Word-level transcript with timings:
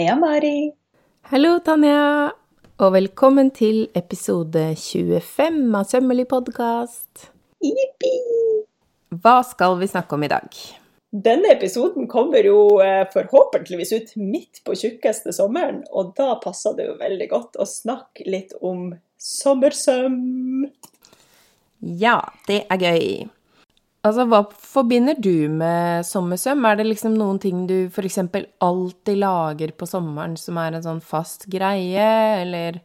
Heia, 0.00 0.14
Mari. 0.16 0.70
Hallo, 1.28 1.58
Tanja. 1.60 2.30
Og 2.80 2.92
velkommen 2.94 3.50
til 3.52 3.82
episode 3.98 4.62
25 4.72 5.58
av 5.76 5.82
Sømmelig 5.90 6.24
podkast. 6.30 7.26
Jippi! 7.60 8.12
Hva 9.12 9.34
skal 9.44 9.76
vi 9.76 9.90
snakke 9.92 10.16
om 10.16 10.24
i 10.24 10.30
dag? 10.32 10.56
Denne 11.26 11.50
episoden 11.52 12.08
kommer 12.08 12.48
jo 12.48 12.78
eh, 12.80 13.02
forhåpentligvis 13.12 13.92
ut 13.92 14.14
midt 14.16 14.62
på 14.64 14.78
tjukkeste 14.80 15.34
sommeren, 15.36 15.82
og 15.92 16.14
da 16.16 16.30
passer 16.40 16.78
det 16.78 16.88
jo 16.88 16.96
veldig 17.02 17.28
godt 17.34 17.60
å 17.60 17.68
snakke 17.68 18.24
litt 18.24 18.56
om 18.64 18.94
sommersøm. 19.20 20.64
Ja, 22.00 22.22
det 22.48 22.62
er 22.72 22.88
gøy. 22.88 23.04
Altså, 24.00 24.24
hva 24.24 24.46
forbinder 24.48 25.18
du 25.20 25.44
med 25.52 26.06
sommersøm? 26.08 26.64
Er 26.64 26.78
det 26.78 26.86
liksom 26.88 27.18
noen 27.20 27.36
ting 27.42 27.66
du 27.68 27.84
f.eks. 27.90 28.16
alltid 28.64 29.18
lager 29.20 29.74
på 29.76 29.88
sommeren 29.88 30.38
som 30.40 30.56
er 30.60 30.76
en 30.76 30.86
sånn 30.86 31.02
fast 31.04 31.44
greie, 31.52 32.06
eller 32.40 32.78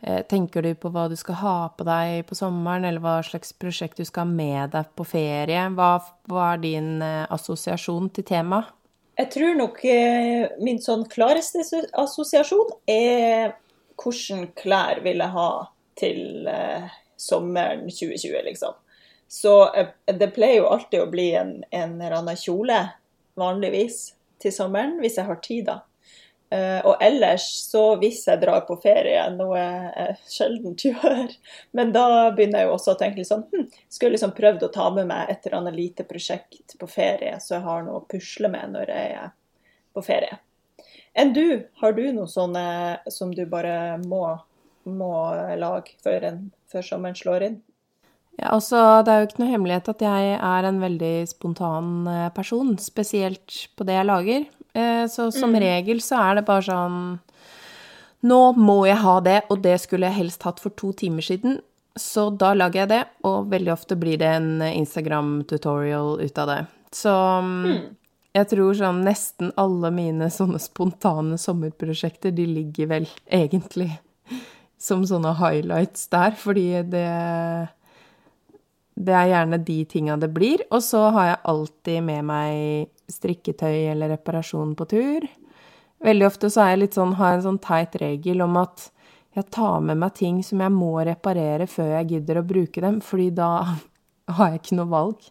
eh, 0.00 0.22
tenker 0.30 0.64
du 0.64 0.70
på 0.80 0.88
hva 0.94 1.10
du 1.12 1.16
skal 1.20 1.36
ha 1.42 1.56
på 1.76 1.84
deg 1.84 2.24
på 2.28 2.38
sommeren, 2.38 2.86
eller 2.88 3.04
hva 3.04 3.18
slags 3.26 3.52
prosjekt 3.52 4.00
du 4.00 4.08
skal 4.08 4.24
ha 4.24 4.32
med 4.32 4.72
deg 4.72 4.88
på 4.96 5.04
ferie? 5.10 5.66
Hva, 5.76 5.90
hva 6.32 6.46
er 6.54 6.64
din 6.64 6.94
eh, 7.04 7.26
assosiasjon 7.28 8.08
til 8.16 8.30
temaet? 8.32 8.72
Jeg 9.20 9.28
tror 9.34 9.58
nok 9.58 9.82
eh, 9.84 10.46
min 10.64 10.80
sånn 10.80 11.04
klareste 11.12 11.60
assosiasjon 12.00 12.72
er 12.88 13.52
hvordan 14.00 14.48
klær 14.56 15.02
vil 15.04 15.20
jeg 15.20 15.36
ha 15.36 15.50
til 16.00 16.48
eh, 16.48 16.88
sommeren 17.20 17.84
2020, 17.92 18.40
liksom. 18.48 18.78
Så 19.32 19.74
eh, 19.74 19.88
det 20.04 20.26
pleier 20.36 20.60
jo 20.60 20.72
alltid 20.74 21.00
å 21.00 21.08
bli 21.08 21.30
en, 21.40 21.54
en 21.70 21.94
eller 21.96 22.18
annen 22.18 22.36
kjole, 22.36 22.82
vanligvis, 23.40 24.10
til 24.42 24.52
sommeren, 24.52 24.98
hvis 25.00 25.16
jeg 25.16 25.24
har 25.24 25.38
tid, 25.40 25.70
da. 25.70 25.78
Uh, 26.52 26.84
og 26.84 27.00
ellers, 27.00 27.46
så 27.64 27.94
hvis 27.96 28.26
jeg 28.28 28.42
drar 28.42 28.66
på 28.68 28.76
ferie, 28.82 29.22
noe 29.32 29.56
jeg 29.56 30.16
sjelden 30.28 30.74
gjør, 30.76 31.32
men 31.78 31.94
da 31.94 32.04
begynner 32.36 32.60
jeg 32.60 32.68
jo 32.68 32.74
også 32.74 32.92
å 32.92 32.98
tenke 33.00 33.22
litt 33.22 33.30
sånn 33.30 33.46
hm, 33.48 33.70
Skulle 33.88 34.18
liksom 34.18 34.34
prøvd 34.36 34.66
å 34.66 34.70
ta 34.74 34.90
med 34.92 35.08
meg 35.08 35.32
et 35.32 35.46
eller 35.46 35.62
annet 35.62 35.78
lite 35.78 36.04
prosjekt 36.04 36.76
på 36.76 36.90
ferie, 36.92 37.38
så 37.40 37.54
jeg 37.56 37.64
har 37.70 37.86
noe 37.86 38.02
å 38.02 38.04
pusle 38.04 38.52
med 38.52 38.76
når 38.76 38.92
jeg 38.92 39.16
er 39.22 39.32
på 39.96 40.04
ferie. 40.04 40.42
Enn 41.16 41.32
du, 41.32 41.46
har 41.80 41.96
du 41.96 42.04
noe 42.12 42.28
sånne 42.28 42.66
som 43.08 43.32
du 43.32 43.46
bare 43.48 43.96
må, 44.04 44.26
må 44.92 45.14
lage 45.56 45.96
før, 46.04 46.34
før 46.68 46.90
sommeren 46.92 47.16
slår 47.16 47.48
inn? 47.48 47.62
Ja, 48.40 48.54
altså, 48.56 49.02
det 49.04 49.12
er 49.12 49.20
jo 49.22 49.28
ikke 49.28 49.42
noe 49.42 49.52
hemmelighet 49.52 49.90
at 49.92 50.02
jeg 50.06 50.36
er 50.38 50.68
en 50.68 50.80
veldig 50.82 51.14
spontan 51.30 51.90
eh, 52.08 52.28
person, 52.34 52.72
spesielt 52.80 53.66
på 53.76 53.86
det 53.88 53.98
jeg 53.98 54.08
lager. 54.08 54.46
Eh, 54.72 55.04
så 55.12 55.28
som 55.34 55.52
mm. 55.52 55.60
regel 55.60 56.00
så 56.00 56.22
er 56.22 56.40
det 56.40 56.46
bare 56.48 56.64
sånn 56.64 56.98
Nå 58.22 58.38
må 58.54 58.84
jeg 58.86 59.02
ha 59.02 59.16
det, 59.20 59.40
og 59.50 59.64
det 59.64 59.74
skulle 59.82 60.06
jeg 60.06 60.20
helst 60.20 60.44
hatt 60.46 60.60
for 60.62 60.70
to 60.78 60.92
timer 60.94 61.24
siden. 61.26 61.56
Så 61.98 62.28
da 62.38 62.52
lager 62.54 62.84
jeg 62.84 62.90
det, 62.92 63.00
og 63.26 63.50
veldig 63.50 63.72
ofte 63.74 63.98
blir 63.98 64.20
det 64.20 64.28
en 64.36 64.62
Instagram-tutorial 64.62 66.22
ut 66.22 66.38
av 66.38 66.52
det. 66.52 66.60
Så 66.94 67.10
mm. 67.42 67.80
jeg 68.38 68.48
tror 68.52 68.78
sånn 68.78 69.02
nesten 69.02 69.50
alle 69.58 69.90
mine 69.92 70.30
sånne 70.30 70.62
spontane 70.62 71.34
sommerprosjekter, 71.40 72.30
de 72.30 72.46
ligger 72.46 72.92
vel 72.94 73.10
egentlig 73.26 73.90
som 74.82 75.02
sånne 75.06 75.34
highlights 75.42 76.06
der, 76.14 76.38
fordi 76.38 76.68
det 76.94 77.08
det 78.94 79.14
er 79.16 79.30
gjerne 79.30 79.58
de 79.64 79.78
tinga 79.88 80.16
det 80.20 80.30
blir. 80.34 80.64
Og 80.70 80.82
så 80.84 81.06
har 81.14 81.28
jeg 81.28 81.44
alltid 81.52 82.02
med 82.08 82.26
meg 82.28 83.12
strikketøy 83.12 83.92
eller 83.92 84.12
reparasjon 84.16 84.74
på 84.78 84.88
tur. 84.90 85.28
Veldig 86.02 86.26
ofte 86.26 86.50
så 86.50 86.64
er 86.64 86.74
jeg 86.74 86.82
litt 86.82 86.98
sånn, 86.98 87.16
har 87.18 87.36
en 87.36 87.46
sånn 87.46 87.62
teit 87.62 87.94
regel 88.02 88.42
om 88.42 88.58
at 88.60 88.90
jeg 89.36 89.48
tar 89.54 89.80
med 89.80 90.00
meg 90.02 90.14
ting 90.18 90.42
som 90.44 90.60
jeg 90.60 90.74
må 90.74 90.92
reparere 91.06 91.68
før 91.70 91.94
jeg 91.96 92.08
gidder 92.16 92.40
å 92.40 92.46
bruke 92.46 92.82
dem, 92.84 93.00
fordi 93.04 93.30
da 93.38 93.50
har 94.36 94.52
jeg 94.52 94.62
ikke 94.62 94.80
noe 94.80 94.92
valg. 94.92 95.28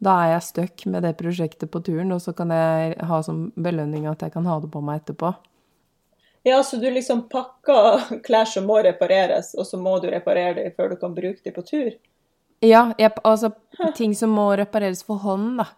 Da 0.00 0.16
er 0.22 0.34
jeg 0.34 0.46
stuck 0.46 0.84
med 0.88 1.04
det 1.04 1.16
prosjektet 1.18 1.70
på 1.72 1.82
turen, 1.84 2.12
og 2.14 2.22
så 2.24 2.32
kan 2.36 2.52
jeg 2.54 2.94
ha 3.04 3.22
som 3.24 3.48
belønning 3.56 4.06
at 4.08 4.22
jeg 4.24 4.32
kan 4.32 4.46
ha 4.48 4.60
det 4.62 4.70
på 4.72 4.80
meg 4.84 5.02
etterpå. 5.02 5.34
Ja, 6.46 6.62
så 6.64 6.78
du 6.80 6.86
liksom 6.88 7.26
pakker 7.28 8.20
klær 8.24 8.48
som 8.48 8.64
må 8.68 8.78
repareres, 8.84 9.52
og 9.58 9.66
så 9.68 9.76
må 9.76 9.98
du 10.00 10.08
reparere 10.08 10.62
dem 10.62 10.72
før 10.76 10.94
du 10.94 10.96
kan 11.02 11.16
bruke 11.16 11.44
dem 11.44 11.56
på 11.56 11.66
tur? 11.68 11.90
Ja, 12.60 12.90
jeg, 13.00 13.12
altså 13.24 13.54
ting 13.96 14.12
som 14.16 14.34
må 14.36 14.50
repareres 14.58 15.02
for 15.06 15.22
hånd, 15.24 15.62
da. 15.62 15.70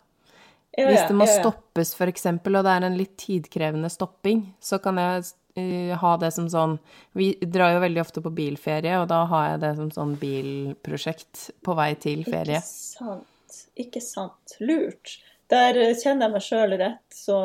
Ja, 0.72 0.86
Hvis 0.88 1.02
det 1.04 1.14
må 1.14 1.26
ja, 1.28 1.34
ja. 1.34 1.40
stoppes, 1.42 1.92
eksempel, 2.00 2.56
og 2.56 2.64
det 2.64 2.72
er 2.72 2.86
en 2.86 2.96
litt 2.96 3.12
tidkrevende 3.20 3.90
stopping, 3.92 4.46
så 4.64 4.78
kan 4.80 4.96
jeg 4.96 5.26
uh, 5.60 5.92
ha 6.00 6.12
det 6.16 6.30
som 6.32 6.46
sånn 6.48 6.78
Vi 7.12 7.34
drar 7.44 7.74
jo 7.74 7.82
veldig 7.82 8.00
ofte 8.00 8.22
på 8.24 8.32
bilferie, 8.32 8.94
og 9.02 9.10
da 9.10 9.20
har 9.28 9.50
jeg 9.50 9.60
det 9.66 9.74
som 9.76 9.90
sånn 9.92 10.14
bilprosjekt 10.20 11.50
på 11.60 11.76
vei 11.76 11.90
til 12.00 12.24
ferie. 12.24 12.62
Ikke 12.62 12.72
sant. 12.72 13.60
Ikke 13.84 14.02
sant. 14.04 14.56
Lurt. 14.64 15.18
Der 15.52 15.76
kjenner 16.00 16.30
jeg 16.30 16.32
meg 16.32 16.44
sjøl 16.46 16.74
rett, 16.80 17.04
så 17.12 17.36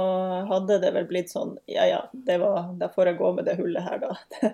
hadde 0.48 0.80
det 0.80 0.94
vel 0.96 1.10
blitt 1.10 1.34
sånn 1.34 1.58
Ja 1.68 1.84
ja, 1.90 2.00
det 2.14 2.38
var, 2.40 2.72
da 2.80 2.88
får 2.94 3.12
jeg 3.12 3.20
gå 3.20 3.32
med 3.36 3.50
det 3.50 3.58
hullet 3.60 3.84
her, 3.84 4.00
da. 4.06 4.52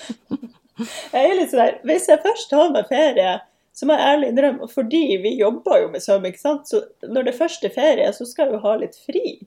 jeg 1.12 1.20
er 1.20 1.36
litt 1.36 1.52
sånn 1.52 1.60
der 1.60 1.76
Hvis 1.84 2.08
jeg 2.08 2.22
først 2.24 2.54
har 2.56 2.72
meg 2.72 2.88
ferie 2.88 3.34
så 3.80 3.86
må 3.88 3.96
jeg 3.96 4.12
ærlig 4.12 4.28
innrømme, 4.28 4.66
fordi 4.68 5.04
vi 5.22 5.30
jobber 5.38 5.78
jo 5.80 5.86
med 5.88 6.02
søm, 6.04 6.26
ikke 6.28 6.42
sant? 6.42 6.68
så 6.68 6.82
når 7.08 7.30
det 7.30 7.38
først 7.38 7.62
er 7.64 7.72
ferie, 7.72 8.10
så 8.12 8.26
skal 8.28 8.50
jeg 8.50 8.58
jo 8.58 8.64
ha 8.66 8.74
litt 8.82 8.98
fri. 9.00 9.38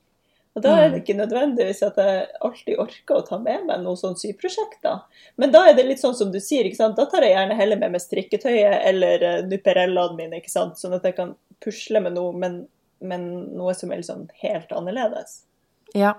Og 0.58 0.64
da 0.66 0.72
er 0.74 0.88
det 0.88 0.98
mm. 0.98 1.04
ikke 1.04 1.16
nødvendigvis 1.20 1.84
at 1.86 2.00
jeg 2.02 2.26
alltid 2.48 2.82
orker 2.82 3.20
å 3.20 3.26
ta 3.28 3.38
med 3.42 3.68
meg 3.70 3.84
noen 3.84 4.00
sånne 4.00 4.18
syprosjekter. 4.22 5.04
Men 5.42 5.54
da 5.54 5.64
er 5.70 5.78
det 5.78 5.86
litt 5.86 6.02
sånn 6.02 6.18
som 6.18 6.34
du 6.34 6.40
sier, 6.42 6.66
ikke 6.66 6.82
sant? 6.82 6.98
da 6.98 7.06
tar 7.10 7.26
jeg 7.26 7.36
gjerne 7.36 7.58
heller 7.62 7.82
med 7.84 7.94
meg 7.94 8.02
strikketøyet 8.02 8.88
eller 8.90 9.26
uh, 9.30 9.40
nuperellaene 9.50 10.18
mine, 10.18 10.42
ikke 10.42 10.54
sant? 10.54 10.82
sånn 10.82 10.98
at 10.98 11.06
jeg 11.06 11.18
kan 11.20 11.38
pusle 11.62 12.02
med 12.02 12.18
noe, 12.18 12.34
men, 12.34 12.64
men 13.06 13.30
noe 13.54 13.78
som 13.78 13.94
er 13.94 14.02
liksom 14.02 14.28
helt 14.42 14.74
annerledes. 14.74 15.44
Ja. 15.94 16.14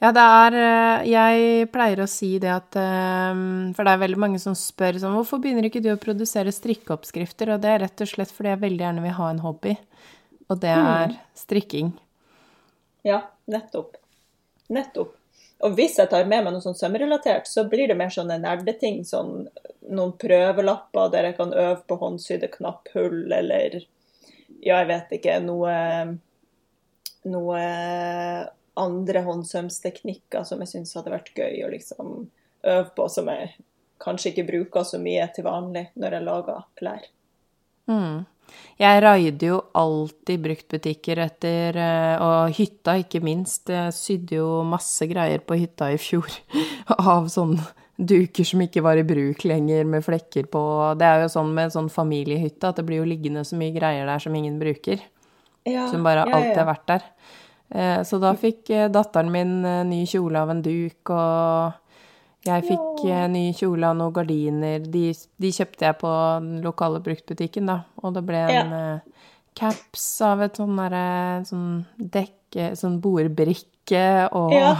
ja. 0.00 0.10
det 0.16 0.22
er 0.24 0.56
eh, 0.56 1.08
Jeg 1.10 1.68
pleier 1.74 2.00
å 2.00 2.08
si 2.08 2.32
det 2.40 2.50
at 2.54 2.76
eh, 2.80 3.42
For 3.76 3.84
det 3.84 3.92
er 3.92 4.02
veldig 4.04 4.20
mange 4.22 4.40
som 4.42 4.56
spør 4.56 4.96
sånn 5.02 5.16
Hvorfor 5.18 5.42
begynner 5.42 5.68
ikke 5.68 5.82
du 5.84 5.90
å 5.92 6.00
produsere 6.00 6.54
strikkeoppskrifter? 6.54 7.52
Og 7.54 7.62
det 7.62 7.74
er 7.74 7.84
rett 7.84 8.04
og 8.04 8.10
slett 8.10 8.32
fordi 8.32 8.54
jeg 8.54 8.64
veldig 8.64 8.86
gjerne 8.86 9.04
vil 9.04 9.16
ha 9.20 9.30
en 9.30 9.42
hobby. 9.44 9.76
Og 10.50 10.58
det 10.62 10.72
er 10.74 11.12
mm. 11.12 11.18
strikking. 11.38 11.92
Ja, 13.06 13.22
nettopp. 13.50 14.00
Nettopp. 14.72 15.14
Og 15.60 15.76
hvis 15.76 15.98
jeg 16.00 16.08
tar 16.08 16.24
med 16.24 16.46
meg 16.46 16.54
noe 16.54 16.64
sånn 16.64 16.78
sømrelatert, 16.78 17.46
så 17.46 17.66
blir 17.68 17.90
det 17.90 17.96
mer 17.98 18.10
sånne 18.12 18.38
nerdeting. 18.40 19.02
Sånn 19.06 19.44
noen 19.90 20.14
prøvelapper 20.20 21.12
der 21.12 21.30
jeg 21.30 21.36
kan 21.38 21.52
øve 21.52 21.82
på 21.88 21.98
håndsydde 22.00 22.50
knapphull, 22.54 23.22
eller 23.36 23.76
ja, 24.60 24.80
jeg 24.80 24.88
vet 24.90 25.14
ikke, 25.18 25.36
noe 25.44 25.74
noe 27.28 27.60
andre 28.80 29.24
håndsømsteknikker 29.26 30.46
som 30.48 30.62
jeg 30.64 30.74
syns 30.74 30.96
hadde 30.98 31.12
vært 31.12 31.32
gøy 31.36 31.64
å 31.66 31.70
liksom 31.72 32.12
øve 32.66 32.90
på, 32.96 33.06
som 33.12 33.30
jeg 33.32 33.54
kanskje 34.00 34.32
ikke 34.32 34.48
bruker 34.48 34.86
så 34.88 35.00
mye 35.00 35.26
til 35.34 35.46
vanlig 35.46 35.88
når 36.00 36.16
jeg 36.16 36.26
lager 36.26 36.68
klær. 36.80 37.08
Mm. 37.90 38.22
Jeg 38.80 39.02
raider 39.04 39.46
jo 39.46 39.58
alltid 39.78 40.42
bruktbutikker 40.42 41.20
etter 41.22 41.76
eh, 41.78 42.22
Og 42.24 42.56
hytta, 42.56 42.96
ikke 42.98 43.20
minst. 43.22 43.70
Jeg 43.70 43.94
sydde 43.94 44.40
jo 44.40 44.48
masse 44.66 45.06
greier 45.10 45.42
på 45.44 45.58
hytta 45.60 45.92
i 45.94 46.00
fjor 46.00 46.26
av 47.12 47.28
sånne 47.30 47.62
duker 48.00 48.46
som 48.48 48.62
ikke 48.64 48.82
var 48.84 48.96
i 48.96 49.04
bruk 49.04 49.44
lenger, 49.44 49.84
med 49.84 50.04
flekker 50.04 50.48
på. 50.50 50.62
Det 50.98 51.06
er 51.06 51.24
jo 51.24 51.32
sånn 51.34 51.52
med 51.56 51.74
sånn 51.74 51.90
familiehytte 51.92 52.70
at 52.70 52.80
det 52.80 52.86
blir 52.88 53.02
jo 53.02 53.08
liggende 53.08 53.44
så 53.44 53.58
mye 53.60 53.74
greier 53.76 54.08
der 54.08 54.22
som 54.22 54.34
ingen 54.36 54.56
bruker. 54.60 55.02
Ja, 55.68 55.84
som 55.90 56.06
bare 56.06 56.24
ja, 56.24 56.38
alltid 56.38 56.56
har 56.56 56.70
vært 56.70 56.86
der. 56.88 57.04
Eh, 57.74 58.02
så 58.02 58.18
da 58.18 58.32
fikk 58.34 58.70
eh, 58.74 58.88
datteren 58.90 59.30
min 59.30 59.64
eh, 59.64 59.84
ny 59.86 60.02
kjole 60.10 60.42
av 60.42 60.50
en 60.50 60.62
duk, 60.64 61.12
og 61.14 62.46
jeg 62.46 62.64
fikk 62.66 63.02
ny 63.30 63.50
kjole 63.54 63.86
av 63.86 63.98
noen 63.98 64.14
gardiner. 64.16 64.80
De, 64.82 65.10
de, 65.14 65.50
kjøpte 65.54 65.86
jeg 65.86 65.98
på 66.00 66.12
den 66.42 66.62
lokale 66.64 67.02
bruktbutikken, 67.04 67.68
da, 67.70 67.82
og 68.02 68.16
det 68.16 68.24
ble 68.26 68.40
en 68.48 68.72
ja. 68.74 68.94
caps 69.58 70.06
av 70.24 70.42
et 70.46 70.56
sånn 70.56 70.72
derre 70.80 71.44
sånn 71.46 71.68
dekke, 72.00 72.72
sånn 72.80 72.96
bordbrikke 73.04 74.06
og 74.32 74.56
ja. 74.56 74.72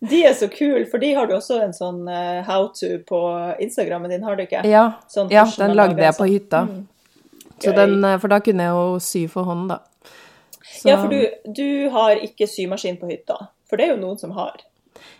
De 0.00 0.22
er 0.24 0.32
så 0.32 0.46
kule, 0.48 0.86
for 0.88 1.00
de 1.00 1.10
har 1.12 1.26
du 1.28 1.34
også 1.36 1.58
en 1.60 1.74
sånn 1.76 2.06
how 2.46 2.70
to 2.72 2.94
på 3.04 3.18
Instagrammen 3.60 4.08
din, 4.08 4.22
har 4.24 4.38
du 4.38 4.46
ikke? 4.46 4.62
Ja, 4.64 4.84
sånn 5.12 5.28
ja 5.32 5.42
den 5.60 5.74
lagde 5.76 6.00
jeg 6.00 6.16
på 6.16 6.24
sånn. 6.24 6.32
hytta. 6.32 6.62
Mm. 6.68 6.86
Den, 7.76 8.06
for 8.22 8.32
da 8.32 8.38
kunne 8.40 8.64
jeg 8.64 8.78
jo 8.78 9.02
sy 9.04 9.26
for 9.28 9.48
hånd, 9.48 9.68
da. 9.72 9.82
Så... 10.80 10.88
Ja, 10.88 10.96
for 11.02 11.12
du, 11.12 11.28
du, 11.44 11.88
har 11.92 12.16
ikke 12.24 12.48
symaskin 12.48 12.96
på 12.96 13.10
hytta, 13.10 13.36
for 13.68 13.76
det 13.76 13.84
er 13.84 13.90
jo 13.92 14.00
noen 14.00 14.20
som 14.20 14.32
har. 14.32 14.62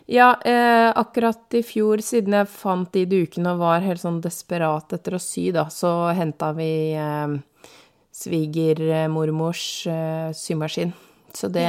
Ja, 0.08 0.32
eh, 0.44 0.88
akkurat 0.96 1.54
i 1.54 1.60
fjor, 1.62 2.00
siden 2.04 2.38
jeg 2.38 2.48
fant 2.48 2.88
de 2.96 3.04
dukene 3.08 3.52
og 3.52 3.60
var 3.60 3.84
helt 3.84 4.00
sånn 4.00 4.22
desperat 4.24 4.96
etter 4.96 5.18
å 5.18 5.20
sy, 5.20 5.50
da, 5.52 5.66
så 5.68 5.92
henta 6.16 6.50
vi 6.56 6.70
eh, 6.96 7.36
svigermormors 8.22 9.64
eh, 9.92 10.32
symaskin. 10.36 10.96
Så 11.36 11.52
det, 11.52 11.68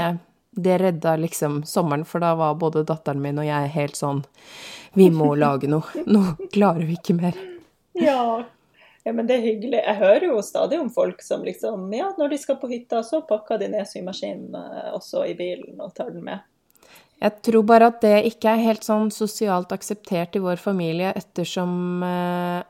det 0.56 0.80
redda 0.82 1.18
liksom 1.20 1.62
sommeren, 1.68 2.08
for 2.08 2.24
da 2.24 2.32
var 2.40 2.56
både 2.64 2.86
datteren 2.88 3.22
min 3.22 3.44
og 3.44 3.50
jeg 3.50 3.76
helt 3.76 4.00
sånn 4.00 4.24
Vi 4.96 5.12
må 5.12 5.34
lage 5.36 5.68
noe. 5.72 6.08
Nå 6.08 6.24
klarer 6.56 6.88
vi 6.88 6.98
ikke 6.98 7.20
mer. 7.20 7.38
Ja. 8.00 8.44
Ja, 9.04 9.14
men 9.14 9.28
det 9.28 9.40
er 9.40 9.46
hyggelig. 9.48 9.80
Jeg 9.82 9.98
hører 9.98 10.28
jo 10.28 10.42
stadig 10.46 10.78
om 10.80 10.90
folk 10.94 11.24
som 11.26 11.44
liksom 11.46 11.90
Ja, 11.94 12.12
når 12.18 12.34
de 12.34 12.38
skal 12.38 12.60
på 12.62 12.70
hytta, 12.70 13.02
så 13.04 13.24
pakker 13.26 13.58
de 13.62 13.72
ned 13.74 13.88
symaskinen 13.90 14.54
eh, 14.58 14.92
også 14.94 15.26
i 15.26 15.34
bilen 15.38 15.82
og 15.82 15.96
tar 15.98 16.12
den 16.14 16.26
med. 16.28 16.44
Jeg 17.22 17.38
tror 17.46 17.66
bare 17.70 17.92
at 17.92 18.02
det 18.02 18.16
ikke 18.32 18.50
er 18.50 18.64
helt 18.66 18.86
sånn 18.86 19.12
sosialt 19.14 19.74
akseptert 19.74 20.38
i 20.38 20.42
vår 20.42 20.62
familie, 20.62 21.14
ettersom 21.18 22.06
eh, 22.06 22.62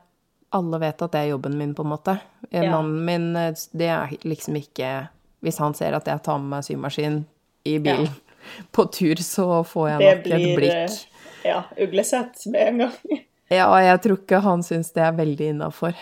alle 0.52 0.80
vet 0.80 1.04
at 1.04 1.12
det 1.14 1.22
er 1.22 1.30
jobben 1.32 1.56
min, 1.60 1.74
på 1.76 1.84
en 1.84 1.92
måte. 1.92 2.16
Ja. 2.50 2.64
Mannen 2.70 3.04
min, 3.08 3.28
eh, 3.36 3.52
det 3.76 3.92
er 3.92 4.16
liksom 4.24 4.56
ikke 4.60 5.08
Hvis 5.42 5.58
han 5.58 5.74
ser 5.74 5.96
at 5.96 6.06
jeg 6.06 6.22
tar 6.22 6.38
med 6.38 6.52
meg 6.52 6.64
symaskin 6.64 7.24
i 7.66 7.78
bilen 7.82 8.06
ja. 8.06 8.36
på 8.74 8.84
tur, 8.94 9.18
så 9.18 9.64
får 9.66 9.88
jeg 9.88 10.02
nok 10.02 10.24
blir, 10.24 10.38
et 10.38 10.58
blikk. 10.60 10.98
Ja, 11.42 11.64
uglesett 11.74 12.46
med 12.46 12.68
en 12.68 12.82
gang. 12.84 13.22
ja, 13.58 13.66
jeg 13.82 14.02
tror 14.04 14.20
ikke 14.20 14.42
han 14.44 14.62
syns 14.62 14.92
det 14.94 15.02
er 15.02 15.16
veldig 15.18 15.48
innafor. 15.56 15.98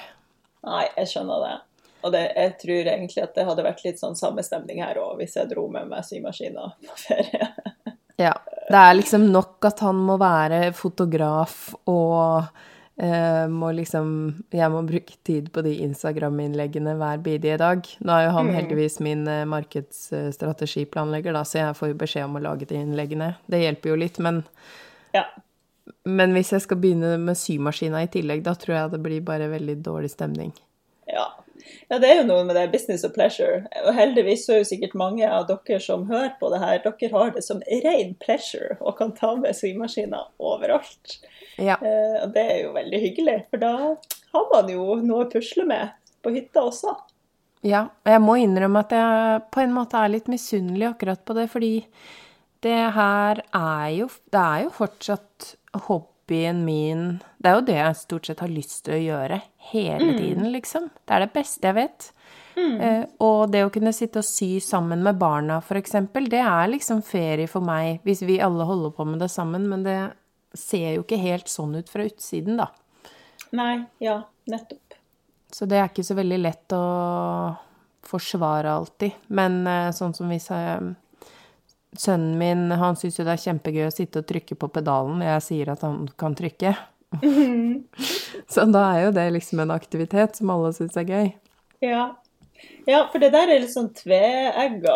Nei, 0.67 0.85
jeg 0.97 1.12
skjønner 1.12 1.45
det. 1.47 1.57
Og 2.01 2.15
det, 2.15 2.23
jeg 2.37 2.57
tror 2.62 2.89
egentlig 2.95 3.23
at 3.25 3.37
det 3.37 3.45
hadde 3.49 3.67
vært 3.67 3.85
litt 3.85 4.01
sånn 4.01 4.17
samme 4.17 4.45
stemning 4.45 4.81
her 4.85 4.99
òg, 5.01 5.19
hvis 5.21 5.37
jeg 5.37 5.51
dro 5.51 5.67
med 5.73 5.89
meg 5.91 6.07
symaskina 6.07 6.73
på 6.87 6.97
ferie. 7.03 7.51
ja. 8.27 8.35
Det 8.71 8.79
er 8.79 8.95
liksom 8.95 9.27
nok 9.35 9.67
at 9.67 9.81
han 9.83 9.99
må 10.07 10.15
være 10.21 10.71
fotograf 10.79 11.73
og 11.91 12.47
eh, 13.03 13.49
må 13.51 13.73
liksom 13.75 14.12
Jeg 14.55 14.71
må 14.71 14.85
bruke 14.87 15.17
tid 15.27 15.49
på 15.51 15.65
de 15.67 15.73
Instagram-innleggene 15.89 16.95
hver 17.01 17.25
bidige 17.25 17.59
dag. 17.61 17.83
Nå 17.99 18.15
er 18.15 18.29
jo 18.29 18.37
han 18.39 18.49
mm. 18.53 18.55
heldigvis 18.61 19.01
min 19.05 19.27
uh, 19.27 19.43
markedsstrategiplanlegger, 19.51 21.35
da, 21.35 21.43
så 21.45 21.65
jeg 21.65 21.79
får 21.81 21.93
jo 21.93 22.01
beskjed 22.05 22.29
om 22.29 22.39
å 22.39 22.45
lage 22.47 22.71
de 22.71 22.79
innleggene. 22.79 23.35
Det 23.51 23.65
hjelper 23.65 23.93
jo 23.93 24.01
litt, 24.05 24.23
men 24.23 24.45
ja. 25.17 25.27
Men 26.19 26.35
hvis 26.37 26.53
jeg 26.55 26.65
skal 26.65 26.81
begynne 26.83 27.15
med 27.21 27.39
symaskina 27.39 28.03
i 28.05 28.11
tillegg, 28.12 28.43
da 28.47 28.57
tror 28.59 28.77
jeg 28.77 28.95
det 28.95 29.05
blir 29.05 29.23
bare 29.27 29.51
veldig 29.53 29.77
dårlig 29.85 30.12
stemning. 30.12 30.53
Ja. 31.11 31.27
ja 31.91 31.99
det 32.03 32.11
er 32.11 32.21
jo 32.21 32.29
noe 32.29 32.45
med 32.49 32.57
det 32.59 32.69
business 32.75 33.05
og 33.07 33.15
pleasure. 33.17 33.65
Og 33.85 33.93
heldigvis 33.97 34.47
så 34.47 34.57
er 34.57 34.62
jo 34.62 34.71
sikkert 34.71 34.97
mange 34.99 35.29
av 35.29 35.49
dere 35.51 35.81
som 35.83 36.07
hører 36.11 36.35
på 36.41 36.53
det 36.55 36.62
her, 36.62 36.81
dere 36.87 37.12
har 37.15 37.35
det 37.37 37.45
som 37.47 37.62
ren 37.87 38.17
pleasure 38.23 38.79
og 38.81 38.97
kan 39.01 39.15
ta 39.17 39.35
med 39.39 39.57
symaskiner 39.59 40.31
overalt. 40.39 41.21
Ja. 41.61 41.77
Eh, 41.77 42.17
og 42.25 42.35
det 42.37 42.47
er 42.47 42.59
jo 42.65 42.75
veldig 42.77 43.05
hyggelig, 43.05 43.39
for 43.53 43.62
da 43.62 43.75
har 44.35 44.51
man 44.55 44.73
jo 44.73 44.97
noe 45.05 45.27
å 45.27 45.31
pusle 45.31 45.67
med 45.69 45.97
på 46.25 46.33
hytta 46.35 46.65
også. 46.69 46.95
Ja, 47.67 47.85
og 47.93 48.09
jeg 48.09 48.23
må 48.25 48.39
innrømme 48.41 48.81
at 48.87 48.93
jeg 48.97 49.41
på 49.53 49.61
en 49.61 49.75
måte 49.77 50.01
er 50.01 50.12
litt 50.15 50.31
misunnelig 50.33 50.95
akkurat 50.95 51.21
på 51.29 51.37
det, 51.37 51.47
fordi 51.53 51.75
det 52.65 52.81
her 52.93 53.41
er 53.57 53.89
jo 53.97 54.09
Det 54.33 54.41
er 54.41 54.65
jo 54.67 54.73
fortsatt 54.73 55.55
hobbyen 55.73 56.65
min 56.65 57.19
Det 57.39 57.51
er 57.51 57.59
jo 57.59 57.67
det 57.67 57.77
jeg 57.77 57.99
stort 57.99 58.29
sett 58.29 58.43
har 58.43 58.51
lyst 58.53 58.85
til 58.87 58.97
å 58.97 59.03
gjøre 59.03 59.41
hele 59.73 60.13
mm. 60.13 60.19
tiden, 60.19 60.49
liksom. 60.55 60.89
Det 61.05 61.17
er 61.17 61.25
det 61.25 61.33
beste 61.35 61.71
jeg 61.71 61.79
vet. 61.79 62.09
Mm. 62.57 62.81
Eh, 62.81 63.05
og 63.25 63.51
det 63.53 63.65
å 63.65 63.73
kunne 63.73 63.93
sitte 63.97 64.23
og 64.23 64.27
sy 64.27 64.59
sammen 64.65 65.03
med 65.07 65.19
barna, 65.21 65.61
eksempel, 65.79 66.29
det 66.31 66.43
er 66.45 66.71
liksom 66.73 67.03
ferie 67.07 67.49
for 67.51 67.65
meg, 67.65 68.01
hvis 68.05 68.23
vi 68.27 68.41
alle 68.43 68.67
holder 68.69 68.95
på 68.95 69.07
med 69.09 69.23
det 69.23 69.31
sammen, 69.33 69.69
men 69.71 69.87
det 69.87 69.99
ser 70.57 70.97
jo 70.97 71.05
ikke 71.05 71.21
helt 71.21 71.51
sånn 71.51 71.77
ut 71.79 71.91
fra 71.91 72.07
utsiden, 72.07 72.59
da. 72.61 72.71
Nei, 73.57 73.85
ja, 74.03 74.21
nettopp. 74.51 74.99
Så 75.51 75.67
det 75.67 75.81
er 75.81 75.89
ikke 75.91 76.07
så 76.07 76.15
veldig 76.15 76.39
lett 76.39 76.75
å 76.77 76.85
forsvare 78.07 78.71
alltid. 78.71 79.17
Men 79.35 79.65
eh, 79.67 79.91
sånn 79.95 80.15
som 80.15 80.31
vi 80.31 80.39
jeg, 80.39 80.95
Sønnen 81.99 82.39
min 82.39 82.71
han 82.79 82.99
syns 82.99 83.19
jo 83.19 83.27
det 83.27 83.35
er 83.35 83.45
kjempegøy 83.49 83.89
å 83.89 83.95
sitte 83.95 84.23
og 84.23 84.29
trykke 84.29 84.57
på 84.59 84.71
pedalen 84.71 85.19
når 85.21 85.33
jeg 85.35 85.47
sier 85.49 85.73
at 85.73 85.83
han 85.87 86.05
kan 86.21 86.37
trykke. 86.39 86.77
så 88.53 88.67
da 88.71 88.85
er 88.93 89.07
jo 89.09 89.15
det 89.17 89.27
liksom 89.35 89.65
en 89.65 89.75
aktivitet 89.75 90.39
som 90.39 90.53
alle 90.55 90.71
syns 90.77 90.99
er 91.01 91.09
gøy. 91.09 91.33
Ja, 91.83 92.05
ja, 92.87 93.09
for 93.13 93.23
det 93.23 93.33
der 93.35 93.51
er 93.51 93.63
litt 93.63 93.73
sånn 93.73 93.91
tveegga 93.97 94.95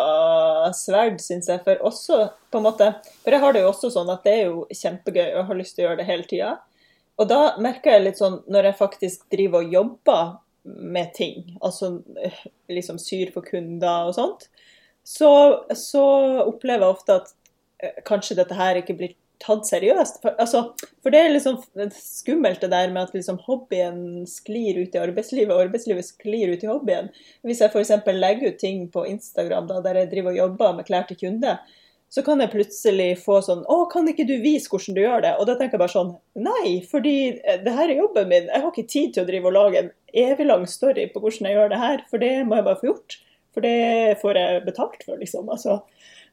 sverd, 0.77 1.19
syns 1.23 1.49
jeg. 1.49 1.61
For 1.65 1.81
også, 1.87 2.21
på 2.51 2.59
en 2.59 2.65
måte 2.67 2.91
For 3.23 3.33
jeg 3.33 3.43
har 3.43 3.55
det 3.55 3.63
jo 3.63 3.71
også 3.71 3.91
sånn 3.93 4.11
at 4.13 4.25
det 4.25 4.33
er 4.37 4.49
jo 4.49 4.65
kjempegøy 4.69 5.27
og 5.39 5.51
har 5.51 5.59
lyst 5.59 5.77
til 5.77 5.85
å 5.85 5.89
gjøre 5.89 6.01
det 6.01 6.09
hele 6.09 6.27
tida. 6.29 6.55
Og 7.15 7.29
da 7.31 7.39
merker 7.63 7.95
jeg 7.95 8.05
litt 8.09 8.19
sånn 8.19 8.41
når 8.51 8.71
jeg 8.71 8.81
faktisk 8.81 9.29
driver 9.31 9.63
og 9.63 9.77
jobber 9.77 10.35
med 10.65 11.13
ting, 11.13 11.43
altså 11.61 11.99
liksom 12.73 12.97
syr 12.99 13.29
for 13.31 13.45
kunder 13.45 14.09
og 14.09 14.15
sånt, 14.17 14.47
så, 15.05 15.31
så 15.77 16.05
opplever 16.47 16.87
jeg 16.87 16.95
ofte 16.97 17.19
at 17.21 17.31
eh, 17.83 18.01
kanskje 18.07 18.39
dette 18.39 18.57
her 18.57 18.81
ikke 18.81 18.97
blir 18.97 19.13
tatt 19.43 19.67
seriøst. 19.67 20.19
For, 20.23 20.35
altså, 20.41 20.63
for, 21.03 21.13
det 21.13 21.21
er 21.21 21.33
liksom 21.33 21.59
skummelt 21.93 22.63
det 22.63 22.71
der 22.73 22.91
med 22.93 23.03
at 23.05 23.15
liksom 23.15 23.39
hobbyen 23.45 24.25
sklir 24.29 24.79
ut 24.81 24.95
i 24.95 25.01
arbeidslivet, 25.01 25.53
og 25.53 25.67
arbeidslivet 25.67 26.07
sklir 26.07 26.53
ut 26.53 26.63
i 26.65 26.69
hobbyen. 26.71 27.11
Hvis 27.45 27.61
jeg 27.61 27.73
f.eks. 27.73 27.93
legger 28.15 28.53
ut 28.53 28.61
ting 28.61 28.85
på 28.91 29.05
Instagram 29.09 29.69
da, 29.71 29.81
der 29.85 30.01
jeg 30.01 30.13
driver 30.13 30.33
og 30.33 30.41
jobber 30.41 30.77
med 30.79 30.87
klær 30.87 31.07
til 31.09 31.19
kunde, 31.21 31.57
så 32.15 32.21
kan 32.23 32.39
jeg 32.39 32.53
plutselig 32.53 33.07
få 33.19 33.39
sånn 33.43 33.63
Å, 33.67 33.79
kan 33.91 34.05
ikke 34.07 34.27
du 34.29 34.35
vise 34.39 34.69
hvordan 34.71 34.95
du 34.95 35.01
gjør 35.01 35.23
det? 35.25 35.31
Og 35.41 35.47
da 35.49 35.55
tenker 35.57 35.75
jeg 35.75 35.81
bare 35.81 35.91
sånn 35.95 36.13
Nei, 36.37 36.77
fordi 36.87 37.15
eh, 37.41 37.57
det 37.65 37.73
her 37.75 37.89
er 37.89 37.99
jobben 37.99 38.29
min. 38.29 38.47
Jeg 38.47 38.61
har 38.61 38.71
ikke 38.71 38.91
tid 38.93 39.15
til 39.15 39.25
å 39.25 39.27
drive 39.27 39.49
og 39.49 39.55
lage 39.57 39.81
en 39.81 39.91
evig 40.15 40.47
lang 40.47 40.65
story 40.69 41.09
på 41.11 41.19
hvordan 41.19 41.49
jeg 41.49 41.57
gjør 41.57 41.73
det 41.73 41.81
her, 41.81 42.03
for 42.11 42.21
det 42.21 42.31
må 42.47 42.59
jeg 42.59 42.67
bare 42.69 42.79
få 42.79 42.91
gjort. 42.93 43.17
For 43.55 43.63
det 43.63 44.19
får 44.19 44.39
jeg 44.41 44.63
betalt 44.65 45.05
for, 45.07 45.19
liksom. 45.21 45.47
Altså, 45.49 45.79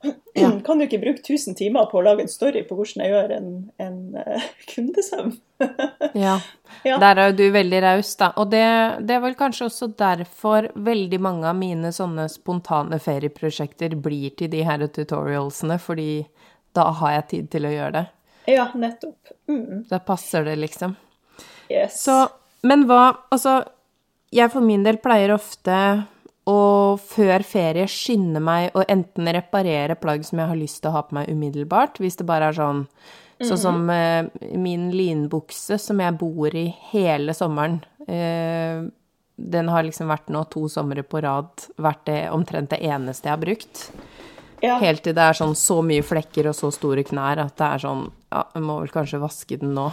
ja. 0.34 0.50
Kan 0.66 0.78
du 0.78 0.86
ikke 0.88 0.98
bruke 0.98 1.22
1000 1.22 1.54
timer 1.58 1.86
på 1.90 2.00
å 2.00 2.02
lage 2.02 2.24
en 2.24 2.30
story 2.30 2.64
på 2.66 2.74
hvordan 2.74 3.04
jeg 3.04 3.12
gjør 3.12 3.34
en, 3.36 3.50
en 3.82 3.98
uh, 4.18 4.46
kundesøm? 4.72 5.36
ja. 6.24 6.38
ja. 6.82 6.96
Der 6.98 7.20
er 7.20 7.30
jo 7.30 7.36
du 7.38 7.44
veldig 7.54 7.82
raus, 7.84 8.10
da. 8.18 8.32
Og 8.42 8.50
det, 8.50 8.64
det, 9.06 9.16
er 9.16 9.22
vel 9.22 9.36
kanskje 9.38 9.68
også 9.70 9.92
derfor 9.98 10.72
veldig 10.74 11.20
mange 11.22 11.46
av 11.50 11.58
mine 11.58 11.92
sånne 11.94 12.26
spontane 12.32 12.98
ferieprosjekter 13.02 13.94
blir 14.02 14.34
til 14.38 14.50
de 14.52 14.64
her 14.66 14.82
tutorialsene, 14.88 15.78
fordi 15.82 16.24
da 16.74 16.88
har 16.98 17.18
jeg 17.20 17.28
tid 17.34 17.52
til 17.54 17.68
å 17.68 17.74
gjøre 17.76 17.94
det. 18.00 18.04
Ja, 18.50 18.66
nettopp. 18.74 19.36
Mm. 19.46 19.84
Da 19.90 20.00
passer 20.02 20.48
det, 20.48 20.56
liksom. 20.58 20.96
Yes. 21.70 22.02
Så, 22.02 22.24
men 22.66 22.88
hva 22.88 23.04
Altså, 23.32 23.60
jeg 24.34 24.50
for 24.50 24.64
min 24.64 24.82
del 24.84 24.98
pleier 25.04 25.30
ofte 25.34 25.76
og 26.50 26.98
før 26.98 27.44
ferie 27.46 27.86
skynde 27.90 28.40
meg 28.42 28.74
å 28.74 28.82
enten 28.90 29.28
reparere 29.36 29.94
plagg 30.00 30.24
som 30.26 30.40
jeg 30.42 30.50
har 30.50 30.58
lyst 30.58 30.80
til 30.82 30.90
å 30.90 30.96
ha 30.96 31.02
på 31.06 31.16
meg 31.18 31.30
umiddelbart, 31.30 32.00
hvis 32.02 32.18
det 32.18 32.28
bare 32.28 32.50
er 32.50 32.58
sånn 32.58 32.86
Sånn 33.42 33.58
som 33.58 33.88
eh, 33.90 34.28
min 34.54 34.90
linbukse 34.94 35.74
som 35.82 35.98
jeg 35.98 36.14
bor 36.14 36.54
i 36.54 36.68
hele 36.92 37.34
sommeren. 37.34 37.80
Eh, 38.06 38.84
den 39.34 39.70
har 39.72 39.82
liksom 39.82 40.12
vært 40.12 40.30
nå 40.30 40.44
to 40.52 40.68
somre 40.70 41.02
på 41.02 41.22
rad 41.24 41.64
vært 41.82 42.04
det 42.06 42.20
omtrent 42.30 42.70
det 42.70 42.82
eneste 42.86 43.26
jeg 43.26 43.34
har 43.34 43.42
brukt. 43.42 43.82
Ja. 44.62 44.76
Helt 44.78 45.02
til 45.02 45.14
det 45.16 45.22
er 45.24 45.34
sånn 45.34 45.56
så 45.58 45.80
mye 45.82 46.04
flekker 46.06 46.46
og 46.46 46.54
så 46.54 46.68
store 46.70 47.02
knær 47.06 47.40
at 47.42 47.56
det 47.58 47.66
er 47.66 47.82
sånn 47.82 48.04
Ja, 48.32 48.44
jeg 48.54 48.62
må 48.64 48.76
vel 48.78 48.92
kanskje 48.94 49.18
vaske 49.20 49.58
den 49.60 49.74
nå. 49.76 49.88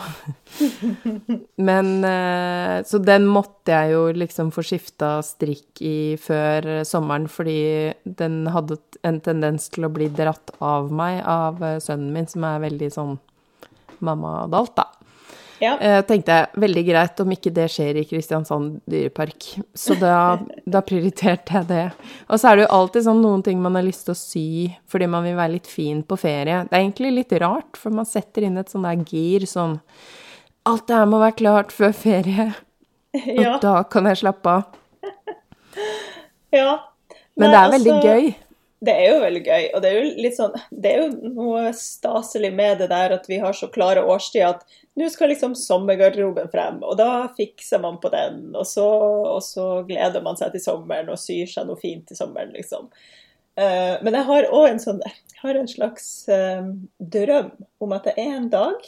Men 1.69 1.89
eh, 2.05 2.75
Så 2.87 3.01
den 3.01 3.25
måtte 3.27 3.73
jeg 3.73 3.95
jo 3.95 4.03
liksom 4.13 4.53
få 4.55 4.63
skifta 4.63 5.17
strikk 5.25 5.81
i 5.81 6.15
før 6.21 6.85
sommeren, 6.87 7.25
fordi 7.27 7.95
den 8.05 8.43
hadde 8.53 8.77
en 9.03 9.19
tendens 9.25 9.67
til 9.73 9.89
å 9.89 9.91
bli 9.93 10.11
dratt 10.13 10.53
av 10.61 10.93
meg 10.93 11.23
av 11.25 11.59
eh, 11.65 11.81
sønnen 11.83 12.13
min, 12.13 12.29
som 12.29 12.45
er 12.47 12.63
veldig 12.69 12.93
sånn 12.93 13.17
mammadalt, 14.05 14.77
da. 14.77 14.85
Ja. 15.59 15.73
Uh, 15.75 15.99
tenkte 16.07 16.35
jeg 16.35 16.61
veldig 16.63 16.83
greit 16.87 17.21
om 17.23 17.33
ikke 17.35 17.51
det 17.55 17.65
skjer 17.73 17.99
i 17.99 18.05
Kristiansand 18.07 18.79
dyrepark. 18.89 19.49
Så 19.75 19.97
da, 19.99 20.39
da, 20.63 20.81
prioriterte 20.85 21.59
jeg 21.59 21.69
det. 21.69 21.85
Og 22.29 22.39
så 22.39 22.51
er 22.51 22.59
det 22.59 22.65
jo 22.65 22.71
alltid 22.77 23.07
sånn 23.09 23.21
noen 23.23 23.43
ting 23.45 23.59
man 23.63 23.75
har 23.75 23.85
lyst 23.87 24.07
til 24.07 24.15
å 24.15 24.19
sy 24.19 24.47
fordi 24.89 25.09
man 25.11 25.27
vil 25.27 25.37
være 25.39 25.57
litt 25.57 25.69
fin 25.69 26.01
på 26.07 26.17
ferie. 26.19 26.63
Det 26.69 26.75
er 26.75 26.83
egentlig 26.85 27.13
litt 27.17 27.35
rart, 27.43 27.79
for 27.79 27.95
man 27.95 28.07
setter 28.07 28.47
inn 28.47 28.59
et 28.61 28.71
sånn 28.71 28.87
der 28.87 29.03
gir 29.03 29.47
sånn 29.49 29.79
Alt 30.67 30.89
det 30.89 30.97
her 30.99 31.07
må 31.09 31.21
være 31.21 31.37
klart 31.39 31.71
før 31.73 31.93
ferie. 31.95 32.49
Og 33.39 33.61
da 33.63 33.79
kan 33.89 34.05
jeg 34.09 34.19
slappe 34.21 34.51
av. 34.59 34.75
Ja. 36.53 36.75
Men 37.39 37.49
Nei, 37.49 37.53
det 37.53 37.59
er 37.59 37.73
veldig 37.73 37.93
altså... 37.95 38.11
gøy. 38.11 38.48
Det 38.79 38.93
er 38.95 39.09
jo 39.11 39.23
veldig 39.23 39.41
gøy, 39.43 39.63
og 39.75 39.81
det 39.83 39.89
er 39.89 39.97
jo 39.97 40.11
litt 40.23 40.35
sånn 40.37 40.53
Det 40.71 40.91
er 40.91 41.01
jo 41.01 41.31
noe 41.35 41.71
staselig 41.75 42.51
med 42.55 42.79
det 42.79 42.87
der 42.93 43.11
at 43.17 43.25
vi 43.27 43.41
har 43.41 43.55
så 43.55 43.67
klare 43.71 44.05
årstider 44.07 44.53
at 44.53 44.77
nå 44.99 45.07
skal 45.11 45.31
liksom 45.31 45.55
sommergarderoben 45.55 46.49
frem, 46.51 46.79
og 46.83 46.97
da 46.99 47.29
fikser 47.37 47.79
man 47.83 47.99
på 48.03 48.11
den. 48.11 48.49
Og 48.55 48.67
så, 48.67 48.87
og 48.87 49.39
så, 49.45 49.67
gleder 49.87 50.23
man 50.25 50.39
seg 50.39 50.51
til 50.51 50.63
sommeren 50.63 51.11
og 51.11 51.19
syr 51.21 51.47
seg 51.47 51.67
noe 51.69 51.79
fint 51.79 52.07
til 52.09 52.19
sommeren, 52.19 52.51
liksom. 52.55 52.89
Uh, 53.59 53.95
men 54.03 54.15
jeg 54.15 54.27
har 54.27 54.47
òg 54.55 54.65
en 54.69 54.79
sånn 54.79 54.99
Jeg 55.03 55.39
har 55.41 55.57
en 55.59 55.67
slags 55.67 56.05
uh, 56.31 56.67
drøm 56.99 57.49
om 57.83 57.95
at 57.95 58.07
jeg 58.07 58.27
en 58.31 58.47
dag 58.51 58.85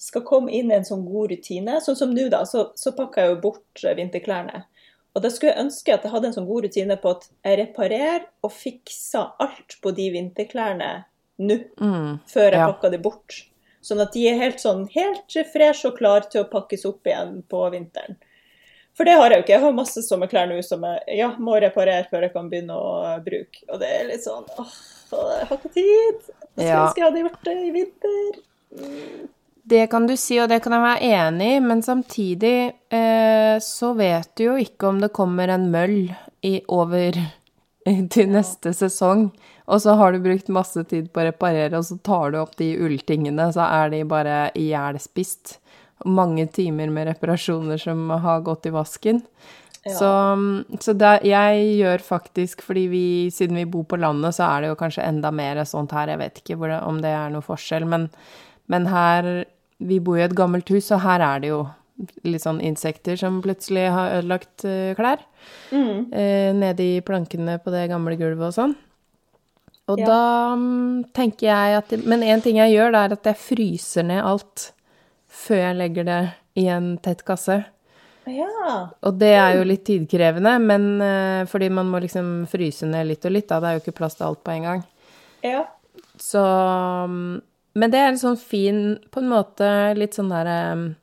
skal 0.00 0.24
komme 0.28 0.52
inn 0.52 0.70
i 0.70 0.76
en 0.76 0.84
sånn 0.84 1.04
god 1.08 1.32
rutine. 1.32 1.78
Sånn 1.84 1.96
som 1.98 2.12
nå, 2.12 2.28
da, 2.32 2.42
så, 2.48 2.70
så 2.76 2.92
pakker 2.96 3.22
jeg 3.22 3.34
jo 3.34 3.42
bort 3.46 3.84
vinterklærne. 3.96 4.64
Og 5.16 5.22
da 5.24 5.30
skulle 5.32 5.54
jeg 5.54 5.64
ønske 5.64 5.94
at 5.94 6.02
jeg 6.04 6.12
hadde 6.12 6.28
en 6.28 6.34
sånn 6.36 6.46
god 6.48 6.66
rutine 6.66 6.96
på 7.00 7.10
at 7.16 7.22
jeg 7.46 7.58
reparerer 7.62 8.26
og 8.44 8.52
fikser 8.52 9.30
alt 9.40 9.78
på 9.80 9.92
de 9.96 10.10
vinterklærne 10.12 10.90
nå, 11.40 11.56
Mm. 11.80 12.20
før 12.28 12.50
jeg 12.50 12.60
Ja. 12.60 12.66
pakker 12.72 12.90
de 12.92 12.98
bort. 12.98 13.38
Sånn 13.82 14.00
at 14.02 14.12
de 14.12 14.28
er 14.28 14.38
helt 14.38 14.58
sånn 14.60 14.88
helt 14.92 15.32
fresh 15.52 15.86
og 15.86 15.96
klar 15.98 16.28
til 16.28 16.44
å 16.44 16.50
pakkes 16.50 16.84
opp 16.84 17.02
igjen 17.04 17.42
på 17.48 17.70
vinteren. 17.72 18.16
For 18.94 19.04
det 19.04 19.14
har 19.14 19.30
jeg 19.30 19.38
jo 19.38 19.42
ikke. 19.44 19.54
Jeg 19.56 19.60
har 19.60 19.72
masse 19.72 20.02
sommerklær 20.02 20.48
nå 20.48 20.62
som 20.64 20.82
jeg 20.82 21.18
ja, 21.18 21.30
må 21.36 21.60
reparere 21.60 22.06
før 22.10 22.22
jeg 22.22 22.32
kan 22.32 22.50
begynne 22.50 22.76
å 22.76 23.24
bruke. 23.24 23.62
Og 23.70 23.78
det 23.80 23.88
er 23.88 24.06
litt 24.08 24.24
sånn 24.24 24.44
åh, 24.58 24.72
jeg 25.38 25.46
har 25.48 25.56
ikke 25.58 25.72
tid. 25.72 26.20
Jeg 26.56 26.66
skulle 26.66 26.66
Ja. 26.66 26.86
ønske 26.86 26.96
jeg 26.96 27.04
hadde 27.04 27.22
gjort 27.24 27.44
det 27.44 27.56
i 27.56 27.70
vinter. 27.70 29.28
Det 29.68 29.86
kan 29.90 30.04
du 30.06 30.14
si, 30.14 30.36
og 30.38 30.46
det 30.46 30.60
kan 30.62 30.76
jeg 30.76 30.84
være 30.84 31.08
enig 31.10 31.46
i, 31.56 31.62
men 31.64 31.80
samtidig 31.82 32.58
eh, 32.94 33.56
så 33.58 33.88
vet 33.98 34.28
du 34.38 34.44
jo 34.44 34.54
ikke 34.62 34.92
om 34.92 35.00
det 35.02 35.10
kommer 35.16 35.50
en 35.50 35.64
møll 35.72 36.12
i, 36.46 36.60
over 36.70 37.18
til 38.14 38.30
neste 38.30 38.70
sesong, 38.78 39.24
og 39.66 39.82
så 39.82 39.96
har 39.98 40.14
du 40.14 40.22
brukt 40.22 40.52
masse 40.54 40.84
tid 40.86 41.08
på 41.10 41.18
å 41.18 41.24
reparere, 41.32 41.80
og 41.80 41.86
så 41.88 41.96
tar 42.06 42.30
du 42.30 42.38
opp 42.38 42.54
de 42.60 42.76
ulltingene, 42.78 43.48
så 43.56 43.66
er 43.66 43.90
de 43.90 44.04
bare 44.06 44.36
ihjelspist. 44.54 45.56
Mange 46.06 46.46
timer 46.54 46.92
med 46.94 47.08
reparasjoner 47.10 47.82
som 47.82 48.06
har 48.22 48.46
gått 48.46 48.68
i 48.70 48.74
vasken. 48.74 49.18
Ja. 49.82 49.96
Så, 49.98 50.12
så 50.78 50.94
det, 50.94 51.12
jeg 51.26 51.66
gjør 51.80 52.06
faktisk, 52.06 52.62
fordi 52.62 52.86
vi, 52.92 53.04
siden 53.34 53.58
vi 53.58 53.66
bor 53.66 53.82
på 53.90 53.98
landet, 53.98 54.38
så 54.38 54.46
er 54.46 54.62
det 54.62 54.70
jo 54.70 54.78
kanskje 54.78 55.10
enda 55.10 55.34
mer 55.34 55.64
sånt 55.66 55.94
her. 55.96 56.14
Jeg 56.14 56.22
vet 56.22 56.40
ikke 56.44 56.60
det, 56.62 56.80
om 56.86 57.02
det 57.02 57.16
er 57.18 57.34
noe 57.34 57.42
forskjell, 57.42 57.90
men, 57.90 58.06
men 58.70 58.90
her 58.94 59.32
Vi 59.78 59.98
bor 60.00 60.18
i 60.18 60.24
et 60.24 60.34
gammelt 60.36 60.68
hus, 60.72 60.90
og 60.94 61.02
her 61.04 61.20
er 61.20 61.42
det 61.42 61.50
jo 61.50 61.60
litt 62.28 62.44
sånn 62.44 62.60
insekter 62.64 63.16
som 63.16 63.38
plutselig 63.44 63.86
har 63.92 64.18
ødelagt 64.18 64.64
eh, 64.68 64.94
klær. 64.98 65.22
Mm. 65.72 66.12
Eh, 66.12 66.50
nede 66.56 66.84
i 66.96 67.00
plankene 67.04 67.58
på 67.62 67.72
det 67.72 67.86
gamle 67.92 68.16
gulvet 68.20 68.50
og 68.50 68.56
sånn. 68.56 68.74
Og 69.88 70.00
Ja. 70.00 70.06
da 70.08 70.56
mm, 70.58 71.12
tenker 71.14 71.46
jeg 71.46 71.76
at 71.78 71.92
Men 72.04 72.20
én 72.26 72.42
ting 72.42 72.56
jeg 72.58 72.72
gjør, 72.74 72.90
det 72.92 73.00
er 73.04 73.12
at 73.14 73.28
jeg 73.30 73.36
fryser 73.38 74.02
ned 74.08 74.24
alt 74.24 74.72
før 75.30 75.60
jeg 75.62 75.76
legger 75.78 76.04
det 76.08 76.20
i 76.56 76.66
en 76.72 76.96
tett 76.98 77.22
kasse. 77.24 77.64
Ja. 78.26 78.88
Og 79.06 79.18
det 79.20 79.34
er 79.38 79.56
jo 79.58 79.64
litt 79.68 79.84
tidkrevende, 79.86 80.56
men 80.58 81.00
eh, 81.00 81.44
fordi 81.46 81.68
man 81.70 81.86
må 81.92 82.00
liksom 82.02 82.46
fryse 82.50 82.88
ned 82.88 83.06
litt 83.06 83.24
og 83.28 83.32
litt, 83.36 83.46
da. 83.48 83.60
Det 83.60 83.68
er 83.68 83.76
jo 83.78 83.84
ikke 83.84 83.98
plass 84.00 84.18
til 84.18 84.26
alt 84.26 84.42
på 84.44 84.56
en 84.56 84.62
gang. 84.70 84.84
ja. 85.46 85.64
Så 86.20 86.40
mm, 86.40 87.40
Men 87.76 87.92
det 87.92 88.00
er 88.00 88.08
en 88.08 88.20
sånn 88.20 88.38
fin, 88.40 88.78
på 89.12 89.20
en 89.20 89.28
måte 89.28 89.66
litt 89.98 90.16
sånn 90.16 90.32
derre 90.32 90.94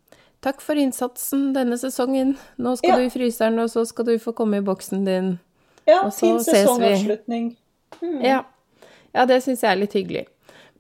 Takk 0.43 0.59
for 0.59 0.75
innsatsen 0.75 1.53
denne 1.55 1.77
sesongen. 1.79 2.33
Nå 2.59 2.73
skal 2.75 2.89
Ja. 2.89 2.95
du 2.99 3.03
i 3.05 3.11
fryseren, 3.13 3.55
og 3.63 3.69
så 3.71 3.85
skal 3.87 4.05
du 4.09 4.17
få 4.19 4.33
komme 4.35 4.57
i 4.59 4.65
boksen 4.65 5.05
din. 5.07 5.29
Ja, 5.87 6.01
Og 6.03 6.11
så 6.11 6.19
fin 6.19 6.39
ses 6.43 6.67
vi. 6.79 7.55
Ja. 8.25 8.41
ja, 9.15 9.25
det 9.25 9.37
syns 9.45 9.61
jeg 9.63 9.71
er 9.71 9.79
litt 9.79 9.93
hyggelig. 9.95 10.25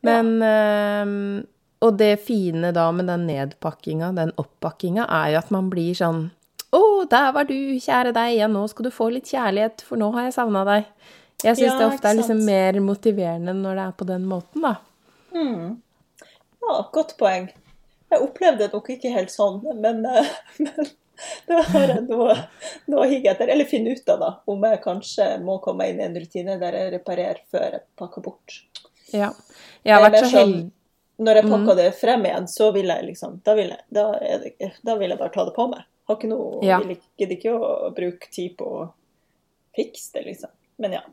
Men 0.03 0.41
eh, 0.43 1.45
Og 1.83 1.97
det 1.97 2.19
fine 2.25 2.73
da 2.75 2.89
med 2.91 3.07
den 3.07 3.25
nedpakkinga, 3.27 4.11
den 4.15 4.31
oppakkinga, 4.39 5.05
er 5.07 5.31
jo 5.33 5.37
at 5.37 5.51
man 5.51 5.69
blir 5.71 5.93
sånn 5.95 6.31
Å, 6.73 7.07
der 7.07 7.31
var 7.35 7.43
du, 7.45 7.53
kjære 7.79 8.11
deg, 8.15 8.37
ja, 8.39 8.47
nå 8.47 8.67
skal 8.67 8.87
du 8.87 8.91
få 8.91 9.11
litt 9.13 9.29
kjærlighet, 9.29 9.83
for 9.85 9.95
nå 10.01 10.11
har 10.15 10.23
jeg 10.25 10.33
savna 10.33 10.63
deg. 10.65 10.85
Jeg 11.43 11.55
syns 11.55 11.67
Ja, 11.71 11.77
det 11.77 11.87
ofte 11.93 12.09
er 12.09 12.17
liksom 12.17 12.43
mer 12.47 12.79
motiverende 12.81 13.53
når 13.53 13.75
det 13.77 13.83
er 13.87 13.91
på 13.99 14.07
den 14.09 14.25
måten, 14.25 14.61
da. 14.65 14.75
Ja, 15.33 16.75
godt 16.93 17.15
poeng. 17.19 17.49
Jeg 18.13 18.21
opplevde 18.21 18.67
det 18.67 18.73
nok 18.75 18.89
ikke 18.93 19.11
helt 19.13 19.31
sånn, 19.33 19.61
men, 19.81 20.03
eh, 20.05 20.29
men 20.63 20.91
det 21.47 21.57
jeg 21.73 22.03
noe, 22.07 22.35
noe 22.91 23.05
å 23.05 23.09
higge 23.09 23.31
etter. 23.33 23.49
Eller 23.53 23.69
finne 23.69 23.95
ut 23.95 24.09
av, 24.13 24.21
da, 24.21 24.31
om 24.49 24.63
jeg 24.67 24.81
kanskje 24.83 25.27
må 25.43 25.57
komme 25.63 25.89
inn 25.89 26.01
i 26.01 26.05
en 26.07 26.19
rutine 26.21 26.59
der 26.61 26.77
jeg 26.77 26.93
reparerer 26.97 27.41
før 27.51 27.79
jeg 27.79 27.85
pakker 27.99 28.25
bort. 28.25 28.59
Ja. 29.13 29.31
Jeg 29.85 29.93
har 29.97 30.05
vært 30.07 30.23
så 30.23 30.29
sånn- 30.31 30.53
heldig 30.55 30.71
Når 31.23 31.37
jeg 31.37 31.49
pakker 31.51 31.75
det 31.77 31.89
frem 31.95 32.23
igjen, 32.25 32.47
så 32.49 32.71
vil 32.73 32.87
jeg 32.89 33.03
liksom 33.05 33.35
Da 33.45 33.53
vil 33.53 33.67
jeg, 33.69 33.81
da 33.93 34.05
det, 34.41 34.71
da 34.81 34.95
vil 34.97 35.11
jeg 35.13 35.19
bare 35.19 35.33
ta 35.35 35.43
det 35.45 35.53
på 35.55 35.67
meg. 35.69 35.83
Har 36.09 36.17
ikke 36.17 36.29
noe, 36.31 36.63
Ja. 36.65 36.79
vil 36.81 36.95
ikke, 36.95 37.09
gidder 37.19 37.37
ikke 37.37 37.53
å 37.53 37.91
bruke 37.95 38.31
tid 38.33 38.55
på 38.57 38.65
å 38.65 38.87
fikse 39.77 40.13
det, 40.13 40.25
liksom. 40.25 40.49
Men 40.79 40.97
ja. 40.97 41.03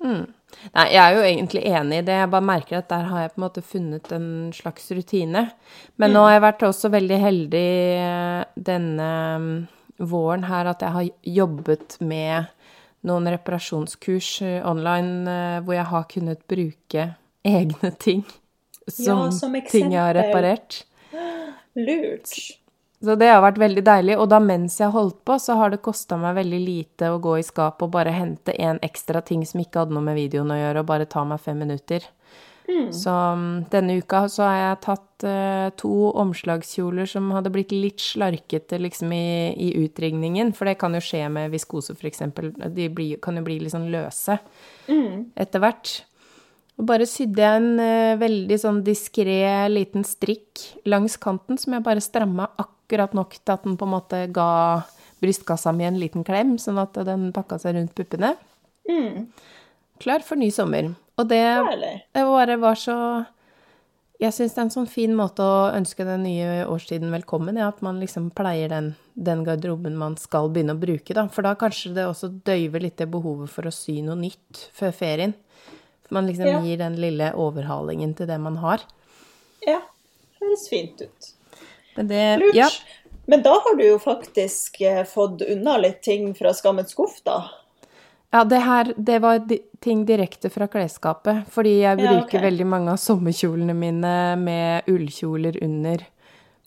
Nei, 0.00 0.86
jeg 0.94 1.00
er 1.00 1.16
jo 1.16 1.24
egentlig 1.24 1.62
enig 1.70 1.98
i 2.00 2.04
det. 2.06 2.16
Jeg 2.22 2.30
bare 2.32 2.46
merker 2.46 2.78
at 2.80 2.88
der 2.90 3.06
har 3.10 3.24
jeg 3.24 3.32
på 3.34 3.40
en 3.40 3.44
måte 3.44 3.62
funnet 3.64 4.12
en 4.16 4.28
slags 4.56 4.90
rutine. 4.96 5.44
Men 6.00 6.14
nå 6.16 6.24
har 6.26 6.36
jeg 6.36 6.46
vært 6.46 6.64
også 6.68 6.90
veldig 6.92 7.18
heldig 7.22 7.68
eh, 8.00 8.40
denne 8.70 9.10
mm, 9.44 9.52
våren 10.10 10.46
her 10.48 10.72
at 10.72 10.82
jeg 10.84 10.96
har 10.96 11.10
jobbet 11.40 11.98
med 12.00 12.50
noen 13.08 13.30
reparasjonskurs 13.32 14.30
eh, 14.46 14.60
online 14.68 15.30
eh, 15.30 15.58
hvor 15.64 15.76
jeg 15.76 15.88
har 15.92 16.06
kunnet 16.10 16.44
bruke 16.50 17.08
egne 17.46 17.92
ting 18.00 18.24
som, 18.88 19.30
som 19.32 19.54
ting 19.70 19.94
jeg 19.94 20.02
har 20.02 20.16
reparert. 20.16 20.82
Lurt. 21.78 22.34
Så 23.00 23.16
det 23.16 23.30
har 23.32 23.40
vært 23.40 23.60
veldig 23.60 23.82
deilig. 23.84 24.16
Og 24.20 24.28
da 24.28 24.40
mens 24.44 24.76
jeg 24.80 24.92
holdt 24.92 25.22
på, 25.24 25.38
så 25.40 25.56
har 25.56 25.72
det 25.72 25.80
kosta 25.84 26.18
meg 26.20 26.36
veldig 26.36 26.60
lite 26.60 27.08
å 27.08 27.20
gå 27.22 27.38
i 27.40 27.44
skapet 27.46 27.86
og 27.86 27.94
bare 27.94 28.12
hente 28.12 28.52
en 28.60 28.80
ekstra 28.84 29.22
ting 29.24 29.46
som 29.48 29.62
ikke 29.62 29.84
hadde 29.84 29.96
noe 29.96 30.04
med 30.04 30.18
videoen 30.20 30.52
å 30.52 30.58
gjøre, 30.58 30.82
og 30.82 30.90
bare 30.90 31.08
ta 31.08 31.24
meg 31.24 31.40
fem 31.40 31.62
minutter. 31.64 32.04
Så 32.94 33.10
mm, 33.10 33.64
denne 33.70 33.96
uka 33.98 34.20
så 34.30 34.44
har 34.46 34.58
jeg 34.58 34.82
tatt 34.84 35.24
uh, 35.26 35.70
to 35.80 36.10
omslagskjoler 36.22 37.08
som 37.08 37.30
hadde 37.34 37.52
blitt 37.54 37.72
litt 37.74 38.02
slarkete 38.02 38.78
liksom 38.78 39.14
i, 39.16 39.50
i 39.58 39.70
utringningen, 39.82 40.52
for 40.54 40.70
det 40.70 40.76
kan 40.78 40.94
jo 40.94 41.02
skje 41.02 41.24
med 41.32 41.50
viskose 41.54 41.96
eksempel. 42.06 42.52
De 42.70 42.86
blir, 42.94 43.18
kan 43.22 43.38
jo 43.40 43.46
bli 43.46 43.58
litt 43.62 43.74
sånn 43.74 43.90
løse 43.90 44.38
etter 45.34 45.64
hvert. 45.64 45.96
Og 46.80 46.86
bare 46.88 47.08
sydde 47.10 47.42
jeg 47.42 47.62
en 47.62 47.72
uh, 47.82 48.18
veldig 48.20 48.60
sånn 48.62 48.84
diskré 48.86 49.40
liten 49.72 50.06
strikk 50.06 50.68
langs 50.88 51.18
kanten 51.20 51.58
som 51.60 51.74
jeg 51.74 51.86
bare 51.86 52.04
stramma 52.04 52.52
akkurat 52.54 52.76
nok 52.90 53.30
til 53.44 53.52
at 53.52 53.62
den 53.64 53.76
på 53.76 53.84
en 53.86 53.94
måte 53.94 54.32
ga 54.32 54.82
brystkassa 55.20 55.72
mi 55.72 55.84
en 55.84 55.98
liten 56.00 56.24
klem, 56.24 56.58
sånn 56.58 56.78
at 56.78 56.92
den 57.04 57.32
pakka 57.32 57.58
seg 57.58 57.74
rundt 57.76 57.94
puppene. 57.94 58.34
Klar 60.00 60.20
for 60.24 60.36
ny 60.36 60.50
sommer. 60.50 60.94
Og 61.18 61.28
det, 61.28 61.42
det 62.14 62.24
bare 62.24 62.56
var 62.56 62.74
så 62.74 63.26
Jeg 64.20 64.32
syns 64.32 64.52
det 64.54 64.58
er 64.60 64.64
en 64.66 64.70
sånn 64.72 64.88
fin 64.88 65.14
måte 65.16 65.40
å 65.40 65.70
ønske 65.72 66.04
den 66.04 66.24
nye 66.24 66.66
årstiden 66.68 67.10
velkommen, 67.12 67.56
ja, 67.56 67.68
at 67.68 67.80
man 67.80 68.00
liksom 68.00 68.30
pleier 68.36 68.68
den, 68.68 68.94
den 69.16 69.44
garderoben 69.46 69.96
man 69.96 70.16
skal 70.20 70.50
begynne 70.52 70.74
å 70.76 70.80
bruke, 70.80 71.14
da. 71.16 71.24
For 71.32 71.42
da 71.42 71.54
kanskje 71.56 71.94
det 71.96 72.04
også 72.04 72.28
døyver 72.44 72.80
litt 72.84 72.98
det 73.00 73.08
behovet 73.08 73.48
for 73.48 73.64
å 73.64 73.72
sy 73.72 74.02
noe 74.04 74.16
nytt 74.20 74.66
før 74.76 74.92
ferien. 74.92 75.32
For 76.04 76.18
man 76.18 76.28
liksom 76.28 76.46
Ja. 76.50 76.60
gir 76.60 76.76
den 76.82 76.96
lille 77.00 77.30
overhalingen 77.32 78.12
til 78.16 78.26
det 78.28 78.36
man 78.40 78.56
har. 78.60 78.84
Ja. 79.64 79.80
Høres 80.40 80.68
fint 80.68 81.00
ut. 81.00 81.32
Men 81.96 82.08
det 82.08 82.24
Lurt. 82.40 82.54
Ja. 82.54 82.68
Men 83.26 83.42
da 83.42 83.50
har 83.62 83.76
du 83.78 83.84
jo 83.86 83.98
faktisk 84.02 84.80
eh, 84.80 85.04
fått 85.06 85.42
unna 85.42 85.76
litt 85.78 86.02
ting 86.02 86.32
fra 86.34 86.52
skammens 86.56 86.90
skuff, 86.94 87.20
da. 87.24 87.44
Ja, 88.32 88.44
det 88.44 88.60
her, 88.62 88.92
det 88.96 89.18
var 89.22 89.40
ting 89.82 90.04
direkte 90.06 90.50
fra 90.50 90.66
klesskapet. 90.70 91.44
Fordi 91.50 91.80
jeg 91.80 91.98
Ja, 91.98 92.12
bruker 92.14 92.42
veldig 92.44 92.66
mange 92.66 92.92
av 92.94 92.98
sommerkjolene 93.02 93.74
mine 93.74 94.12
med 94.38 94.86
ullkjoler 94.90 95.58
under 95.62 96.04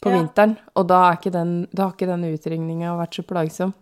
på 0.03 0.11
Ja. 0.11 0.17
vinteren. 0.17 0.57
Og 0.75 0.87
da, 0.87 1.13
ikke 1.15 1.31
den, 1.31 1.67
da 1.73 1.83
har 1.87 1.93
ikke 1.95 2.07
den 2.11 2.23
utringninga 2.33 2.97
vært 2.99 3.15
så 3.15 3.23
plagsom. 3.23 3.73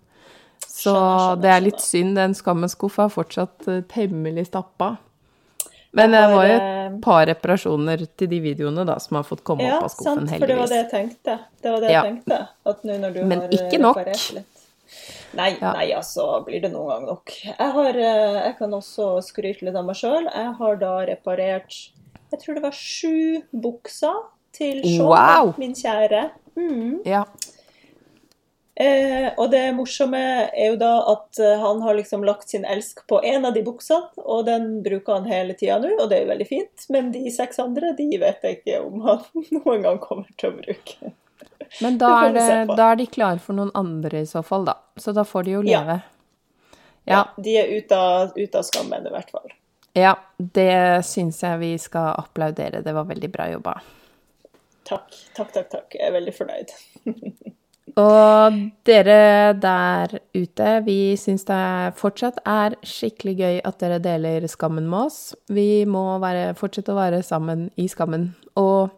Så 0.62 0.94
Skjønner, 0.94 1.18
skjønner, 1.18 1.42
det 1.42 1.50
er 1.52 1.62
litt 1.66 1.82
skjønner. 1.82 2.06
synd. 2.06 2.16
Den 2.16 2.34
skammens 2.38 2.72
skuff 2.78 3.00
er 3.00 3.10
fortsatt 3.10 3.68
eh, 3.68 3.82
temmelig 3.90 4.48
stappa. 4.52 4.98
Men 5.94 6.12
det 6.16 6.22
var 6.32 6.46
jo 6.48 6.54
et 6.56 6.62
eh, 6.62 7.00
par 7.04 7.26
reparasjoner 7.28 8.06
til 8.18 8.30
de 8.32 8.40
videoene 8.40 8.86
da, 8.88 8.96
som 9.04 9.18
har 9.20 9.24
fått 9.28 9.44
komme 9.44 9.66
Ja, 9.66 9.78
opp 9.78 9.84
av 9.90 9.92
skuffen, 9.92 10.28
sant, 10.28 10.40
for 10.40 10.48
det 10.48 10.56
var 10.58 10.68
det 10.72 10.78
jeg 10.80 10.90
tenkte. 10.92 11.40
Det 11.62 11.72
var 11.74 11.82
det 11.84 11.90
Ja. 11.92 12.04
jeg 12.04 12.14
tenkte. 12.14 12.38
At 12.66 12.84
nå 12.88 12.98
når 13.02 13.14
du 13.14 13.24
Men 13.26 13.42
har 13.42 13.48
eh, 13.52 13.58
ikke 13.60 13.80
nok. 13.82 13.98
reparert 13.98 14.34
litt 14.34 14.48
Nei, 15.34 15.50
Ja. 15.62 15.72
nei, 15.74 15.86
altså, 15.96 16.44
blir 16.46 16.62
det 16.62 16.72
noen 16.74 16.90
gang 16.90 17.06
nok. 17.08 17.32
Jeg, 17.46 17.56
har, 17.72 17.90
eh, 17.96 18.40
jeg 18.46 18.58
kan 18.58 18.72
også 18.72 19.22
skryte 19.24 19.62
litt 19.64 19.76
av 19.76 19.86
meg 19.86 19.96
sjøl. 19.96 20.26
Jeg 20.34 20.54
har 20.58 20.76
da 20.76 21.06
reparert 21.08 21.78
Jeg 22.32 22.40
tror 22.42 22.56
det 22.56 22.64
var 22.64 22.72
sju 22.72 23.42
bukser 23.54 24.18
til 24.54 24.82
Shaw, 24.84 25.08
Wow! 25.08 25.54
min 25.58 25.74
kjære. 25.74 26.32
Mm. 26.58 27.02
Ja. 27.06 27.24
Eh, 28.82 29.28
og 29.38 29.52
det 29.52 29.62
morsomme 29.78 30.20
er 30.50 30.72
jo 30.72 30.78
da 30.82 30.92
at 31.12 31.40
eh, 31.44 31.60
han 31.62 31.82
har 31.86 31.98
liksom 31.98 32.24
lagt 32.26 32.50
sin 32.50 32.64
elsk 32.66 33.04
på 33.10 33.20
en 33.28 33.46
av 33.46 33.54
de 33.54 33.62
buksene, 33.66 34.10
og 34.24 34.46
den 34.48 34.70
bruker 34.86 35.20
han 35.20 35.28
hele 35.30 35.54
tida 35.60 35.78
nå, 35.84 35.92
og 36.00 36.08
det 36.10 36.18
er 36.18 36.24
jo 36.26 36.32
veldig 36.32 36.48
fint. 36.50 36.86
Men 36.94 37.12
de 37.14 37.26
seks 37.34 37.62
andre, 37.62 37.92
de 38.00 38.08
vet 38.22 38.48
jeg 38.48 38.62
ikke 38.62 38.80
om 38.88 39.04
han 39.06 39.22
noen 39.60 39.86
gang 39.86 40.02
kommer 40.02 40.32
til 40.42 40.54
å 40.54 40.58
bruke. 40.58 41.14
Men 41.82 42.02
da 42.02 42.10
er, 42.26 42.34
det, 42.36 42.48
da 42.76 42.90
er 42.92 42.98
de 43.00 43.08
klare 43.12 43.40
for 43.44 43.56
noen 43.56 43.72
andre 43.78 44.24
i 44.26 44.28
så 44.28 44.42
fall, 44.44 44.66
da. 44.68 44.76
Så 45.00 45.14
da 45.16 45.24
får 45.28 45.48
de 45.48 45.56
jo 45.60 45.62
Ja. 45.68 45.84
leve. 45.84 46.02
Ja, 47.10 47.22
de 47.38 47.56
er 47.58 47.72
ute 47.74 47.98
av, 47.98 48.36
ut 48.38 48.56
av 48.56 48.64
skammen, 48.68 49.08
i 49.08 49.14
hvert 49.14 49.32
fall. 49.34 49.50
Ja, 49.98 50.16
det 50.38 51.04
syns 51.08 51.42
jeg 51.44 51.60
vi 51.60 51.72
skal 51.82 52.14
applaudere. 52.22 52.84
Det 52.86 52.94
var 52.96 53.08
veldig 53.10 53.30
bra 53.34 53.48
jobba. 53.52 53.74
Takk, 54.88 55.10
takk, 55.36 55.50
takk. 55.56 55.70
takk. 55.74 55.98
Jeg 55.98 56.08
er 56.08 56.14
veldig 56.18 56.36
fornøyd. 56.38 56.76
Og 58.00 58.58
dere 58.88 59.52
der 59.60 60.14
ute, 60.38 60.70
vi 60.86 61.18
syns 61.20 61.44
det 61.48 61.98
fortsatt 62.00 62.40
er 62.48 62.78
skikkelig 62.88 63.34
gøy 63.40 63.60
at 63.68 63.80
dere 63.82 64.00
deler 64.04 64.46
skammen 64.48 64.88
med 64.88 65.10
oss. 65.10 65.20
Vi 65.52 65.84
må 65.90 66.06
være, 66.22 66.54
fortsette 66.60 66.94
å 66.94 67.00
være 67.00 67.24
sammen 67.26 67.68
i 67.82 67.90
skammen. 67.92 68.30
Og 68.60 68.94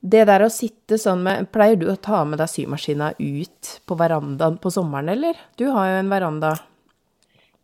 det 0.00 0.26
der 0.30 0.44
å 0.46 0.52
sitte 0.52 0.98
sånn 1.00 1.24
med 1.26 1.50
Pleier 1.52 1.80
du 1.80 1.88
å 1.90 1.98
ta 2.00 2.22
med 2.28 2.40
deg 2.40 2.52
symaskina 2.52 3.10
ut 3.18 3.72
på 3.88 3.98
verandaen 3.98 4.60
på 4.62 4.72
sommeren, 4.72 5.10
eller? 5.16 5.40
Du 5.58 5.66
har 5.74 5.90
jo 5.90 5.98
en 6.04 6.12
veranda. 6.12 6.54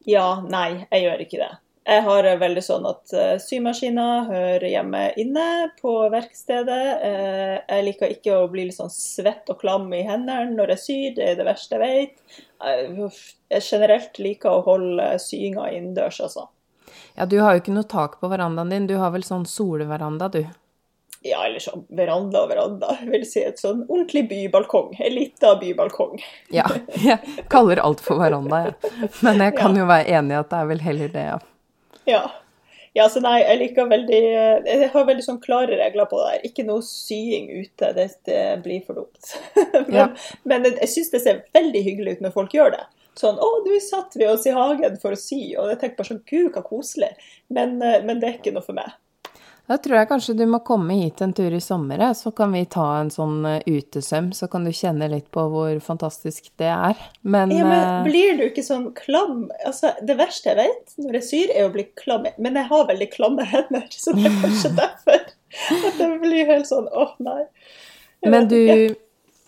Ja, 0.07 0.43
nei, 0.51 0.87
jeg 0.91 1.07
gjør 1.07 1.23
ikke 1.25 1.41
det. 1.45 1.53
Jeg 1.87 2.03
har 2.03 2.27
veldig 2.41 2.63
sånn 2.67 2.87
at 2.91 3.13
symaskiner 3.45 4.25
hører 4.27 4.67
hjemme 4.67 5.05
inne 5.23 5.45
på 5.79 5.93
verkstedet. 6.11 6.81
Uh, 6.99 7.55
jeg 7.63 7.85
liker 7.87 8.15
ikke 8.17 8.41
å 8.41 8.49
bli 8.51 8.65
litt 8.67 8.79
sånn 8.81 8.91
svett 8.91 9.47
og 9.55 9.61
klam 9.61 9.87
i 9.95 10.03
hendene 10.03 10.51
når 10.57 10.75
jeg 10.75 10.83
syr, 10.83 11.15
det 11.15 11.29
er 11.31 11.39
det 11.39 11.47
verste 11.47 11.79
jeg 11.79 11.85
vet. 11.85 12.43
Uh, 12.59 13.23
jeg 13.55 13.67
generelt 13.69 14.19
liker 14.19 14.51
å 14.51 14.67
holde 14.67 15.13
syinga 15.23 15.71
innendørs, 15.71 16.19
altså. 16.27 16.49
Ja, 17.15 17.27
du 17.27 17.39
har 17.41 17.55
jo 17.55 17.63
ikke 17.63 17.79
noe 17.79 17.89
tak 17.89 18.19
på 18.21 18.29
verandaen 18.35 18.75
din, 18.75 18.91
du 18.91 18.99
har 19.01 19.15
vel 19.15 19.25
sånn 19.25 19.47
solveranda, 19.49 20.29
du? 20.35 20.43
Ja, 21.27 21.41
eller 21.47 21.63
sånn 21.63 21.87
veranda 21.97 22.45
og 22.45 22.51
veranda. 22.53 22.93
Jeg 23.01 23.11
vil 23.11 23.27
si 23.27 23.43
et 23.43 23.59
sånn 23.63 23.83
ordentlig 23.89 24.27
bybalkong. 24.31 24.93
En 25.01 25.15
lita 25.15 25.55
bybalkong. 25.59 26.21
ja, 26.55 26.67
jeg 27.09 27.47
kaller 27.53 27.81
alt 27.83 28.03
for 28.05 28.21
veranda, 28.23 28.67
jeg. 28.67 28.77
Ja. 28.83 29.11
Men 29.27 29.45
jeg 29.47 29.57
kan 29.59 29.75
ja. 29.75 29.83
jo 29.83 29.91
være 29.91 30.19
enig 30.19 30.37
i 30.37 30.41
at 30.43 30.51
det 30.53 30.61
er 30.61 30.73
vel 30.75 30.83
heller 30.87 31.15
det, 31.15 31.29
ja. 31.33 31.39
Ja. 32.15 32.23
ja. 32.95 33.09
så 33.11 33.21
nei, 33.25 33.41
jeg 33.43 33.59
liker 33.61 33.89
veldig 33.91 34.21
Jeg 34.21 34.91
har 34.93 35.09
veldig 35.09 35.25
sånn 35.25 35.41
klare 35.43 35.79
regler 35.81 36.09
på 36.11 36.21
det 36.21 36.29
her. 36.33 36.45
Ikke 36.51 36.67
noe 36.69 36.85
sying 36.87 37.49
ute. 37.51 37.93
Det, 37.97 38.11
det 38.29 38.43
blir 38.67 38.85
for 38.87 39.03
dumt. 39.03 39.33
men, 39.89 39.97
ja. 39.97 40.11
men 40.45 40.69
jeg 40.71 40.93
syns 40.93 41.11
det 41.15 41.25
ser 41.25 41.43
veldig 41.57 41.83
hyggelig 41.89 42.17
ut 42.17 42.29
når 42.29 42.37
folk 42.37 42.55
gjør 42.57 42.77
det. 42.77 42.85
Sånn 43.17 43.39
'Å, 43.41 43.49
nå 43.65 43.79
satt 43.81 44.13
vi 44.21 44.27
oss 44.29 44.45
i 44.45 44.53
hagen 44.53 44.99
for 45.01 45.17
å 45.17 45.19
sy', 45.19 45.55
og 45.57 45.71
jeg 45.73 45.79
tenker 45.81 45.97
bare 46.03 46.11
sånn 46.11 46.25
'Gud, 46.29 46.51
så 46.53 46.63
koselig'. 46.65 47.29
Men, 47.49 47.79
eh, 47.81 48.03
men 48.05 48.21
det 48.21 48.29
er 48.29 48.39
ikke 48.39 48.53
noe 48.53 48.67
for 48.67 48.77
meg. 48.77 48.93
Da 49.67 49.79
tror 49.83 49.97
jeg 49.99 50.07
kanskje 50.07 50.35
du 50.39 50.45
må 50.47 50.61
komme 50.63 50.95
hit 51.01 51.21
en 51.25 51.33
tur 51.35 51.51
i 51.51 51.61
sommer, 51.63 51.99
så 52.15 52.31
kan 52.35 52.53
vi 52.55 52.63
ta 52.71 52.85
en 53.01 53.09
sånn 53.11 53.41
eh, 53.51 53.65
utesøm. 53.67 54.29
Så 54.37 54.47
kan 54.51 54.67
du 54.67 54.71
kjenne 54.71 55.09
litt 55.11 55.27
på 55.35 55.43
hvor 55.51 55.73
fantastisk 55.83 56.53
det 56.63 56.69
er. 56.71 57.01
Men, 57.27 57.51
ja, 57.55 57.65
men 57.67 57.81
eh, 57.81 58.05
blir 58.07 58.39
du 58.39 58.45
ikke 58.47 58.63
sånn 58.63 58.93
klam? 58.95 59.49
Altså, 59.67 59.91
det 60.07 60.15
verste 60.21 60.53
jeg 60.53 60.61
vet 60.61 60.95
når 61.03 61.19
jeg 61.19 61.27
syr, 61.31 61.55
er 61.57 61.67
å 61.67 61.73
bli 61.75 61.89
klam. 61.99 62.29
Men 62.39 62.61
jeg 62.61 62.71
har 62.71 62.87
veldig 62.93 63.09
klamme 63.15 63.47
hender, 63.51 63.89
så 63.91 64.15
det 64.15 64.29
er 64.31 64.39
kanskje 64.45 64.71
derfor 64.85 65.19
at 65.27 65.99
det 65.99 66.13
blir 66.23 66.47
helt 66.47 66.69
sånn 66.71 66.87
åh, 66.93 67.11
oh, 67.11 67.19
nei. 67.27 67.43
Jeg 68.23 68.33
men 68.33 68.47
du, 68.51 68.61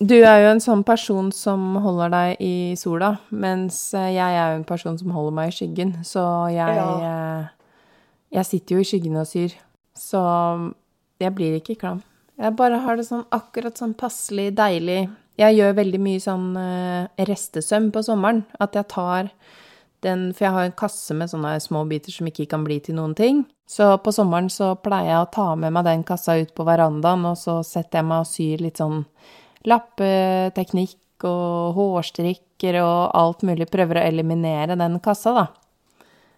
du 0.03 0.17
er 0.17 0.43
jo 0.43 0.51
en 0.51 0.63
sånn 0.63 0.83
person 0.87 1.31
som 1.35 1.79
holder 1.85 2.11
deg 2.17 2.43
i 2.43 2.57
sola, 2.81 3.15
mens 3.31 3.79
eh, 3.95 4.11
jeg 4.17 4.43
er 4.43 4.51
jo 4.57 4.59
en 4.65 4.67
person 4.67 4.99
som 4.99 5.15
holder 5.15 5.39
meg 5.39 5.55
i 5.55 5.57
skyggen. 5.61 5.95
Så 6.03 6.27
jeg, 6.57 6.83
ja. 7.07 7.17
jeg 8.41 8.51
sitter 8.51 8.81
jo 8.81 8.83
i 8.83 8.91
skyggen 8.91 9.23
og 9.23 9.31
syr. 9.31 9.55
Så 9.99 10.21
jeg 11.19 11.35
blir 11.37 11.59
ikke 11.59 11.78
klam. 11.81 12.02
Jeg 12.38 12.55
bare 12.59 12.78
har 12.85 12.99
det 12.99 13.09
sånn 13.09 13.26
akkurat 13.35 13.78
sånn 13.81 13.97
passelig 13.99 14.52
deilig. 14.59 15.09
Jeg 15.38 15.57
gjør 15.59 15.78
veldig 15.78 16.00
mye 16.02 16.23
sånn 16.23 16.50
uh, 16.59 17.25
restesøm 17.26 17.90
på 17.95 18.02
sommeren. 18.07 18.45
At 18.62 18.78
jeg 18.78 18.90
tar 18.95 19.33
den 20.07 20.28
For 20.31 20.47
jeg 20.47 20.55
har 20.55 20.67
en 20.69 20.76
kasse 20.78 21.14
med 21.19 21.26
sånne 21.26 21.57
små 21.59 21.81
biter 21.90 22.14
som 22.14 22.28
ikke 22.31 22.47
kan 22.52 22.62
bli 22.62 22.76
til 22.78 22.95
noen 22.95 23.17
ting. 23.19 23.40
Så 23.67 23.90
på 23.99 24.12
sommeren 24.14 24.47
så 24.47 24.76
pleier 24.78 25.11
jeg 25.11 25.25
å 25.25 25.33
ta 25.35 25.47
med 25.59 25.75
meg 25.75 25.88
den 25.88 26.05
kassa 26.07 26.37
ut 26.38 26.52
på 26.55 26.64
verandaen, 26.64 27.26
og 27.26 27.35
så 27.37 27.59
setter 27.67 27.99
jeg 27.99 28.07
meg 28.07 28.23
og 28.23 28.28
syr 28.31 28.62
litt 28.62 28.78
sånn 28.78 29.02
lappeteknikk 29.67 31.26
og 31.26 31.75
hårstrikker 31.76 32.78
og 32.81 33.00
alt 33.19 33.43
mulig. 33.45 33.67
Prøver 33.73 33.99
å 33.99 34.06
eliminere 34.06 34.78
den 34.78 35.00
kassa, 35.02 35.34
da. 35.34 35.45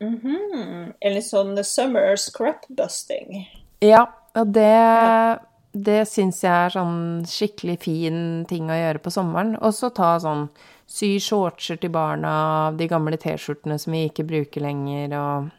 Mm 0.00 0.20
-hmm. 0.20 0.92
En 1.00 1.22
sånn 1.22 1.64
summer 1.64 2.16
scrap-busting. 2.16 3.48
Ja, 3.80 4.06
og 4.34 4.46
det, 4.46 5.38
det 5.72 6.08
syns 6.08 6.42
jeg 6.44 6.52
er 6.52 6.68
sånn 6.74 7.24
skikkelig 7.26 7.78
fin 7.78 8.46
ting 8.48 8.70
å 8.70 8.76
gjøre 8.76 8.98
på 8.98 9.10
sommeren. 9.10 9.56
Og 9.60 9.74
så 9.74 9.90
ta 9.90 10.18
sånn 10.20 10.48
sy 10.90 11.18
shortser 11.22 11.76
til 11.76 11.90
barna 11.90 12.32
av 12.66 12.76
de 12.76 12.88
gamle 12.90 13.16
T-skjortene 13.16 13.78
som 13.78 13.92
vi 13.92 14.08
ikke 14.08 14.26
bruker 14.26 14.60
lenger, 14.60 15.14
og 15.14 15.50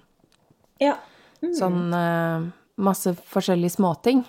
ja. 0.83 0.97
Mm. 1.41 1.53
sånn 1.55 1.93
uh, 1.93 2.49
masse 2.75 3.13
forskjellige 3.31 3.77
småting. 3.77 4.25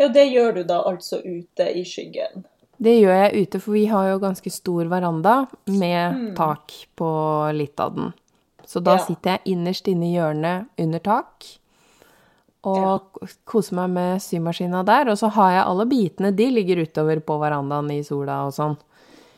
Ja, 0.00 0.08
det 0.08 0.30
gjør 0.30 0.60
du 0.60 0.62
da 0.64 0.78
altså 0.88 1.18
ute 1.24 1.66
i 1.76 1.82
skyggen? 1.84 2.46
Det 2.80 2.94
gjør 2.96 3.18
jeg 3.18 3.42
ute, 3.42 3.60
for 3.60 3.76
vi 3.76 3.82
har 3.90 4.06
jo 4.08 4.20
ganske 4.22 4.50
stor 4.52 4.88
veranda 4.88 5.34
med 5.66 6.14
mm. 6.14 6.30
tak 6.38 6.72
på 6.96 7.10
litt 7.52 7.82
av 7.82 7.98
den. 7.98 8.14
Så 8.70 8.78
da 8.86 8.94
ja. 9.00 9.02
sitter 9.02 9.34
jeg 9.34 9.56
innerst 9.56 9.88
inne 9.90 10.06
i 10.06 10.12
hjørnet 10.14 10.68
under 10.78 11.02
tak 11.02 11.46
og 12.60 12.76
ja. 13.18 13.28
koser 13.48 13.74
meg 13.78 13.94
med 13.94 14.22
symaskina 14.22 14.84
der. 14.86 15.08
Og 15.10 15.18
så 15.18 15.30
har 15.34 15.56
jeg 15.56 15.64
alle 15.64 15.86
bitene, 15.90 16.30
de 16.36 16.46
ligger 16.52 16.84
utover 16.84 17.18
på 17.24 17.38
verandaen 17.40 17.90
i 17.94 18.02
sola 18.06 18.44
og 18.46 18.54
sånn. 18.54 18.76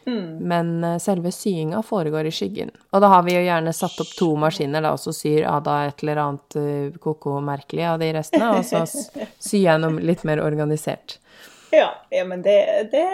Mm. 0.02 0.26
Men 0.50 0.72
uh, 0.84 0.98
selve 0.98 1.30
syinga 1.32 1.80
foregår 1.86 2.26
i 2.26 2.34
skyggen. 2.34 2.74
Og 2.90 3.00
da 3.04 3.08
har 3.12 3.22
vi 3.22 3.36
jo 3.36 3.44
gjerne 3.46 3.72
satt 3.72 4.00
opp 4.02 4.10
to 4.18 4.32
maskiner, 4.42 4.82
da, 4.82 4.96
og 4.96 5.00
så 5.00 5.14
syr 5.14 5.46
Ada 5.46 5.76
et 5.86 6.02
eller 6.02 6.22
annet 6.24 6.58
uh, 6.58 7.00
ko-ko 7.00 7.38
merkelig 7.44 7.86
av 7.86 8.02
de 8.02 8.10
restene, 8.18 8.50
og 8.58 8.66
så 8.66 8.82
syr 9.48 9.62
jeg 9.62 9.82
noe 9.84 10.02
litt 10.02 10.26
mer 10.28 10.42
organisert. 10.42 11.20
Ja, 11.72 11.88
ja 12.10 12.26
men 12.28 12.42
det, 12.44 12.58
det, 12.92 13.06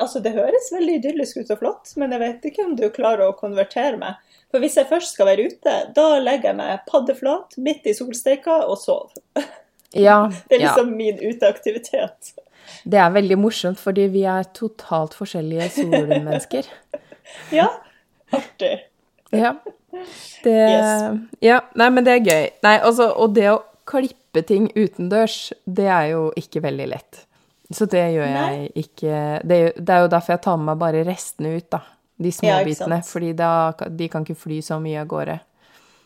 altså 0.00 0.24
det 0.24 0.32
høres 0.34 0.72
veldig 0.74 0.96
idyllisk 1.02 1.44
ut 1.44 1.52
og 1.52 1.60
flott, 1.60 1.92
men 2.00 2.16
jeg 2.16 2.24
vet 2.24 2.50
ikke 2.50 2.64
om 2.66 2.74
du 2.80 2.88
klarer 2.90 3.28
å 3.28 3.36
konvertere 3.38 4.00
meg 4.00 4.18
for 4.50 4.62
hvis 4.62 4.76
jeg 4.80 4.88
først 4.90 5.14
skal 5.14 5.30
være 5.30 5.48
ute, 5.50 5.74
da 5.96 6.06
legger 6.22 6.50
jeg 6.50 6.58
meg 6.58 6.84
paddeflat 6.90 7.56
midt 7.62 7.86
i 7.86 7.94
solsteika 7.96 8.62
og 8.66 8.78
sover. 8.82 9.18
Ja, 9.90 10.28
det 10.48 10.54
er 10.54 10.60
liksom 10.68 10.92
ja. 10.92 10.96
min 11.00 11.16
uteaktivitet. 11.18 12.28
Det 12.86 12.98
er 13.02 13.08
veldig 13.10 13.34
morsomt, 13.42 13.80
fordi 13.82 14.04
vi 14.12 14.20
er 14.22 14.46
totalt 14.54 15.16
forskjellige 15.18 15.66
solmennesker. 15.80 16.68
ja. 17.58 17.66
Artig. 18.30 18.76
Ja. 19.34 19.56
Det 20.44 20.54
yes. 20.54 21.18
Ja, 21.42 21.58
nei, 21.74 21.88
men 21.90 22.06
det 22.06 22.14
er 22.14 22.22
gøy. 22.22 22.46
Nei, 22.62 22.76
altså, 22.78 23.08
og 23.10 23.34
det 23.34 23.48
å 23.50 23.56
klippe 23.90 24.44
ting 24.46 24.70
utendørs, 24.76 25.50
det 25.66 25.90
er 25.90 26.12
jo 26.12 26.28
ikke 26.38 26.62
veldig 26.62 26.86
lett. 26.92 27.24
Så 27.74 27.90
det 27.90 28.04
gjør 28.14 28.30
jeg 28.30 28.70
ikke 28.78 29.18
det 29.42 29.58
det 29.78 29.94
er 29.94 30.04
jo 30.04 30.14
derfor 30.14 30.36
jeg 30.36 30.42
tar 30.46 30.62
med 30.62 30.70
meg 30.70 30.78
bare 30.86 31.02
restene 31.10 31.56
ut, 31.58 31.66
da 31.74 31.82
de 32.20 32.32
små 32.34 32.50
ja, 32.52 33.00
fordi 33.06 33.32
da, 33.32 33.72
de 33.88 34.08
kan 34.12 34.26
ikke 34.26 34.38
fly 34.38 34.60
så 34.64 34.76
mye 34.82 35.00
av 35.00 35.08
gårde. 35.08 35.38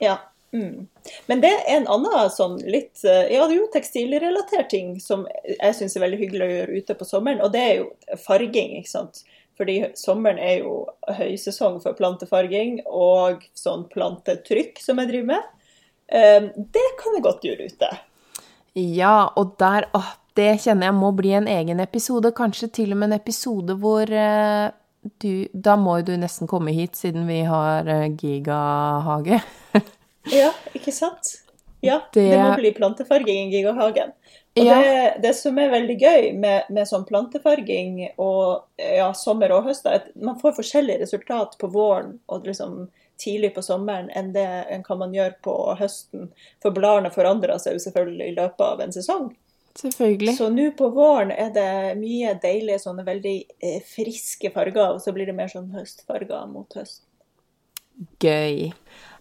Ja. 0.03 0.19
Mm. 0.55 0.87
Men 1.27 1.41
det 1.43 1.51
er 1.51 1.65
en 1.81 1.89
annen 1.91 2.29
sånn 2.31 2.61
litt 2.63 3.01
eh, 3.03 3.33
Ja, 3.35 3.49
det 3.51 3.57
er 3.57 3.59
jo 3.59 3.71
tekstilrelatert 3.73 4.69
ting 4.71 4.93
som 5.03 5.25
jeg 5.43 5.75
syns 5.75 5.97
er 5.99 6.05
veldig 6.05 6.21
hyggelig 6.21 6.47
å 6.47 6.53
gjøre 6.53 6.77
ute 6.79 6.95
på 7.01 7.09
sommeren, 7.09 7.43
og 7.43 7.51
det 7.57 7.63
er 7.65 7.73
jo 7.81 7.89
farging, 8.23 8.77
ikke 8.79 8.93
sant. 8.93 9.25
Fordi 9.59 9.81
sommeren 9.99 10.39
er 10.39 10.63
jo 10.63 10.77
høysesong 11.19 11.81
for 11.83 11.99
plantefarging 11.99 12.81
og 12.87 13.43
sånn 13.59 13.87
plantetrykk 13.91 14.79
som 14.83 15.03
jeg 15.03 15.11
driver 15.11 15.31
med. 15.35 15.51
Ehm, 16.15 16.49
det 16.75 16.87
kan 17.01 17.15
jeg 17.15 17.27
godt 17.27 17.47
gjøre 17.47 17.69
ute. 17.71 17.91
Ja, 18.75 19.31
og 19.39 19.55
der 19.63 19.87
Åh, 19.95 20.15
det 20.35 20.57
kjenner 20.65 20.91
jeg 20.91 20.99
må 20.99 21.13
bli 21.15 21.31
en 21.39 21.47
egen 21.51 21.83
episode. 21.83 22.35
Kanskje 22.35 22.71
til 22.81 22.95
og 22.95 22.99
med 22.99 23.13
en 23.13 23.21
episode 23.21 23.79
hvor 23.79 24.11
eh, 24.11 24.75
du, 25.23 25.47
da 25.53 25.77
må 25.81 25.99
du 26.07 26.15
nesten 26.21 26.49
komme 26.51 26.75
hit, 26.75 26.97
siden 26.97 27.27
vi 27.29 27.43
har 27.49 27.89
eh, 27.91 28.07
gigahage. 28.13 29.41
ja, 30.41 30.51
ikke 30.77 30.95
sant? 30.95 31.37
Ja, 31.85 32.01
det, 32.15 32.31
det 32.31 32.41
må 32.41 32.55
bli 32.57 32.73
plantefarging 32.73 33.51
i 33.51 33.59
gigahagen. 33.59 34.15
Og 34.57 34.67
ja. 34.67 34.77
det, 34.79 35.23
det, 35.23 35.33
som 35.37 35.59
er 35.59 35.73
veldig 35.73 35.97
gøy 35.99 36.29
med, 36.39 36.69
med 36.73 36.89
sånn 36.89 37.05
plantefarging 37.09 37.99
og 38.23 38.65
ja, 38.79 39.09
sommer 39.19 39.53
og 39.53 39.67
høst, 39.67 39.89
er 39.91 39.99
at 39.99 40.13
man 40.15 40.39
får 40.41 40.55
forskjellig 40.61 41.01
resultat 41.03 41.59
på 41.61 41.69
våren 41.75 42.15
og 42.31 42.47
liksom 42.47 42.87
tidlig 43.21 43.53
på 43.55 43.63
sommeren 43.63 44.09
enn 44.15 44.33
det 44.35 44.47
enn 44.73 44.83
kan 44.87 45.01
man 45.03 45.15
gjør 45.15 45.35
på 45.45 45.57
høsten. 45.79 46.31
For 46.63 46.75
bladene 46.75 47.13
forandrer 47.15 47.59
seg 47.63 47.77
jo 47.77 47.85
selvfølgelig 47.89 48.31
i 48.31 48.37
løpet 48.39 48.65
av 48.67 48.85
en 48.85 48.95
sesong. 48.95 49.29
Selvfølgelig. 49.75 50.37
Så 50.39 50.49
nå 50.55 50.69
på 50.79 50.87
våren 50.95 51.33
er 51.35 51.51
det 51.55 51.99
mye 51.99 52.37
deilige, 52.43 52.79
sånne 52.85 53.03
veldig 53.07 53.35
eh, 53.59 53.81
friske 53.83 54.51
farger, 54.55 54.95
og 54.95 55.01
så 55.03 55.13
blir 55.15 55.27
det 55.27 55.35
mer 55.35 55.51
sånn 55.51 55.73
høstfarger 55.75 56.47
mot 56.51 56.71
høsten. 56.79 57.07
Gøy. 58.23 58.73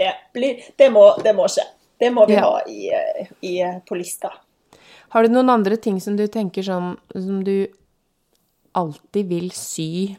Det, 0.00 0.12
blir, 0.32 0.62
det, 0.80 0.88
må, 0.94 1.02
det 1.20 1.34
må, 1.36 1.44
skje. 1.52 1.66
Det 2.00 2.08
må 2.14 2.24
vi 2.28 2.38
ja. 2.38 2.46
ha 2.46 2.62
i, 2.64 2.86
i, 3.44 3.54
på 3.84 3.98
lista. 3.98 4.32
Har 5.12 5.26
du 5.26 5.34
noen 5.34 5.52
andre 5.52 5.76
ting 5.76 5.98
som 6.00 6.16
du 6.16 6.24
tenker 6.30 6.64
sånn 6.64 6.94
Som 7.12 7.42
du 7.44 7.66
alltid 8.78 9.28
vil 9.28 9.50
sy 9.52 10.16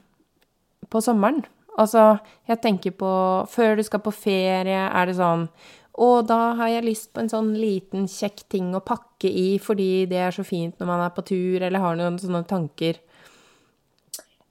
på 0.91 1.01
sommeren? 1.01 1.41
Altså, 1.79 2.19
jeg 2.49 2.61
tenker 2.61 2.93
på 2.99 3.11
Før 3.49 3.79
du 3.79 3.85
skal 3.87 4.03
på 4.03 4.13
ferie, 4.13 4.83
er 4.85 5.09
det 5.09 5.15
sånn 5.17 5.47
Å, 5.95 6.09
da 6.27 6.53
har 6.59 6.73
jeg 6.75 6.85
lyst 6.85 7.09
på 7.15 7.23
en 7.23 7.31
sånn 7.31 7.53
liten, 7.57 8.05
kjekk 8.11 8.45
ting 8.51 8.69
å 8.75 8.83
pakke 8.83 9.31
i 9.31 9.55
fordi 9.63 10.05
det 10.11 10.21
er 10.27 10.35
så 10.35 10.45
fint 10.45 10.77
når 10.79 10.87
man 10.87 11.01
er 11.07 11.15
på 11.15 11.23
tur, 11.27 11.57
eller 11.61 11.83
har 11.83 11.97
noen 11.99 12.15
sånne 12.21 12.45
tanker. 12.47 12.97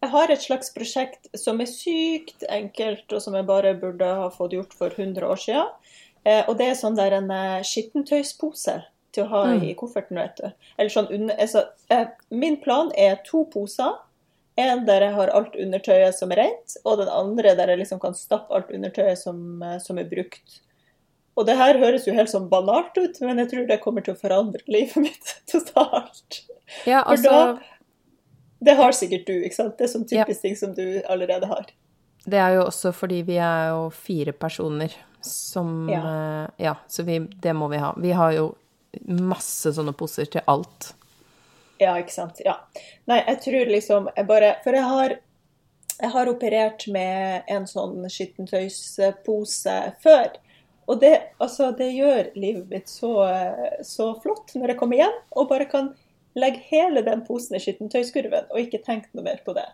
Jeg 0.00 0.10
har 0.14 0.30
et 0.32 0.40
slags 0.42 0.70
prosjekt 0.72 1.28
som 1.36 1.60
er 1.60 1.68
sykt 1.68 2.44
enkelt, 2.48 3.04
og 3.12 3.20
som 3.20 3.34
jeg 3.36 3.46
bare 3.48 3.74
burde 3.76 4.06
ha 4.06 4.30
fått 4.32 4.54
gjort 4.56 4.72
for 4.76 4.94
100 4.96 5.26
år 5.28 5.40
siden. 5.42 5.66
Eh, 6.24 6.44
og 6.48 6.56
det 6.60 6.70
er 6.70 6.78
sånn 6.78 6.96
der 6.96 7.18
en 7.18 7.28
eh, 7.32 7.60
skittentøyspose 7.64 8.78
til 9.12 9.24
å 9.24 9.28
ha 9.32 9.42
Mm. 9.50 9.62
i 9.66 9.74
kofferten, 9.74 10.16
vet 10.16 10.36
du. 10.40 10.48
Eller 10.78 10.90
sånn 10.92 11.10
under, 11.12 11.36
altså, 11.36 11.64
eh, 11.90 12.06
min 12.30 12.56
plan 12.62 12.92
er 12.96 13.16
to 13.26 13.44
poser. 13.52 13.98
En 14.56 14.84
der 14.84 15.00
jeg 15.00 15.14
har 15.14 15.28
alt 15.36 15.54
undertøyet 15.56 16.14
som 16.14 16.32
er 16.32 16.36
rent, 16.44 16.76
og 16.84 16.98
den 16.98 17.08
andre 17.08 17.54
der 17.56 17.68
jeg 17.72 17.78
liksom 17.80 18.00
kan 18.00 18.14
stappe 18.14 18.52
alt 18.54 18.70
undertøyet 18.70 19.18
som, 19.18 19.62
som 19.80 19.98
er 19.98 20.04
brukt. 20.04 20.60
Og 21.36 21.46
det 21.46 21.56
her 21.56 21.78
høres 21.78 22.04
jo 22.06 22.12
helt 22.12 22.28
sånn 22.28 22.48
banalt 22.50 22.96
ut, 22.98 23.20
men 23.20 23.38
jeg 23.38 23.48
tror 23.52 23.66
det 23.68 23.80
kommer 23.80 24.04
til 24.04 24.14
å 24.14 24.20
forandre 24.20 24.60
livet 24.68 24.96
mitt 24.96 25.34
totalt. 25.52 26.42
Ja, 26.84 27.02
For 27.04 27.14
altså 27.14 27.30
da 27.30 27.58
Det 28.62 28.75
har 28.77 28.92
sikkert 28.92 29.27
du, 29.27 29.33
ikke 29.44 29.55
sant? 29.57 29.79
Det 29.79 29.85
er 29.88 29.92
sånn 29.92 30.07
Ja. 30.11 30.25
typisk 30.25 30.42
ting 30.42 30.57
som 30.57 30.75
du 30.75 31.01
allerede 31.09 31.46
har. 31.49 31.66
Det 32.29 32.37
er 32.38 32.55
jo 32.59 32.64
også 32.66 32.92
fordi 32.92 33.23
vi 33.25 33.38
er 33.40 33.70
jo 33.70 33.90
fire 33.90 34.33
personer 34.33 34.92
som 35.23 35.88
Ja. 35.88 36.01
eh, 36.01 36.49
Ja, 36.59 36.75
så 36.88 37.03
vi, 37.05 37.18
det 37.18 37.55
må 37.57 37.68
vi 37.70 37.79
ha. 37.79 37.94
Vi 37.96 38.11
har 38.12 38.33
jo 38.33 38.55
masse 39.09 39.73
sånne 39.73 39.94
poser 39.96 40.27
til 40.27 40.42
alt. 40.46 40.92
Ja, 41.81 41.94
ikke 41.96 42.12
sant. 42.12 42.40
Ja. 42.44 42.59
Nei, 43.09 43.23
jeg 43.27 43.40
tror 43.40 43.66
liksom 43.73 44.09
jeg 44.16 44.27
bare 44.27 44.57
For 44.64 44.73
jeg 44.75 44.83
har, 44.85 45.14
jeg 46.03 46.11
har 46.11 46.27
operert 46.27 46.87
med 46.92 47.42
en 47.49 47.64
sånn 47.66 48.05
skittentøyspose 48.11 49.77
før. 50.03 50.31
Og 50.88 51.01
det, 51.01 51.12
altså, 51.40 51.70
det 51.77 51.92
gjør 51.94 52.31
livet 52.35 52.68
mitt 52.73 52.88
så, 52.90 53.12
så 53.87 54.11
flott 54.23 54.55
når 54.59 54.73
jeg 54.75 54.79
kommer 54.81 54.96
hjem 54.99 55.18
og 55.38 55.49
bare 55.49 55.68
kan 55.70 55.92
legge 56.40 56.62
hele 56.70 57.03
den 57.07 57.22
posen 57.26 57.57
i 57.57 57.61
skittentøyskurven 57.62 58.48
og 58.50 58.59
ikke 58.62 58.83
tenk 58.85 59.07
noe 59.14 59.24
mer 59.26 59.40
på 59.46 59.55
det. 59.57 59.66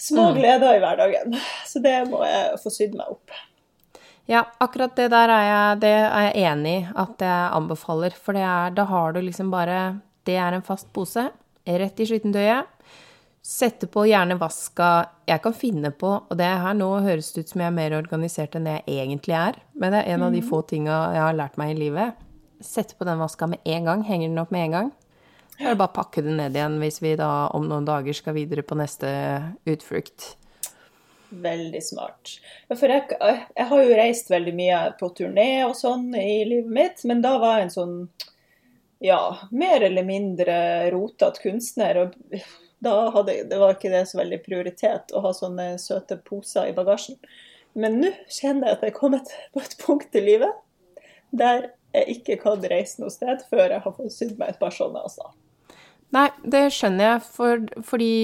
Små 0.00 0.30
Mm. 0.32 0.38
gleder 0.40 0.74
i 0.76 0.80
hverdagen. 0.82 1.36
Så 1.66 1.82
det 1.82 1.96
må 2.10 2.24
jeg 2.26 2.56
få 2.62 2.70
sydd 2.72 2.94
meg 2.98 3.10
opp. 3.14 3.30
Ja, 4.26 4.44
akkurat 4.58 4.96
det 4.96 5.10
der 5.12 5.28
er 5.28 5.44
jeg, 5.44 5.80
det 5.82 5.90
er 6.00 6.22
jeg 6.30 6.44
enig 6.48 6.76
i 6.80 6.86
at 6.96 7.18
jeg 7.20 7.50
anbefaler. 7.58 8.14
For 8.16 8.32
det 8.32 8.42
er, 8.42 8.70
da 8.74 8.84
har 8.88 9.12
du 9.12 9.20
liksom 9.20 9.50
bare 9.52 10.00
Det 10.24 10.38
er 10.40 10.54
en 10.56 10.62
fast 10.64 10.88
pose, 10.96 11.26
rett 11.68 12.00
i 12.00 12.06
skittentøyet. 12.08 12.64
Sette 13.44 13.84
på 13.86 14.06
gjerne 14.08 14.38
vaska 14.40 15.06
Jeg 15.28 15.42
kan 15.44 15.52
finne 15.52 15.90
på, 15.92 16.08
og 16.30 16.36
det 16.38 16.46
her 16.48 16.72
nå 16.72 16.88
høres 17.04 17.30
det 17.34 17.44
ut 17.44 17.48
som 17.50 17.60
jeg 17.60 17.66
er 17.68 17.76
mer 17.76 17.92
organisert 17.98 18.56
enn 18.56 18.64
jeg 18.70 18.82
egentlig 18.88 19.34
er, 19.36 19.58
men 19.76 19.92
det 19.92 20.00
er 20.00 20.14
en 20.14 20.22
av 20.22 20.32
de 20.32 20.40
få 20.40 20.62
tinga 20.66 21.12
jeg 21.12 21.20
har 21.20 21.36
lært 21.36 21.58
meg 21.60 21.74
i 21.74 21.78
livet. 21.82 22.14
Sette 22.64 22.96
på 22.96 23.04
den 23.04 23.18
vaska 23.20 23.46
med 23.46 23.60
en 23.66 23.84
gang. 23.84 24.02
Henger 24.08 24.28
den 24.28 24.38
opp 24.40 24.50
med 24.50 24.64
en 24.64 24.70
gang. 24.78 24.92
Så 25.54 25.62
er 25.62 25.74
det 25.74 25.80
bare 25.80 25.92
å 25.92 25.96
pakke 25.96 26.24
det 26.24 26.34
ned 26.34 26.56
igjen 26.56 26.80
hvis 26.82 26.98
vi 27.02 27.14
da 27.18 27.48
om 27.54 27.68
noen 27.70 27.86
dager 27.86 28.16
skal 28.16 28.34
videre 28.34 28.64
på 28.66 28.76
neste 28.78 29.08
utflukt. 29.70 30.34
Veldig 31.30 31.82
smart. 31.82 32.36
Ja, 32.68 32.76
For 32.76 32.90
jeg, 32.90 33.06
jeg 33.14 33.66
har 33.70 33.82
jo 33.82 33.96
reist 33.98 34.30
veldig 34.30 34.54
mye 34.54 34.80
på 34.98 35.10
turné 35.18 35.48
og 35.66 35.74
sånn 35.78 36.10
i 36.18 36.42
livet 36.46 36.74
mitt, 36.74 37.04
men 37.08 37.22
da 37.24 37.36
var 37.42 37.58
jeg 37.58 37.68
en 37.68 37.74
sånn 37.74 37.96
ja, 39.04 39.38
mer 39.50 39.82
eller 39.86 40.06
mindre 40.06 40.56
rotete 40.94 41.42
kunstner. 41.42 42.02
Og 42.04 42.38
da 42.84 42.94
hadde, 43.14 43.38
det 43.50 43.58
var 43.60 43.76
ikke 43.76 43.92
det 43.92 44.04
så 44.10 44.20
veldig 44.20 44.40
prioritet 44.44 45.14
å 45.14 45.22
ha 45.26 45.34
sånne 45.36 45.74
søte 45.82 46.18
poser 46.22 46.70
i 46.70 46.76
bagasjen. 46.76 47.18
Men 47.78 47.98
nå 48.02 48.12
kjenner 48.30 48.70
jeg 48.70 48.78
at 48.78 48.84
jeg 48.86 48.94
er 48.94 48.98
kommet 48.98 49.32
på 49.54 49.62
et 49.62 49.78
punkt 49.82 50.14
i 50.14 50.22
livet 50.22 50.62
der 51.34 51.72
jeg 51.94 52.18
ikke 52.18 52.36
kan 52.42 52.62
reise 52.70 53.02
noe 53.02 53.10
sted 53.10 53.42
før 53.50 53.72
jeg 53.72 53.82
har 53.82 53.94
fått 53.96 54.14
sydd 54.14 54.36
meg 54.38 54.54
et 54.54 54.60
par 54.60 54.74
sånne. 54.74 55.02
Altså. 55.02 55.30
Nei, 56.14 56.28
det 56.46 56.68
skjønner 56.74 57.08
jeg, 57.08 57.22
for, 57.34 57.64
fordi 57.82 58.14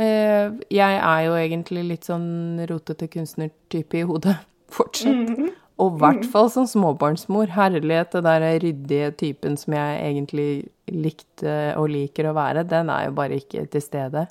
eh, 0.00 0.56
jeg 0.72 0.98
er 0.98 1.22
jo 1.26 1.36
egentlig 1.36 1.84
litt 1.90 2.08
sånn 2.08 2.64
rotete 2.70 3.08
kunstnertype 3.12 4.00
i 4.00 4.06
hodet 4.08 4.38
fortsatt. 4.76 5.36
Og 5.76 5.92
i 5.92 6.00
hvert 6.00 6.24
fall 6.32 6.48
som 6.48 6.64
småbarnsmor. 6.64 7.50
Herlighet, 7.52 8.14
det 8.14 8.22
der 8.24 8.46
ryddige 8.62 9.10
typen 9.20 9.58
som 9.60 9.74
jeg 9.76 9.98
egentlig 10.06 10.48
likte 10.88 11.74
og 11.76 11.90
liker 11.92 12.30
å 12.30 12.36
være, 12.36 12.64
den 12.64 12.88
er 12.92 13.10
jo 13.10 13.16
bare 13.18 13.36
ikke 13.42 13.66
til 13.68 13.84
stede. 13.84 14.24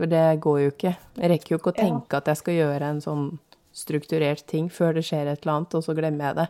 For 0.00 0.08
det 0.08 0.40
går 0.40 0.60
jo 0.62 0.72
ikke. 0.72 0.94
Jeg 1.20 1.32
rekker 1.34 1.52
jo 1.52 1.60
ikke 1.60 1.74
å 1.74 1.76
tenke 1.76 2.16
at 2.16 2.30
jeg 2.32 2.40
skal 2.40 2.56
gjøre 2.56 2.92
en 2.94 3.02
sånn 3.04 3.26
strukturert 3.76 4.46
ting 4.48 4.70
før 4.72 4.96
det 4.96 5.04
skjer 5.04 5.28
et 5.28 5.44
eller 5.44 5.58
annet, 5.58 5.76
og 5.76 5.84
så 5.84 5.94
glemmer 5.98 6.30
jeg 6.30 6.38
det. 6.40 6.48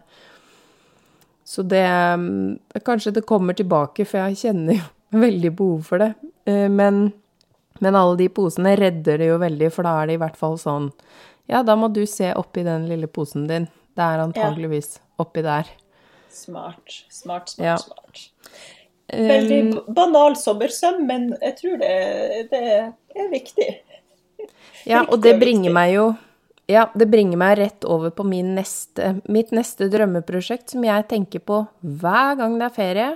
Så 1.50 1.66
det 1.66 1.82
mm, 2.22 2.80
Kanskje 2.86 3.16
det 3.18 3.26
kommer 3.26 3.58
tilbake, 3.58 4.06
for 4.06 4.22
jeg 4.22 4.38
kjenner 4.44 4.78
jo 4.78 4.86
veldig 5.12 5.50
behov 5.56 5.82
for 5.88 5.98
det. 6.02 6.14
Eh, 6.46 6.68
Men, 6.68 7.12
men 7.80 7.96
alle 7.96 8.16
de 8.16 8.28
posene 8.28 8.76
redder 8.78 9.18
det 9.18 9.26
jo 9.30 9.38
veldig, 9.38 9.72
for 9.72 9.82
da 9.88 9.96
er 10.02 10.06
det 10.10 10.14
i 10.18 10.22
hvert 10.22 10.36
fall 10.36 10.56
sånn 10.60 10.90
Ja, 11.50 11.62
da 11.66 11.74
må 11.76 11.88
du 11.92 12.04
se 12.06 12.32
oppi 12.38 12.62
den 12.62 12.84
lille 12.88 13.08
posen 13.10 13.48
din. 13.50 13.64
Det 13.96 14.04
er 14.06 14.20
antageligvis 14.22 15.00
oppi 15.18 15.42
der. 15.42 15.66
Smart, 16.30 17.00
smart, 17.10 17.48
smart, 17.50 17.58
Ja. 17.58 17.76
smart. 17.76 18.28
Veldig 19.10 19.80
banal 19.92 20.36
sommersøm, 20.38 21.00
men 21.08 21.36
jeg 21.42 21.56
tror 21.58 21.78
det, 21.80 22.50
det 22.52 22.60
er 23.16 23.30
viktig. 23.32 23.66
Ja, 24.86 25.02
og 25.10 25.20
det 25.22 25.34
bringer 25.40 25.72
meg 25.74 25.94
jo 25.96 26.04
Ja, 26.70 26.84
det 26.94 27.08
bringer 27.10 27.36
meg 27.36 27.58
rett 27.58 27.84
over 27.84 28.12
på 28.14 28.22
min 28.24 28.54
neste, 28.54 29.16
mitt 29.28 29.50
neste 29.50 29.88
drømmeprosjekt, 29.90 30.70
som 30.70 30.84
jeg 30.86 31.08
tenker 31.10 31.40
på 31.42 31.64
hver 31.82 32.36
gang 32.38 32.54
det 32.60 32.68
er 32.68 32.76
ferie. 32.76 33.08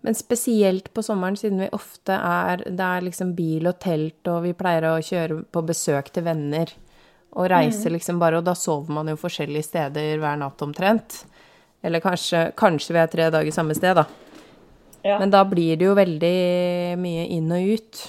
Men 0.00 0.16
spesielt 0.16 0.92
på 0.94 1.02
sommeren, 1.04 1.36
siden 1.36 1.60
vi 1.60 1.68
ofte 1.76 2.14
er 2.16 2.62
Det 2.64 2.84
er 2.86 3.04
liksom 3.04 3.34
bil 3.36 3.68
og 3.68 3.78
telt, 3.82 4.20
og 4.28 4.46
vi 4.46 4.54
pleier 4.56 4.88
å 4.88 5.02
kjøre 5.04 5.42
på 5.52 5.64
besøk 5.68 6.08
til 6.14 6.24
venner. 6.24 6.72
Og 7.36 7.50
reise 7.52 7.92
liksom 7.92 8.18
bare, 8.18 8.40
og 8.40 8.46
da 8.48 8.56
sover 8.58 8.94
man 8.96 9.10
jo 9.12 9.18
forskjellige 9.20 9.68
steder 9.68 10.18
hver 10.18 10.40
natt 10.40 10.62
omtrent. 10.64 11.24
Eller 11.82 12.02
kanskje, 12.02 12.50
kanskje 12.58 12.96
vi 12.96 13.02
er 13.02 13.12
tre 13.12 13.28
dager 13.32 13.54
samme 13.54 13.76
sted, 13.76 14.00
da. 14.00 14.06
Ja. 15.02 15.18
Men 15.18 15.30
da 15.32 15.44
blir 15.48 15.78
det 15.80 15.86
jo 15.86 15.96
veldig 15.96 16.96
mye 17.00 17.28
inn 17.36 17.52
og 17.54 17.76
ut. 17.76 18.00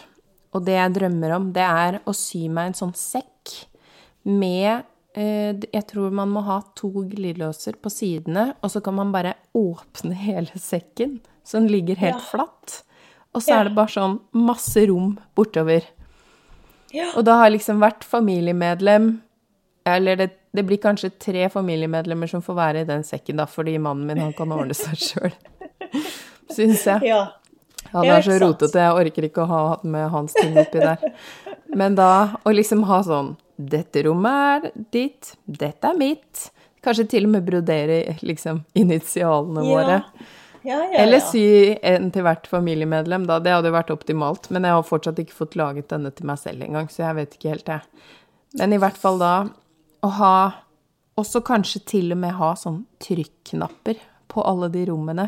Og 0.52 0.66
det 0.68 0.76
jeg 0.76 0.96
drømmer 0.98 1.36
om, 1.38 1.52
det 1.56 1.64
er 1.66 2.00
å 2.04 2.16
sy 2.16 2.48
meg 2.52 2.72
en 2.72 2.80
sånn 2.82 2.96
sekk 2.98 3.54
med 4.28 4.84
eh, 5.18 5.56
Jeg 5.72 5.86
tror 5.90 6.12
man 6.14 6.30
må 6.30 6.44
ha 6.46 6.60
to 6.78 6.92
glidelåser 6.92 7.80
på 7.82 7.92
sidene, 7.94 8.52
og 8.62 8.74
så 8.74 8.84
kan 8.84 8.98
man 9.00 9.14
bare 9.16 9.38
åpne 9.58 10.18
hele 10.28 10.60
sekken, 10.60 11.20
så 11.46 11.60
den 11.60 11.68
ligger 11.72 11.96
helt 11.98 12.16
Ja. 12.18 12.28
flatt. 12.32 12.84
Og 13.34 13.42
så 13.42 13.50
Ja. 13.54 13.60
er 13.62 13.64
det 13.70 13.76
bare 13.76 13.88
sånn 13.88 14.20
masse 14.34 14.88
rom 14.88 15.18
bortover. 15.36 15.84
Ja. 16.92 17.12
Og 17.16 17.24
da 17.26 17.38
har 17.40 17.50
liksom 17.50 17.80
hvert 17.80 18.04
familiemedlem 18.04 19.22
Eller 19.86 20.16
det, 20.16 20.32
det 20.54 20.64
blir 20.68 20.78
kanskje 20.78 21.10
tre 21.18 21.50
familiemedlemmer 21.50 22.28
som 22.30 22.42
får 22.42 22.54
være 22.56 22.82
i 22.82 22.84
den 22.86 23.02
sekken, 23.04 23.38
da, 23.38 23.46
fordi 23.48 23.80
mannen 23.82 24.06
min 24.06 24.20
han 24.20 24.34
kan 24.34 24.52
ordne 24.52 24.76
seg 24.78 24.94
sjøl. 24.96 25.32
Syns 26.56 26.84
jeg. 26.86 27.02
ja. 27.10 27.32
Han 27.92 28.06
er 28.06 28.22
så 28.22 28.38
rotete, 28.40 28.78
jeg 28.78 28.94
orker 28.94 29.24
ikke 29.28 29.42
å 29.44 29.48
ha 29.48 29.80
med 29.84 30.10
hans 30.14 30.34
ting 30.38 30.54
oppi 30.56 30.80
der. 30.80 30.98
Men 31.76 31.96
da 31.96 32.38
å 32.46 32.54
liksom 32.54 32.84
ha 32.84 33.02
sånn 33.04 33.34
Dette 33.58 34.02
rommet 34.06 34.66
er 34.68 34.72
ditt, 34.92 35.36
dette 35.46 35.84
er 35.90 35.98
mitt. 35.98 36.48
Kanskje 36.82 37.08
til 37.10 37.26
og 37.26 37.30
med 37.36 37.46
brodere 37.46 38.16
liksom 38.22 38.64
initialene 38.76 39.62
våre. 39.66 40.04
Ja, 40.64 40.78
ja, 40.92 41.00
Eller 41.02 41.20
si 41.26 41.42
en 41.82 42.12
til 42.14 42.22
hvert 42.24 42.46
familiemedlem, 42.48 43.26
da. 43.26 43.40
Det 43.40 43.52
hadde 43.52 43.72
jo 43.72 43.74
vært 43.74 43.90
optimalt. 43.96 44.50
Men 44.54 44.64
jeg 44.68 44.72
har 44.78 44.84
fortsatt 44.86 45.18
ikke 45.24 45.34
fått 45.34 45.56
laget 45.58 45.88
denne 45.90 46.12
til 46.14 46.26
meg 46.30 46.38
selv 46.38 46.62
engang, 46.68 46.88
så 46.94 47.02
jeg 47.08 47.16
vet 47.18 47.38
ikke 47.38 47.50
helt, 47.56 47.66
jeg. 47.66 47.82
Men 48.60 48.74
i 48.74 48.78
hvert 48.78 48.98
fall 49.00 49.18
da 49.22 49.34
å 50.04 50.10
ha 50.20 50.34
Også 51.18 51.42
kanskje 51.44 51.82
til 51.86 52.12
og 52.14 52.18
med 52.18 52.32
ha 52.40 52.54
sånn 52.56 52.86
trykknapper 53.04 53.98
på 54.32 54.44
alle 54.48 54.70
de 54.72 54.86
rommene. 54.88 55.26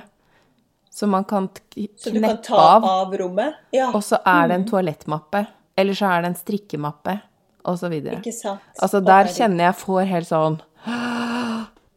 Så 0.90 1.08
man 1.10 1.26
kan 1.28 1.50
t- 1.50 1.90
Så 1.98 2.10
du 2.14 2.20
kan 2.22 2.30
kneppe 2.38 2.44
ta 2.48 2.56
av. 2.78 2.86
av 2.86 3.12
rommet? 3.20 3.54
Ja, 3.74 3.90
Og 3.94 4.02
så 4.02 4.18
er 4.26 4.48
det 4.48 4.56
en 4.56 4.66
toalettmappe. 4.66 5.46
Eller 5.78 5.94
så 5.94 6.06
er 6.08 6.22
det 6.22 6.28
en 6.32 6.36
strikkemappe, 6.40 7.20
og 7.66 7.78
så 7.78 7.90
videre. 7.92 8.22
ikke 8.22 8.32
sant. 8.34 8.62
Altså, 8.82 9.04
der 9.04 9.26
kjenner 9.26 9.66
jeg 9.66 9.76
får 9.82 10.06
helt 10.08 10.28
sånn 10.32 10.62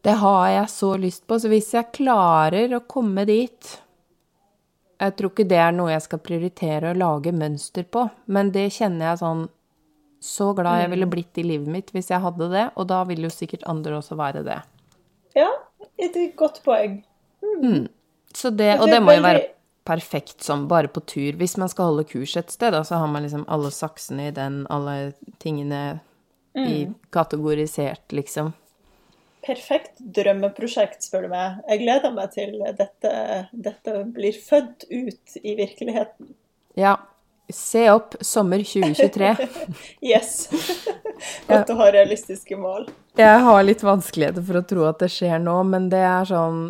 Det 0.07 0.13
har 0.21 0.45
jeg 0.53 0.69
så 0.71 0.93
lyst 1.01 1.25
på. 1.27 1.35
Så 1.39 1.49
hvis 1.51 1.73
jeg 1.75 1.91
klarer 1.97 2.71
å 2.77 2.83
komme 2.87 3.25
dit 3.27 3.73
Jeg 4.97 5.13
tror 5.19 5.29
ikke 5.29 5.45
det 5.51 5.57
er 5.61 5.73
noe 5.75 5.91
jeg 5.91 6.01
skal 6.07 6.21
prioritere 6.25 6.89
å 6.89 6.97
lage 6.97 7.29
mønster 7.35 7.83
på, 7.85 8.07
men 8.33 8.49
det 8.55 8.63
kjenner 8.79 9.11
jeg 9.11 9.19
sånn 9.21 9.43
Så 10.23 10.47
glad 10.57 10.79
jeg 10.81 10.87
Mm. 10.89 10.93
ville 10.95 11.09
blitt 11.11 11.37
i 11.37 11.43
livet 11.45 11.67
mitt 11.67 11.91
hvis 11.93 12.09
jeg 12.09 12.23
hadde 12.23 12.47
det, 12.49 12.63
og 12.75 12.87
da 12.89 13.03
vil 13.05 13.21
jo 13.27 13.29
sikkert 13.29 13.67
andre 13.69 13.99
også 13.99 14.17
være 14.17 14.41
det. 14.47 14.57
Ja, 15.35 15.51
et 15.99 16.15
godt 16.35 16.63
poeng. 16.65 17.03
Så 18.33 18.49
det, 18.55 18.79
og 18.79 18.87
det 18.89 19.01
må 19.03 19.13
jo 19.13 19.21
være 19.21 19.43
perfekt 19.85 20.41
som 20.43 20.67
bare 20.67 20.87
på 20.87 21.05
tur. 21.05 21.37
Hvis 21.37 21.55
man 21.57 21.69
skal 21.69 21.91
holde 21.91 22.07
kurs 22.09 22.35
et 22.35 22.49
sted, 22.51 22.71
da, 22.73 22.81
så 22.81 22.97
har 22.97 23.07
man 23.07 23.23
liksom 23.23 23.45
alle 23.47 23.69
saksene 23.69 24.27
i 24.27 24.31
den, 24.31 24.65
alle 24.69 25.13
tingene 25.39 25.99
i 26.55 26.87
kategorisert, 27.13 28.09
liksom. 28.11 28.53
Perfekt 29.47 30.01
drømmeprosjekt, 30.15 31.05
spør 31.07 31.27
du 31.27 31.31
meg. 31.31 31.61
Jeg 31.69 31.83
gleder 31.85 32.11
meg 32.11 32.33
til 32.33 32.57
dette, 32.75 33.11
dette 33.51 34.01
blir 34.11 34.35
født 34.35 34.89
ut 34.91 35.37
i 35.39 35.55
virkeligheten. 35.55 36.33
Ja. 36.77 36.97
Se 37.47 37.85
opp 37.93 38.17
sommer 38.19 38.59
2023. 38.59 39.29
Yes. 40.11 40.49
Godt 41.47 41.71
å 41.71 41.77
ha 41.79 41.85
realistiske 41.95 42.57
mål. 42.59 42.89
Jeg 43.17 43.43
har 43.45 43.61
litt 43.63 43.85
vanskeligheter 43.87 44.43
for 44.43 44.59
å 44.59 44.65
tro 44.67 44.83
at 44.89 44.99
det 44.99 45.09
skjer 45.13 45.39
nå, 45.39 45.55
men 45.69 45.87
det 45.93 46.03
er 46.03 46.27
sånn 46.27 46.67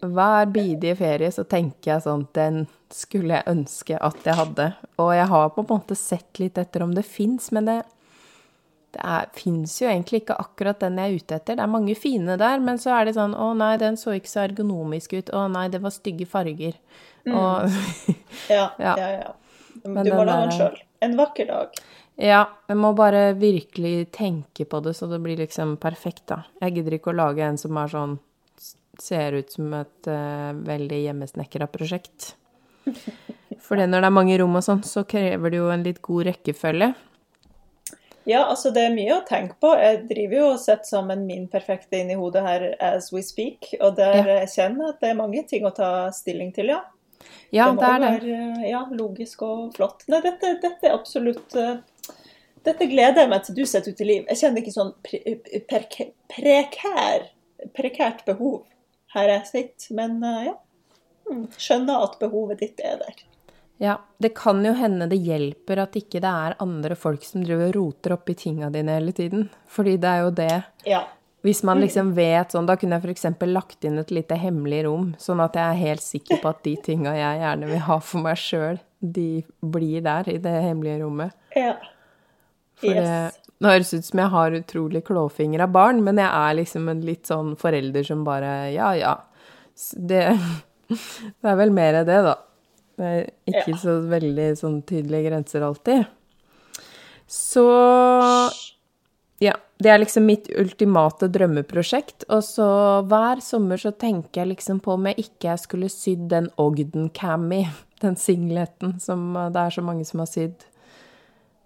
Hver 0.00 0.46
bidige 0.54 0.94
ferie 0.96 1.28
så 1.34 1.42
tenker 1.44 1.90
jeg 1.90 2.04
sånn 2.06 2.22
Den 2.32 2.62
skulle 2.94 3.40
jeg 3.40 3.50
ønske 3.50 3.98
at 3.98 4.22
jeg 4.24 4.38
hadde. 4.38 4.70
Og 5.02 5.10
jeg 5.18 5.26
har 5.34 5.50
på 5.56 5.64
en 5.66 5.72
måte 5.74 5.98
sett 5.98 6.40
litt 6.40 6.62
etter 6.62 6.86
om 6.86 6.94
det 6.94 7.04
fins, 7.10 7.50
men 7.52 7.66
det, 7.68 7.80
det 8.94 9.18
fins 9.38 9.76
jo 9.82 9.88
egentlig 9.88 10.22
ikke 10.22 10.38
akkurat 10.42 10.80
den 10.82 10.98
jeg 10.98 11.10
er 11.10 11.20
ute 11.20 11.36
etter. 11.38 11.58
Det 11.58 11.64
er 11.64 11.70
mange 11.70 11.94
fine 11.98 12.36
der, 12.40 12.62
men 12.64 12.80
så 12.82 12.94
er 12.96 13.06
det 13.08 13.16
sånn 13.16 13.36
Å 13.38 13.52
nei, 13.58 13.74
den 13.80 13.98
så 14.00 14.16
ikke 14.16 14.30
så 14.32 14.42
ergonomisk 14.48 15.14
ut. 15.18 15.30
Å 15.36 15.44
nei, 15.52 15.68
det 15.72 15.82
var 15.84 15.94
stygge 15.94 16.26
farger. 16.30 16.74
Og 17.30 17.70
Ja, 18.50 18.66
Ja. 18.82 18.94
ja, 18.98 19.10
ja. 19.20 19.32
Du 19.80 19.88
Men 19.94 20.08
må 20.08 20.24
lage 20.24 20.26
la 20.26 20.38
den 20.42 20.56
sjøl. 20.56 20.80
En 21.00 21.14
vakker 21.16 21.46
dag. 21.48 21.78
Ja, 22.20 22.42
jeg 22.68 22.76
må 22.76 22.90
bare 22.96 23.30
virkelig 23.38 24.10
tenke 24.12 24.66
på 24.68 24.80
det, 24.84 24.92
så 24.98 25.06
det 25.08 25.20
blir 25.24 25.38
liksom 25.40 25.78
perfekt, 25.80 26.26
da. 26.28 26.42
Jeg 26.60 26.74
gidder 26.76 26.98
ikke 26.98 27.14
å 27.14 27.16
lage 27.16 27.46
en 27.46 27.60
som 27.60 27.78
er 27.80 27.94
sånn 27.94 28.18
Ser 29.00 29.32
ut 29.32 29.48
som 29.54 29.70
et 29.78 30.08
uh, 30.12 30.50
veldig 30.52 30.98
hjemmesnekra 31.06 31.70
prosjekt. 31.72 32.34
For 33.64 33.80
når 33.80 34.02
det 34.02 34.08
er 34.10 34.12
mange 34.12 34.36
rom 34.36 34.58
og 34.58 34.64
sånn, 34.66 34.82
så 34.84 35.06
krever 35.08 35.54
det 35.54 35.60
jo 35.62 35.70
en 35.72 35.86
litt 35.86 36.02
god 36.04 36.26
rekkefølge. 36.28 36.90
Ja, 38.30 38.44
altså 38.46 38.70
det 38.74 38.84
er 38.86 38.94
mye 38.94 39.16
å 39.18 39.24
tenke 39.26 39.56
på. 39.62 39.72
Jeg 39.80 40.04
driver 40.10 40.36
jo 40.38 40.46
og 40.52 40.60
setter 40.62 40.86
sammen 40.86 41.24
min 41.26 41.48
perfekte 41.50 41.98
inn 41.98 42.12
i 42.14 42.18
hodet 42.20 42.44
her 42.46 42.66
as 42.92 43.08
we 43.14 43.22
speak, 43.26 43.72
og 43.80 43.96
der 43.98 44.20
Ja. 44.20 44.38
jeg 44.40 44.50
kjenner 44.54 44.92
at 44.94 45.00
det 45.02 45.10
er 45.10 45.18
mange 45.18 45.42
ting 45.50 45.66
å 45.66 45.74
ta 45.74 45.90
stilling 46.14 46.52
til, 46.54 46.70
ja. 46.76 46.82
Ja, 47.52 47.66
må 47.72 47.80
det 47.82 47.88
er 47.88 47.98
det. 48.00 48.10
være 48.14 48.68
ja, 48.70 48.84
logisk 48.96 49.42
og 49.42 49.74
flott. 49.76 50.04
Nei, 50.08 50.20
dette, 50.24 50.54
dette 50.62 50.86
er 50.88 50.94
absolutt 50.96 51.56
eh, 51.58 51.76
Dette 52.62 52.84
gleder 52.90 53.22
jeg 53.22 53.28
meg 53.32 53.42
til 53.44 53.54
du 53.56 53.62
setter 53.64 53.90
ut 53.94 54.00
i 54.00 54.04
liv. 54.04 54.24
Jeg 54.28 54.36
kjenner 54.36 54.60
ikke 54.60 54.72
sånn 54.74 54.90
pre, 55.02 55.20
prekær, 56.28 57.22
prekært 57.76 58.24
behov 58.26 58.66
her 59.14 59.30
jeg 59.32 59.46
sitter, 59.48 59.94
men 59.96 60.18
eh, 60.22 60.42
ja. 60.50 60.54
Mm, 61.30 61.46
Skjønner 61.56 62.04
at 62.04 62.18
behovet 62.20 62.60
ditt 62.60 62.80
er 62.84 62.98
der. 63.00 63.22
Ja, 63.80 63.94
det 64.20 64.34
kan 64.36 64.60
jo 64.64 64.74
hende 64.76 65.06
det 65.08 65.16
hjelper 65.24 65.80
at 65.86 65.94
ikke 65.96 66.20
det 66.20 66.28
er 66.28 66.56
andre 66.60 66.96
folk 67.00 67.22
som 67.24 67.40
driver 67.46 67.70
og 67.70 67.76
roter 67.78 68.12
oppi 68.18 68.34
tinga 68.36 68.68
dine 68.74 68.98
hele 68.98 69.14
tiden. 69.16 69.46
Fordi 69.72 69.94
det 70.02 70.10
er 70.10 70.26
jo 70.26 70.30
det 70.36 70.52
Ja. 70.84 71.00
Hvis 71.40 71.62
man 71.64 71.80
liksom 71.80 72.10
vet 72.12 72.52
sånn, 72.52 72.66
da 72.68 72.74
kunne 72.76 72.98
jeg 72.98 73.14
f.eks. 73.16 73.24
lagt 73.48 73.84
inn 73.88 73.96
et 73.98 74.10
lite 74.12 74.36
hemmelig 74.36 74.82
rom, 74.84 75.06
sånn 75.16 75.40
at 75.40 75.54
jeg 75.56 75.64
er 75.64 75.78
helt 75.86 76.04
sikker 76.04 76.42
på 76.42 76.50
at 76.50 76.60
de 76.66 76.74
tinga 76.84 77.14
jeg 77.16 77.38
gjerne 77.40 77.70
vil 77.70 77.80
ha 77.86 77.96
for 78.04 78.20
meg 78.26 78.36
sjøl, 78.36 78.76
de 79.00 79.42
blir 79.64 80.02
der 80.04 80.28
i 80.28 80.36
det 80.36 80.52
hemmelige 80.66 81.00
rommet. 81.00 81.32
ja. 81.56 81.78
For 82.80 82.92
Yes. 82.96 83.08
det, 83.08 83.54
det 83.60 83.68
høres 83.70 83.94
ut 83.94 84.04
som 84.04 84.18
jeg 84.20 84.28
har 84.32 84.50
utrolig 84.56 85.02
klåfingra 85.04 85.66
barn, 85.72 86.04
men 86.04 86.16
jeg 86.16 86.28
er 86.28 86.54
liksom 86.60 86.88
en 86.88 87.00
litt 87.04 87.26
sånn 87.28 87.56
forelder 87.60 88.04
som 88.04 88.22
bare 88.24 88.72
Ja, 88.72 88.92
ja. 88.96 89.16
Det, 89.96 90.22
det 90.88 91.48
er 91.48 91.56
vel 91.56 91.72
mer 91.72 92.04
det, 92.04 92.20
da. 92.28 92.36
Det 93.00 93.08
er 93.08 93.28
ikke 93.48 93.72
Ja. 93.72 93.76
så 93.80 93.92
veldig 94.10 94.48
sånn 94.60 94.80
tydelige 94.84 95.30
grenser 95.30 95.62
alltid. 95.64 96.02
Så 97.30 97.64
ja, 99.40 99.54
det 99.80 99.88
er 99.88 100.00
liksom 100.02 100.26
mitt 100.28 100.50
ultimate 100.60 101.30
drømmeprosjekt. 101.32 102.26
Og 102.28 102.42
så 102.44 102.66
hver 103.08 103.40
sommer 103.44 103.80
så 103.80 103.92
tenker 103.96 104.42
jeg 104.42 104.50
liksom 104.52 104.82
på 104.84 104.92
om 104.98 105.06
jeg 105.08 105.24
ikke 105.24 105.54
skulle 105.62 105.88
sydd 105.92 106.26
den 106.28 106.50
Ogden-cammy, 106.60 107.62
den 108.04 108.18
singleten 108.20 108.98
som 109.00 109.30
eh, 109.36 109.48
det 109.54 109.62
er 109.62 109.76
så 109.78 109.84
mange 109.86 110.04
som 110.08 110.20
har 110.24 110.28
sydd. 110.30 110.66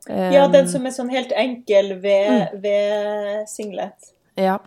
ja, 0.06 0.44
Um, 0.44 0.52
den 0.52 0.68
som 0.68 0.84
er 0.86 0.92
sånn 0.92 1.10
helt 1.10 1.32
enkel 1.32 1.94
ved, 2.02 2.60
ved 2.60 3.48
singlet. 3.48 4.12
Ja. 4.36 4.58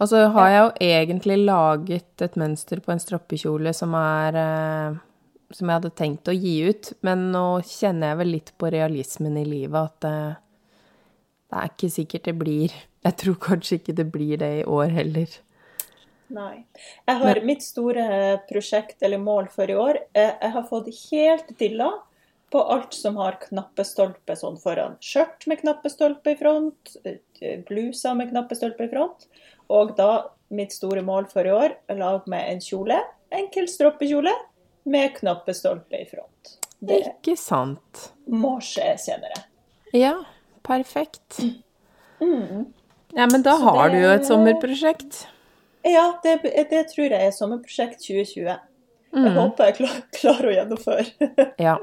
Og 0.00 0.08
så 0.08 0.22
har 0.32 0.48
jeg 0.48 0.60
jo 0.62 0.70
egentlig 0.88 1.36
laget 1.44 2.22
et 2.24 2.36
mønster 2.40 2.80
på 2.80 2.94
en 2.94 3.02
stroppekjole 3.02 3.74
som 3.76 3.92
er 3.94 4.38
eh, 4.40 4.94
Som 5.50 5.68
jeg 5.68 5.80
hadde 5.80 5.90
tenkt 5.98 6.30
å 6.30 6.34
gi 6.36 6.60
ut, 6.70 6.92
men 7.02 7.30
nå 7.34 7.44
kjenner 7.66 8.12
jeg 8.12 8.20
vel 8.20 8.32
litt 8.36 8.52
på 8.60 8.70
realismen 8.70 9.38
i 9.40 9.46
livet 9.48 9.80
at 9.80 10.04
det, 10.04 10.16
det 11.50 11.58
er 11.58 11.72
ikke 11.72 11.90
sikkert 11.90 12.28
det 12.28 12.36
blir 12.38 12.74
Jeg 13.02 13.16
tror 13.16 13.38
kanskje 13.42 13.80
ikke 13.80 13.96
det 13.96 14.06
blir 14.12 14.36
det 14.38 14.50
i 14.60 14.66
år 14.68 14.92
heller. 14.94 15.38
Nei. 16.30 16.64
Jeg 17.08 17.18
har 17.22 17.40
mitt 17.42 17.64
store 17.64 18.04
prosjekt 18.50 19.02
eller 19.02 19.18
mål 19.18 19.48
for 19.50 19.70
i 19.70 19.74
år. 19.74 19.98
eh, 20.14 20.36
Jeg 20.42 20.52
har 20.54 20.66
fått 20.68 20.90
helt 21.10 21.58
dilla 21.58 21.90
på 22.50 22.62
alt 22.74 22.94
som 22.94 23.16
har 23.16 23.38
knappestolpe 23.42 24.36
sånn 24.38 24.58
foran. 24.60 24.96
Skjørt 25.02 25.46
med 25.50 25.62
knappestolpe 25.62 26.34
i 26.34 26.38
front, 26.38 26.96
eh, 27.04 27.58
bluser 27.66 28.14
med 28.14 28.30
knappestolpe 28.30 28.84
i 28.84 28.92
front. 28.92 29.26
Og 29.70 29.96
da 29.96 30.28
mitt 30.50 30.72
store 30.72 31.02
mål 31.02 31.26
for 31.30 31.46
i 31.46 31.50
år 31.54 31.76
lag 31.96 32.26
meg 32.26 32.48
en 32.50 32.60
kjole, 32.60 33.00
enkel 33.32 33.66
stroppekjole, 33.70 34.32
med 34.84 35.14
knappestolpe 35.16 36.00
i 36.02 36.06
front. 36.08 36.56
Det 36.80 37.00
Ikke 37.06 37.36
sant? 37.36 38.12
må 38.26 38.54
skje 38.64 38.94
senere. 38.98 39.42
Ja, 39.92 40.14
perfekt. 40.64 41.40
Ja, 42.20 43.26
men 43.32 43.42
da 43.42 43.56
Så 43.56 43.62
har 43.64 43.88
det- 43.88 43.96
du 43.96 44.02
jo 44.02 44.10
et 44.14 44.26
sommerprosjekt. 44.26 45.26
Ja, 45.84 46.18
det, 46.22 46.42
det 46.70 46.88
tror 46.92 47.10
jeg 47.10 47.26
er 47.26 47.30
sommerprosjekt 47.32 48.00
2020. 48.06 48.58
Jeg 49.12 49.32
håper 49.34 49.64
jeg 49.64 49.74
klar, 49.80 50.02
klarer 50.12 50.50
å 50.50 50.54
gjennomføre. 50.54 51.54
Ja. 51.58 51.78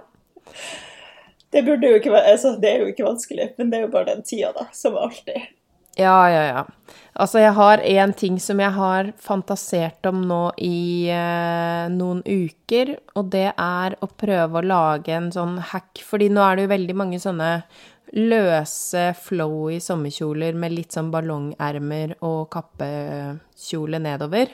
Det 1.51 1.62
jo 1.91 1.97
ikke 1.99 2.12
altså 2.33 2.53
det 2.62 2.69
er 2.71 2.79
jo 2.79 2.88
ikke 2.91 3.05
vanskelig, 3.07 3.53
men 3.57 3.69
det 3.69 3.77
er 3.79 3.81
jo 3.86 3.91
bare 3.91 4.05
den 4.15 4.23
tida, 4.23 4.51
da, 4.55 4.65
som 4.75 4.95
alltid. 4.97 5.47
Ja, 5.97 6.29
ja, 6.29 6.43
ja. 6.45 6.65
Altså, 7.17 7.39
jeg 7.41 7.55
har 7.57 7.81
én 7.81 8.12
ting 8.13 8.36
som 8.39 8.60
jeg 8.62 8.69
har 8.75 9.07
fantasert 9.17 10.05
om 10.05 10.19
nå 10.29 10.41
i 10.62 11.10
eh, 11.10 11.88
noen 11.89 12.19
uker, 12.21 12.91
og 13.17 13.31
det 13.33 13.47
er 13.57 13.95
å 14.05 14.10
prøve 14.13 14.60
å 14.60 14.67
lage 14.67 15.15
en 15.17 15.31
sånn 15.33 15.55
hack, 15.71 15.97
fordi 16.05 16.27
nå 16.29 16.43
er 16.45 16.55
det 16.60 16.67
jo 16.67 16.73
veldig 16.75 16.95
mange 16.99 17.19
sånne 17.23 17.49
løse, 18.13 19.07
flowy 19.19 19.79
sommerkjoler 19.83 20.53
med 20.55 20.75
litt 20.77 20.93
sånn 20.95 21.10
ballongermer 21.12 22.13
og 22.23 22.45
kappekjole 22.53 23.99
nedover. 23.99 24.53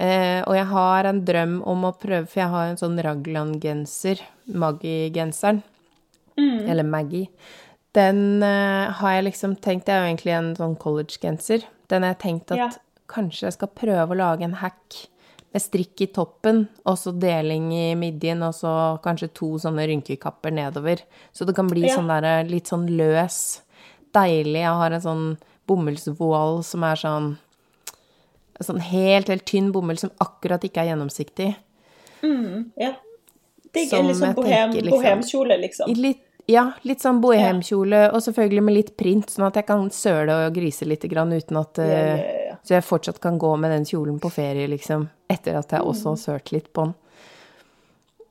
Eh, 0.00 0.40
og 0.48 0.56
jeg 0.56 0.68
har 0.72 1.04
en 1.10 1.20
drøm 1.28 1.58
om 1.68 1.84
å 1.84 1.92
prøve, 2.00 2.24
for 2.26 2.40
jeg 2.40 2.48
har 2.54 2.70
en 2.72 2.80
sånn 2.80 2.96
Ragland-genser, 3.04 4.24
Maggie-genseren, 4.56 5.60
eller 6.66 6.88
Maggie. 6.88 7.28
Den 7.94 8.42
uh, 8.42 8.90
har 8.98 9.12
jeg 9.18 9.24
liksom 9.28 9.56
tenkt, 9.60 9.84
det 9.86 9.92
er 9.94 10.00
jo 10.06 10.10
egentlig 10.14 10.32
en 10.36 10.52
sånn 10.56 10.76
college-genser. 10.80 11.64
Den 11.92 12.02
har 12.06 12.14
jeg 12.14 12.22
tenkt 12.24 12.52
at 12.54 12.58
Ja. 12.58 12.70
kanskje 13.12 13.48
jeg 13.50 13.52
skal 13.58 13.68
prøve 13.68 14.14
å 14.14 14.16
lage 14.16 14.42
en 14.46 14.54
hack 14.62 14.96
med 15.52 15.60
strikk 15.60 16.00
i 16.00 16.06
toppen, 16.06 16.62
og 16.86 16.96
så 16.96 17.12
deling 17.12 17.66
i 17.76 17.94
midjen, 17.94 18.40
og 18.42 18.54
så 18.56 18.72
kanskje 19.04 19.28
to 19.36 19.50
sånne 19.60 19.84
rynkekapper 19.90 20.50
nedover. 20.56 21.02
Så 21.34 21.44
det 21.44 21.54
kan 21.54 21.68
bli 21.68 21.82
Ja. 21.88 21.96
sånn 21.98 22.08
der, 22.08 22.44
litt 22.48 22.64
sånn 22.72 22.88
løs, 22.88 23.60
deilig. 24.14 24.62
Jeg 24.64 24.78
har 24.80 24.90
en 24.92 25.00
sånn 25.00 25.38
bomullsvoal 25.66 26.64
som 26.64 26.82
er 26.84 26.96
sånn 26.96 27.38
sånn 28.62 28.78
helt, 28.80 29.26
helt 29.28 29.44
tynn 29.44 29.72
bomull 29.72 29.98
som 29.98 30.10
akkurat 30.20 30.62
ikke 30.62 30.78
er 30.84 30.94
gjennomsiktig. 30.94 31.56
Ja. 32.78 32.92
Digg, 33.72 33.90
litt 33.90 34.16
sånn 34.16 34.34
bohem, 34.36 34.72
liksom- 34.72 34.90
bohemkjole, 34.92 35.56
liksom. 35.60 35.94
Litt, 35.96 36.20
ja, 36.46 36.72
litt 36.82 37.00
sånn 37.00 37.20
bohemkjole, 37.22 38.10
og 38.12 38.20
selvfølgelig 38.24 38.62
med 38.62 38.74
litt 38.74 38.96
print, 38.96 39.30
sånn 39.30 39.46
at 39.46 39.54
jeg 39.60 39.66
kan 39.66 39.88
søle 39.90 40.46
og 40.46 40.54
grise 40.54 40.84
litt 40.88 41.02
grann 41.10 41.32
uten 41.32 41.56
at 41.60 41.78
Ja, 41.78 41.84
eh, 41.84 42.16
ja, 42.16 42.40
ja. 42.48 42.56
Så 42.62 42.74
jeg 42.76 42.84
fortsatt 42.84 43.20
kan 43.20 43.38
gå 43.38 43.56
med 43.58 43.70
den 43.72 43.84
kjolen 43.84 44.20
på 44.22 44.30
ferie, 44.30 44.68
liksom, 44.68 45.08
etter 45.30 45.56
at 45.58 45.70
jeg 45.72 45.80
også 45.82 46.12
har 46.12 46.16
sølt 46.16 46.52
litt 46.52 46.72
på 46.72 46.84
den. 46.84 46.94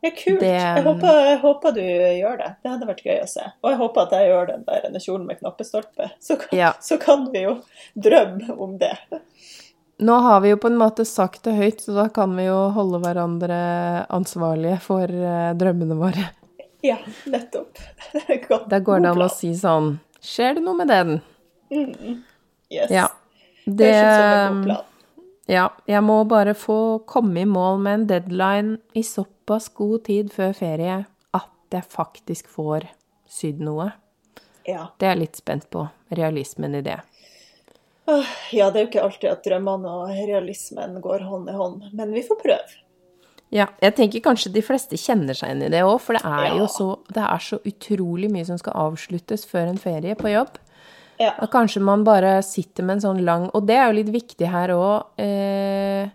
Ja, 0.04 0.10
kult. 0.18 0.40
Det- 0.40 0.48
Jeg, 0.50 0.84
håper, 0.84 1.18
jeg 1.30 1.40
håper 1.42 1.72
du 1.76 1.82
gjør 1.82 2.38
det. 2.38 2.56
Det 2.64 2.72
hadde 2.72 2.88
vært 2.88 3.04
gøy 3.06 3.20
å 3.22 3.28
se. 3.30 3.44
Og 3.64 3.70
jeg 3.70 3.78
håper 3.78 4.02
at 4.02 4.12
jeg 4.12 4.30
gjør 4.32 4.48
den 4.48 4.64
der 4.66 4.82
denne 4.88 5.00
kjolen 5.04 5.28
med 5.28 5.40
knappestolpe. 5.40 6.08
Så 6.20 6.38
kan, 6.40 6.58
Ja. 6.58 6.72
så 6.82 6.98
kan 7.00 7.28
vi 7.32 7.44
jo 7.44 7.58
drømme 7.96 8.58
om 8.60 8.78
det. 8.80 8.98
Nå 10.00 10.20
har 10.22 10.40
vi 10.42 10.50
jo 10.50 10.58
på 10.58 10.68
en 10.72 10.78
måte 10.80 11.06
sagt 11.06 11.44
det 11.44 11.54
høyt, 11.54 11.82
så 11.82 11.94
da 11.94 12.08
kan 12.10 12.36
vi 12.36 12.46
jo 12.48 12.70
holde 12.72 13.00
hverandre 13.04 14.08
ansvarlige 14.10 14.80
for 14.82 15.04
eh, 15.04 15.54
drømmene 15.54 15.94
våre. 16.00 16.30
Ja, 16.90 16.98
nettopp. 17.30 17.78
Godt. 18.48 18.70
Da 18.70 18.80
går 18.80 19.04
det 19.04 19.10
an 19.14 19.22
å 19.22 19.30
si 19.30 19.52
sånn 19.58 20.00
Skjer 20.22 20.58
det 20.58 20.64
noe 20.66 20.78
med 20.78 20.90
den? 20.90 21.20
Yes. 22.70 22.90
Ja. 22.94 23.08
Det 23.66 23.78
Det 23.78 23.92
ut 23.98 24.10
god 24.10 24.64
plan. 24.66 24.88
Ja, 25.50 25.66
jeg 25.90 26.02
må 26.06 26.22
bare 26.30 26.54
få 26.56 27.02
komme 27.10 27.42
i 27.42 27.50
mål 27.50 27.82
med 27.82 27.94
en 27.94 28.06
deadline 28.08 28.78
i 28.94 29.04
såpass 29.04 29.70
god 29.76 30.06
tid 30.08 30.30
før 30.34 30.54
ferie 30.56 31.00
at 31.38 31.74
jeg 31.74 31.88
faktisk 31.90 32.52
får 32.54 32.86
sydd 33.30 33.64
noe. 33.66 33.90
Ja. 34.68 34.92
Det 34.98 35.10
er 35.10 35.16
jeg 35.16 35.24
litt 35.24 35.42
spent 35.42 35.68
på, 35.74 35.88
realismen 36.14 36.78
i 36.78 36.84
det. 36.86 37.00
Ja, 38.52 38.70
det 38.72 38.80
er 38.80 38.86
jo 38.86 38.90
ikke 38.90 39.04
alltid 39.04 39.30
at 39.32 39.44
drømmene 39.46 39.92
og 40.04 40.14
realismen 40.14 40.98
går 41.04 41.26
hånd 41.28 41.50
i 41.50 41.58
hånd, 41.58 41.90
men 41.96 42.14
vi 42.16 42.24
får 42.28 42.40
prøve. 42.42 42.80
Ja, 43.52 43.66
jeg 43.84 43.96
tenker 43.98 44.22
kanskje 44.24 44.52
de 44.56 44.62
fleste 44.64 44.96
kjenner 44.96 45.36
seg 45.36 45.52
inn 45.52 45.64
i 45.68 45.70
det 45.74 45.82
òg, 45.84 45.98
for 46.00 46.16
det 46.16 46.22
er 46.24 46.46
Ja. 46.48 46.58
jo 46.62 46.68
så, 46.72 46.86
det 47.12 47.24
er 47.24 47.38
så 47.44 47.60
utrolig 47.68 48.30
mye 48.32 48.46
som 48.48 48.58
skal 48.58 48.74
avsluttes 48.74 49.44
før 49.46 49.68
en 49.74 49.78
ferie 49.78 50.16
på 50.16 50.32
jobb. 50.32 50.56
Ja. 51.20 51.34
Kanskje 51.52 51.82
man 51.84 52.04
bare 52.08 52.42
sitter 52.42 52.84
med 52.84 52.96
en 52.96 53.02
sånn 53.02 53.20
lang 53.26 53.50
Og 53.54 53.68
det 53.68 53.76
er 53.76 53.92
jo 53.92 53.98
litt 54.00 54.10
viktig 54.10 54.48
her 54.50 54.70
òg. 54.74 55.06
Eh, 55.22 56.08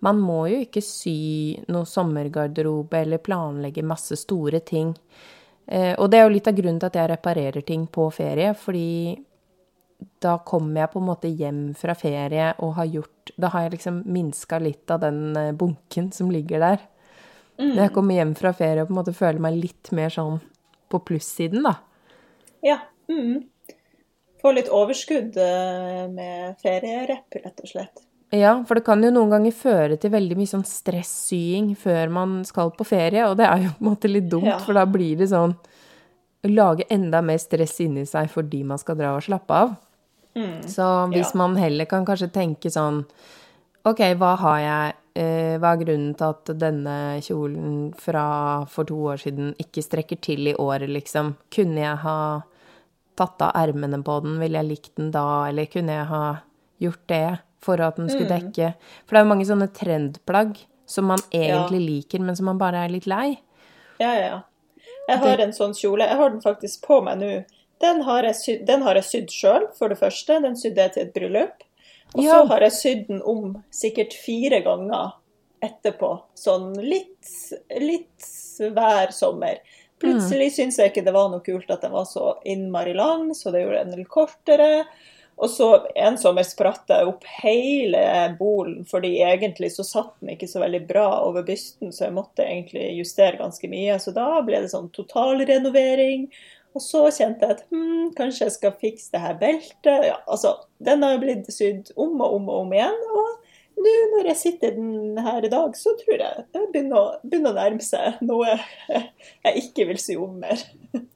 man 0.00 0.20
må 0.20 0.48
jo 0.48 0.60
ikke 0.64 0.80
sy 0.82 1.58
noe 1.68 1.84
sommergarderobe 1.84 3.02
eller 3.02 3.18
planlegge 3.18 3.82
masse 3.84 4.16
store 4.16 4.60
ting. 4.60 4.94
Eh, 5.66 5.94
og 5.98 6.10
det 6.10 6.18
er 6.20 6.28
jo 6.28 6.34
litt 6.34 6.48
av 6.48 6.54
grunnen 6.54 6.78
til 6.80 6.86
at 6.86 6.94
jeg 6.94 7.10
reparerer 7.10 7.64
ting 7.66 7.86
på 7.86 8.10
ferie, 8.12 8.54
fordi 8.54 9.18
da 10.22 10.38
kommer 10.46 10.82
jeg 10.84 10.92
på 10.92 11.00
en 11.00 11.06
måte 11.08 11.30
hjem 11.30 11.60
fra 11.78 11.94
ferie 11.98 12.52
og 12.58 12.74
har 12.78 12.86
gjort 12.86 13.32
Da 13.40 13.48
har 13.54 13.64
jeg 13.64 13.72
liksom 13.78 14.02
minska 14.06 14.58
litt 14.60 14.90
av 14.92 15.00
den 15.00 15.36
eh, 15.36 15.52
bunken 15.56 16.10
som 16.12 16.30
ligger 16.30 16.60
der. 16.60 16.82
Når 17.58 17.80
jeg 17.84 17.92
kommer 17.94 18.18
hjem 18.18 18.32
fra 18.36 18.50
ferie 18.52 18.82
og 18.82 18.88
på 18.88 18.92
en 18.94 18.98
måte 18.98 19.14
føler 19.16 19.40
meg 19.40 19.56
litt 19.60 19.90
mer 19.94 20.10
sånn 20.10 20.40
på 20.90 20.98
plussiden, 21.06 21.62
da. 21.64 21.76
Ja. 22.66 22.80
Mm. 23.08 23.44
Få 24.42 24.52
litt 24.52 24.68
overskudd 24.68 25.36
eh, 25.40 26.02
med 26.12 26.58
ferierepp, 26.60 27.38
rett 27.44 27.62
og 27.64 27.70
slett. 27.70 28.02
Ja, 28.34 28.56
for 28.66 28.74
det 28.76 28.84
kan 28.84 29.02
jo 29.04 29.12
noen 29.14 29.30
ganger 29.30 29.54
føre 29.54 29.96
til 30.00 30.10
veldig 30.10 30.36
mye 30.36 30.50
sånn 30.50 30.66
stressying 30.66 31.72
før 31.78 32.10
man 32.10 32.40
skal 32.48 32.72
på 32.74 32.86
ferie, 32.88 33.22
og 33.28 33.38
det 33.38 33.46
er 33.46 33.68
jo 33.68 33.72
på 33.78 33.84
en 33.84 33.90
måte 33.92 34.10
litt 34.10 34.28
dumt, 34.28 34.50
Ja. 34.50 34.58
for 34.58 34.74
da 34.74 34.84
blir 34.84 35.16
det 35.20 35.30
sånn 35.30 35.54
lage 36.44 36.84
enda 36.90 37.22
mer 37.22 37.38
stress 37.38 37.78
inni 37.80 38.04
seg 38.04 38.28
fordi 38.28 38.64
man 38.64 38.78
skal 38.78 38.98
dra 38.98 39.14
og 39.16 39.22
slappe 39.24 39.54
av. 39.54 39.76
Så 40.66 40.86
hvis 41.12 41.30
ja. 41.30 41.38
man 41.38 41.56
heller 41.56 41.86
kan 41.90 42.06
kanskje 42.06 42.32
tenke 42.34 42.72
sånn 42.72 43.04
OK, 43.84 44.00
hva 44.18 44.32
har 44.40 44.58
jeg 44.62 44.94
eh, 45.20 45.54
Hva 45.60 45.74
er 45.74 45.80
grunnen 45.82 46.14
til 46.18 46.32
at 46.32 46.52
denne 46.58 46.96
kjolen 47.22 47.92
fra 48.00 48.26
for 48.70 48.88
to 48.88 48.96
år 49.12 49.20
siden 49.20 49.52
ikke 49.60 49.84
strekker 49.84 50.18
til 50.24 50.48
i 50.50 50.56
året, 50.58 50.90
liksom? 50.90 51.34
Kunne 51.54 51.84
jeg 51.84 52.02
ha 52.02 52.18
tatt 53.14 53.44
av 53.46 53.52
ermene 53.60 54.00
på 54.02 54.18
den, 54.24 54.38
ville 54.40 54.58
jeg 54.58 54.70
likt 54.72 54.94
den 54.98 55.12
da, 55.14 55.46
eller 55.50 55.68
kunne 55.70 56.00
jeg 56.00 56.08
ha 56.10 56.24
gjort 56.82 57.04
det 57.12 57.26
for 57.64 57.80
at 57.80 58.00
den 58.00 58.10
skulle 58.10 58.32
dekke 58.32 58.72
For 59.04 59.14
det 59.14 59.20
er 59.20 59.24
jo 59.24 59.30
mange 59.30 59.46
sånne 59.48 59.68
trendplagg 59.76 60.56
som 60.90 61.06
man 61.08 61.22
egentlig 61.32 61.80
liker, 61.84 62.24
men 62.24 62.36
som 62.36 62.50
man 62.50 62.58
bare 62.60 62.82
er 62.84 62.92
litt 62.92 63.06
lei. 63.08 63.38
Ja, 64.02 64.10
ja, 64.10 64.26
ja. 64.26 64.40
Jeg 65.08 65.20
har 65.20 65.40
en 65.40 65.54
sånn 65.56 65.72
kjole. 65.76 66.04
Jeg 66.08 66.18
har 66.18 66.32
den 66.32 66.42
faktisk 66.44 66.84
på 66.84 66.98
meg 67.04 67.20
nå. 67.20 67.30
Den 67.84 68.00
har 68.06 68.26
jeg 68.30 68.38
sydd, 68.40 68.64
den 68.70 68.84
har 68.86 68.98
jeg 69.00 69.08
sydd 69.10 69.34
sjøl, 69.34 69.68
for 69.76 69.92
det 69.92 70.00
første. 70.00 70.40
Den 70.44 70.56
sydde 70.56 70.86
jeg 70.86 70.94
til 70.96 71.06
et 71.06 71.14
bryllup. 71.16 71.68
Og 72.14 72.22
så 72.22 72.40
Ja. 72.40 72.44
har 72.46 72.60
jeg 72.60 72.72
sydd 72.78 73.06
den 73.08 73.22
om 73.22 73.62
sikkert 73.74 74.14
fire 74.14 74.62
ganger 74.64 75.14
etterpå. 75.64 76.10
Sånn 76.38 76.74
litt, 76.80 77.32
litt 77.80 78.28
hver 78.60 79.12
sommer. 79.12 79.58
Plutselig 80.02 80.52
syns 80.52 80.76
jeg 80.78 80.92
ikke 80.92 81.04
det 81.06 81.14
var 81.14 81.30
noe 81.32 81.40
kult 81.44 81.70
at 81.70 81.84
den 81.84 81.94
var 81.94 82.04
så 82.04 82.36
innmari 82.44 82.94
lang, 82.94 83.30
så 83.34 83.52
det 83.52 83.62
gjorde 83.64 83.84
den 83.84 83.98
litt 84.02 84.10
kortere. 84.12 84.84
Og 85.38 85.50
så 85.50 85.68
en 85.98 86.16
sommer 86.20 86.46
spratt 86.46 86.90
jeg 86.92 87.08
opp 87.10 87.24
hele 87.42 88.36
bolen, 88.38 88.84
fordi 88.86 89.16
egentlig 89.24 89.72
så 89.74 89.86
satt 89.86 90.12
den 90.20 90.36
ikke 90.36 90.46
så 90.50 90.62
veldig 90.62 90.86
bra 90.86 91.08
over 91.24 91.42
bysten, 91.46 91.90
så 91.90 92.06
jeg 92.06 92.14
måtte 92.14 92.44
egentlig 92.46 92.92
justere 93.00 93.40
ganske 93.40 93.70
mye. 93.70 93.96
Så 93.98 94.14
da 94.14 94.28
ble 94.46 94.60
det 94.62 94.70
sånn 94.70 94.92
totalrenovering. 94.94 96.28
Og 96.74 96.82
så 96.82 97.04
kjente 97.14 97.46
jeg 97.46 97.54
at 97.54 97.64
hm, 97.70 98.08
kanskje 98.18 98.48
jeg 98.48 98.54
skal 98.56 98.72
fikse 98.80 99.12
det 99.14 99.20
her 99.22 99.36
beltet. 99.38 100.06
Ja, 100.08 100.16
altså, 100.26 100.56
den 100.82 101.04
har 101.06 101.14
jo 101.14 101.20
blitt 101.22 101.46
sydd 101.54 101.92
om 101.96 102.16
og 102.20 102.34
om 102.40 102.48
og 102.50 102.64
om 102.64 102.74
igjen. 102.74 102.96
Og 103.14 103.84
nå 103.84 103.92
når 104.14 104.28
jeg 104.30 104.38
sitter 104.40 104.74
den 104.76 105.18
her 105.22 105.44
i 105.46 105.50
dag, 105.52 105.74
så 105.78 105.92
tror 106.00 106.18
jeg 106.18 106.44
det 106.54 106.62
begynner 106.72 107.16
begynner 107.22 107.54
å 107.54 107.58
nærme 107.58 107.82
seg 107.84 108.20
noe 108.26 108.54
jeg 108.54 109.64
ikke 109.64 109.88
vil 109.90 109.98
sy 110.02 110.14
om 110.18 110.36
mer. 110.42 110.62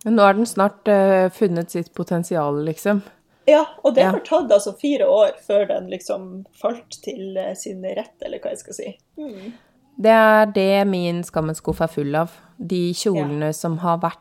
Men 0.04 0.18
nå 0.18 0.26
har 0.26 0.34
den 0.38 0.46
snart 0.48 0.90
uh, 0.90 1.26
funnet 1.34 1.74
sitt 1.74 1.92
potensial, 1.94 2.58
liksom. 2.66 3.02
Ja, 3.48 3.62
og 3.82 3.94
det 3.96 4.02
Ja. 4.04 4.10
har 4.12 4.20
tatt 4.26 4.50
altså 4.52 4.74
fire 4.78 5.06
år 5.08 5.38
før 5.46 5.66
den 5.70 5.86
liksom 5.88 6.44
falt 6.60 6.98
til 7.02 7.36
eh, 7.40 7.54
sin 7.56 7.80
rett, 7.82 8.12
eller 8.20 8.42
hva 8.42 8.50
jeg 8.52 8.60
skal 8.60 8.76
si. 8.76 8.90
Mm. 9.16 9.54
Det 9.98 10.12
er 10.12 10.50
det 10.52 10.86
min 10.86 11.22
skammens 11.24 11.62
skuff 11.62 11.80
er 11.80 11.88
full 11.90 12.14
av. 12.14 12.34
De 12.60 12.92
kjolene 12.92 13.48
som 13.56 13.78
har 13.80 14.02
vært 14.04 14.20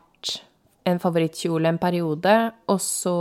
en 0.88 1.02
favorittkjole 1.02 1.70
en 1.70 1.80
periode, 1.80 2.34
og 2.68 2.80
så 2.82 3.18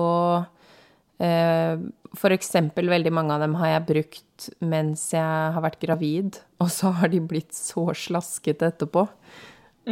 eh, 1.23 1.75
For 2.17 2.33
eksempel, 2.33 2.89
veldig 2.89 3.11
mange 3.13 3.35
av 3.35 3.43
dem 3.43 3.57
har 3.59 3.75
jeg 3.75 3.87
brukt 3.91 4.47
mens 4.63 5.09
jeg 5.13 5.53
har 5.53 5.63
vært 5.65 5.81
gravid, 5.83 6.39
og 6.63 6.71
så 6.73 6.93
har 6.99 7.11
de 7.13 7.21
blitt 7.21 7.53
så 7.57 7.89
slaskete 7.93 8.71
etterpå 8.71 9.07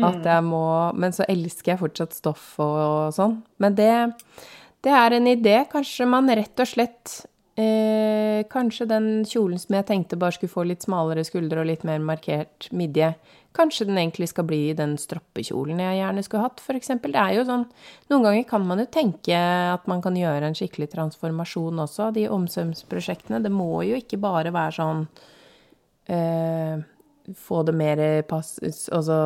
at 0.04 0.26
jeg 0.28 0.44
må 0.44 0.66
Men 0.98 1.16
så 1.16 1.28
elsker 1.30 1.74
jeg 1.74 1.82
fortsatt 1.82 2.16
stoff 2.16 2.56
og 2.64 3.14
sånn. 3.16 3.40
Men 3.62 3.78
det, 3.78 3.92
det 4.84 4.92
er 4.92 5.16
en 5.16 5.30
idé. 5.32 5.56
Kanskje 5.72 6.08
man 6.10 6.28
rett 6.28 6.60
og 6.60 6.70
slett 6.70 7.16
eh, 7.60 8.44
Kanskje 8.52 8.90
den 8.90 9.10
kjolen 9.30 9.62
som 9.62 9.78
jeg 9.78 9.88
tenkte 9.90 10.20
bare 10.20 10.36
skulle 10.36 10.54
få 10.54 10.68
litt 10.68 10.86
smalere 10.86 11.26
skuldre 11.28 11.64
og 11.64 11.70
litt 11.72 11.86
mer 11.88 12.04
markert 12.04 12.70
midje, 12.76 13.14
kanskje 13.56 13.88
den 13.90 14.00
egentlig 14.00 14.28
skal 14.32 14.48
bli 14.48 14.74
den 14.78 14.96
stroppekjolen 15.00 15.80
jeg 15.82 16.00
gjerne 16.00 16.24
skulle 16.26 16.46
hatt, 16.46 16.64
eksempel. 16.76 17.16
Det 17.16 17.22
er 17.22 17.38
jo 17.38 17.46
sånn 17.48 17.66
Noen 18.12 18.28
ganger 18.28 18.48
kan 18.50 18.66
man 18.68 18.84
jo 18.84 18.88
tenke 18.92 19.38
at 19.72 19.88
man 19.92 20.04
kan 20.04 20.18
gjøre 20.20 20.50
en 20.50 20.58
skikkelig 20.58 20.92
transformasjon 20.94 21.84
også 21.86 22.10
av 22.10 22.18
de 22.18 22.28
omsømsprosjektene. 22.32 23.42
Det 23.44 23.54
må 23.54 23.84
jo 23.88 24.00
ikke 24.02 24.20
bare 24.22 24.54
være 24.56 24.78
sånn 24.80 25.06
eh, 26.12 26.84
Få 27.42 27.64
det 27.66 27.74
mer 27.74 28.06
pass... 28.30 28.60
Altså 28.94 29.18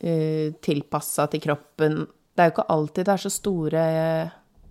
eh, 0.00 0.52
tilpassa 0.60 1.26
til 1.30 1.40
kroppen. 1.44 2.02
Det 2.34 2.42
er 2.42 2.50
jo 2.50 2.56
ikke 2.56 2.70
alltid 2.74 3.06
det 3.06 3.14
er 3.14 3.22
så 3.24 3.32
store 3.32 3.84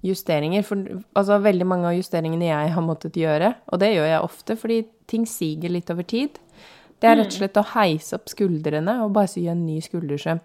justeringer. 0.05 0.63
For 0.65 0.83
altså, 1.17 1.39
veldig 1.43 1.67
mange 1.67 1.89
av 1.89 1.97
justeringene 1.97 2.49
jeg 2.49 2.75
har 2.75 2.85
måttet 2.85 3.19
gjøre, 3.19 3.53
og 3.69 3.81
det 3.81 3.93
gjør 3.93 4.09
jeg 4.11 4.27
ofte 4.29 4.57
fordi 4.59 4.79
ting 5.09 5.25
siger 5.29 5.73
litt 5.73 5.89
over 5.93 6.07
tid, 6.07 6.39
det 6.99 7.09
er 7.09 7.15
rett 7.15 7.31
og 7.31 7.37
slett 7.39 7.57
å 7.61 7.65
heise 7.75 8.17
opp 8.17 8.29
skuldrene 8.31 8.97
og 9.05 9.13
bare 9.15 9.27
sy 9.31 9.45
en 9.47 9.65
ny 9.65 9.79
skuldersøm. 9.81 10.41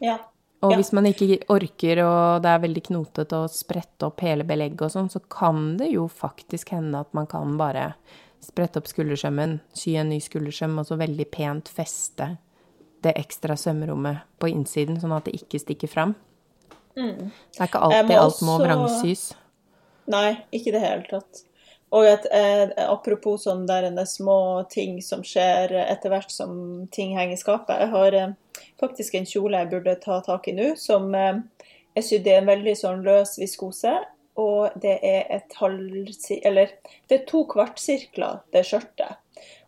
Ja. 0.00 0.18
Og 0.62 0.72
Ja. 0.72 0.76
hvis 0.76 0.92
man 0.92 1.04
ikke 1.06 1.38
orker, 1.48 2.00
og 2.02 2.42
det 2.42 2.50
er 2.50 2.58
veldig 2.58 2.82
knotete 2.88 3.36
å 3.38 3.48
sprette 3.48 4.06
opp 4.06 4.20
hele 4.20 4.42
belegget 4.42 4.82
og 4.82 4.90
sånn, 4.90 5.10
så 5.10 5.20
kan 5.28 5.76
det 5.76 5.92
jo 5.92 6.08
faktisk 6.08 6.70
hende 6.70 6.98
at 6.98 7.12
man 7.14 7.26
kan 7.26 7.56
bare 7.56 7.94
sprette 8.42 8.76
opp 8.78 8.86
skuldersømmen, 8.90 9.60
sy 9.72 9.94
en 9.96 10.08
ny 10.10 10.18
skuldersøm, 10.18 10.78
og 10.78 10.86
så 10.86 10.98
veldig 10.98 11.30
pent 11.30 11.68
feste 11.68 12.38
det 13.02 13.14
ekstra 13.14 13.54
sømrommet 13.54 14.22
på 14.40 14.50
innsiden, 14.50 14.98
sånn 15.00 15.16
at 15.16 15.24
det 15.24 15.34
ikke 15.34 15.60
stikker 15.62 15.88
fram. 15.88 16.16
Det 16.96 17.30
er 17.60 17.66
ikke 17.68 17.78
Mm. 17.78 17.92
Alltid 17.92 18.08
må 18.08 18.18
alt 18.18 18.40
må 18.42 18.58
vrangsys. 18.58 19.34
Nei, 20.08 20.44
ikke 20.52 20.68
i 20.68 20.72
det 20.72 20.80
hele 20.80 21.04
tatt. 21.08 21.44
Og 21.90 22.04
at, 22.04 22.26
eh, 22.32 22.68
apropos 22.84 23.46
sånn 23.46 23.64
der 23.68 23.88
små 24.04 24.68
ting 24.68 24.98
som 25.02 25.22
skjer 25.24 25.72
etter 25.86 26.12
hvert 26.12 26.32
som 26.32 26.86
ting 26.92 27.14
henger 27.16 27.38
i 27.38 27.40
skapet. 27.40 27.80
Jeg 27.80 27.92
har 27.94 28.16
eh, 28.18 28.34
faktisk 28.80 29.16
en 29.16 29.28
kjole 29.28 29.62
jeg 29.62 29.70
burde 29.72 29.96
ta 30.02 30.20
tak 30.24 30.48
i 30.48 30.56
nå, 30.56 30.74
som 30.76 31.08
eh, 31.16 31.40
er 31.96 32.04
sydd 32.04 32.28
i 32.28 32.36
en 32.36 32.50
veldig 32.50 32.76
sånn 32.76 33.04
løs 33.06 33.38
viskose. 33.40 33.96
Og 34.38 34.76
det 34.78 34.98
er 35.02 35.24
et 35.34 35.56
halv... 35.58 36.12
Eller 36.46 36.76
det 37.10 37.16
er 37.16 37.24
to 37.26 37.42
kvartsirkler, 37.50 38.44
det 38.54 38.66
skjørtet. 38.68 39.18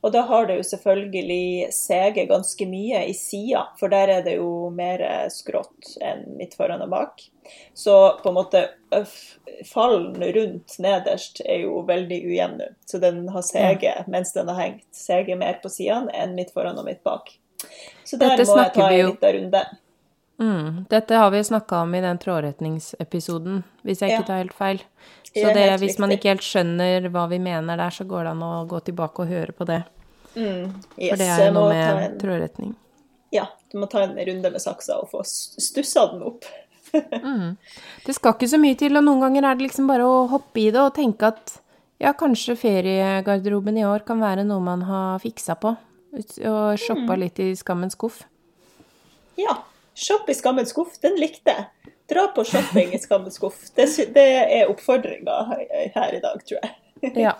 Og 0.01 0.13
da 0.15 0.23
har 0.25 0.47
det 0.49 0.57
jo 0.57 0.63
selvfølgelig 0.65 1.73
seget 1.77 2.29
ganske 2.31 2.67
mye 2.67 3.03
i 3.11 3.13
sida, 3.17 3.67
for 3.77 3.93
der 3.93 4.09
er 4.09 4.23
det 4.25 4.39
jo 4.39 4.71
mer 4.73 5.03
skrått 5.33 5.91
enn 6.01 6.25
midt 6.39 6.57
foran 6.57 6.81
og 6.87 6.89
bak. 6.95 7.21
Så 7.77 7.97
på 8.23 8.31
en 8.31 8.39
måte 8.39 8.63
fallen 9.69 10.17
rundt 10.17 10.79
nederst 10.81 11.43
er 11.45 11.67
jo 11.67 11.83
veldig 11.89 12.21
ujevn 12.31 12.57
nå. 12.63 12.71
Så 12.89 13.03
den 13.03 13.27
har 13.29 13.45
seget 13.45 14.09
mens 14.09 14.33
den 14.33 14.49
har 14.49 14.61
hengt. 14.63 14.87
Seget 14.97 15.39
mer 15.39 15.61
på 15.63 15.69
sidene 15.73 16.15
enn 16.17 16.35
midt 16.39 16.55
foran 16.57 16.81
og 16.81 16.89
midt 16.89 17.03
bak. 17.05 17.29
Så 18.05 18.17
der 18.17 18.39
Dette 18.39 18.49
må 18.49 18.57
jeg 18.63 18.73
ta 18.75 18.89
en 18.89 19.07
liten 19.11 19.37
runde. 19.37 19.65
Mm. 20.41 20.85
Dette 20.89 21.15
har 21.21 21.31
vi 21.31 21.45
snakka 21.45 21.83
om 21.85 21.95
i 21.95 22.01
den 22.01 22.19
trådretningsepisoden, 22.19 23.63
hvis 23.83 24.01
jeg 24.01 24.11
Ja. 24.11 24.19
ikke 24.19 24.27
tar 24.27 24.41
helt 24.41 24.55
feil. 24.57 24.81
Det 25.35 25.45
Så 25.45 25.55
det, 25.55 25.63
helt 25.63 25.83
hvis 25.83 25.99
man 26.03 26.11
ikke 26.11 26.33
helt 26.33 26.43
skjønner 26.43 27.07
hva 27.15 27.29
vi 27.31 27.39
mener 27.39 27.79
der, 27.79 27.95
så 27.95 28.07
går 28.09 28.27
det 28.27 28.33
an 28.35 28.43
å 28.43 28.53
gå 28.71 28.81
tilbake 28.89 29.23
og 29.23 29.31
høre 29.31 29.55
på 29.55 29.67
det. 29.69 29.83
Mm. 30.35 30.73
For 30.97 31.21
det 31.21 31.29
er 31.31 31.53
noe 31.55 31.71
med 31.71 31.87
en, 31.91 32.17
trådretning. 32.19 32.75
ja, 33.35 33.47
du 33.71 33.79
må 33.79 33.87
ta 33.91 34.03
en 34.03 34.19
runde 34.19 34.51
med 34.51 34.63
saksa 34.63 34.99
og 35.03 35.11
få 35.13 35.23
stussa 35.27 36.09
den 36.13 36.27
opp. 36.33 36.49
Det 38.07 38.17
skal 38.17 38.35
ikke 38.35 38.49
så 38.51 38.59
mye 38.59 38.75
til, 38.75 38.97
og 38.99 39.05
noen 39.07 39.21
ganger 39.23 39.47
er 39.47 39.59
det 39.59 39.69
liksom 39.69 39.87
bare 39.87 40.03
å 40.03 40.25
hoppe 40.33 40.59
i 40.65 40.71
det 40.75 40.81
og 40.83 40.95
tenke 40.97 41.31
at 41.31 41.61
Ja, 42.01 42.15
kanskje 42.17 42.57
feriegarderoben 42.57 43.77
i 43.77 43.85
år 43.85 44.03
kan 44.09 44.23
være 44.23 44.43
noe 44.49 44.63
man 44.65 44.83
har 44.89 45.21
fiksa 45.21 45.55
på. 45.61 45.75
Og 46.49 46.79
shoppa 46.81 47.15
litt 47.21 47.39
i 47.45 47.51
skammens 47.55 47.95
skuff. 47.95 48.23
Ja. 49.39 49.59
Shopp 50.01 50.31
i 50.33 50.35
skammens 50.35 50.73
skuff, 50.73 50.95
den 51.03 51.19
likte 51.21 51.53
jeg. 51.53 51.67
Dra 52.11 52.27
på 52.35 52.45
shopping 52.49 52.95
i 52.97 52.99
skammens 52.99 53.39
skuff. 53.39 53.61
Det, 53.77 53.87
det 54.15 54.27
er 54.43 54.71
oppfordringa 54.71 55.37
her 55.95 56.17
i 56.17 56.23
dag, 56.23 56.43
tror 56.47 56.59
jeg. 56.59 56.75
Ja. 57.17 57.37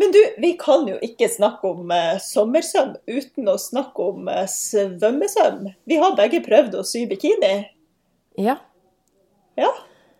Men 0.00 0.10
du, 0.14 0.20
vi 0.42 0.52
kan 0.58 0.86
jo 0.90 0.96
ikke 1.06 1.28
snakke 1.30 1.70
om 1.70 1.90
uh, 1.92 2.16
sommersøm 2.22 2.96
uten 3.06 3.50
å 3.50 3.56
snakke 3.60 4.06
om 4.10 4.30
uh, 4.30 4.44
svømmesøm. 4.50 5.68
Vi 5.86 5.98
har 6.02 6.16
begge 6.18 6.40
prøvd 6.46 6.78
å 6.80 6.86
sy 6.86 7.04
bikini. 7.10 7.56
ja. 8.38 8.58
Ja. 9.54 9.70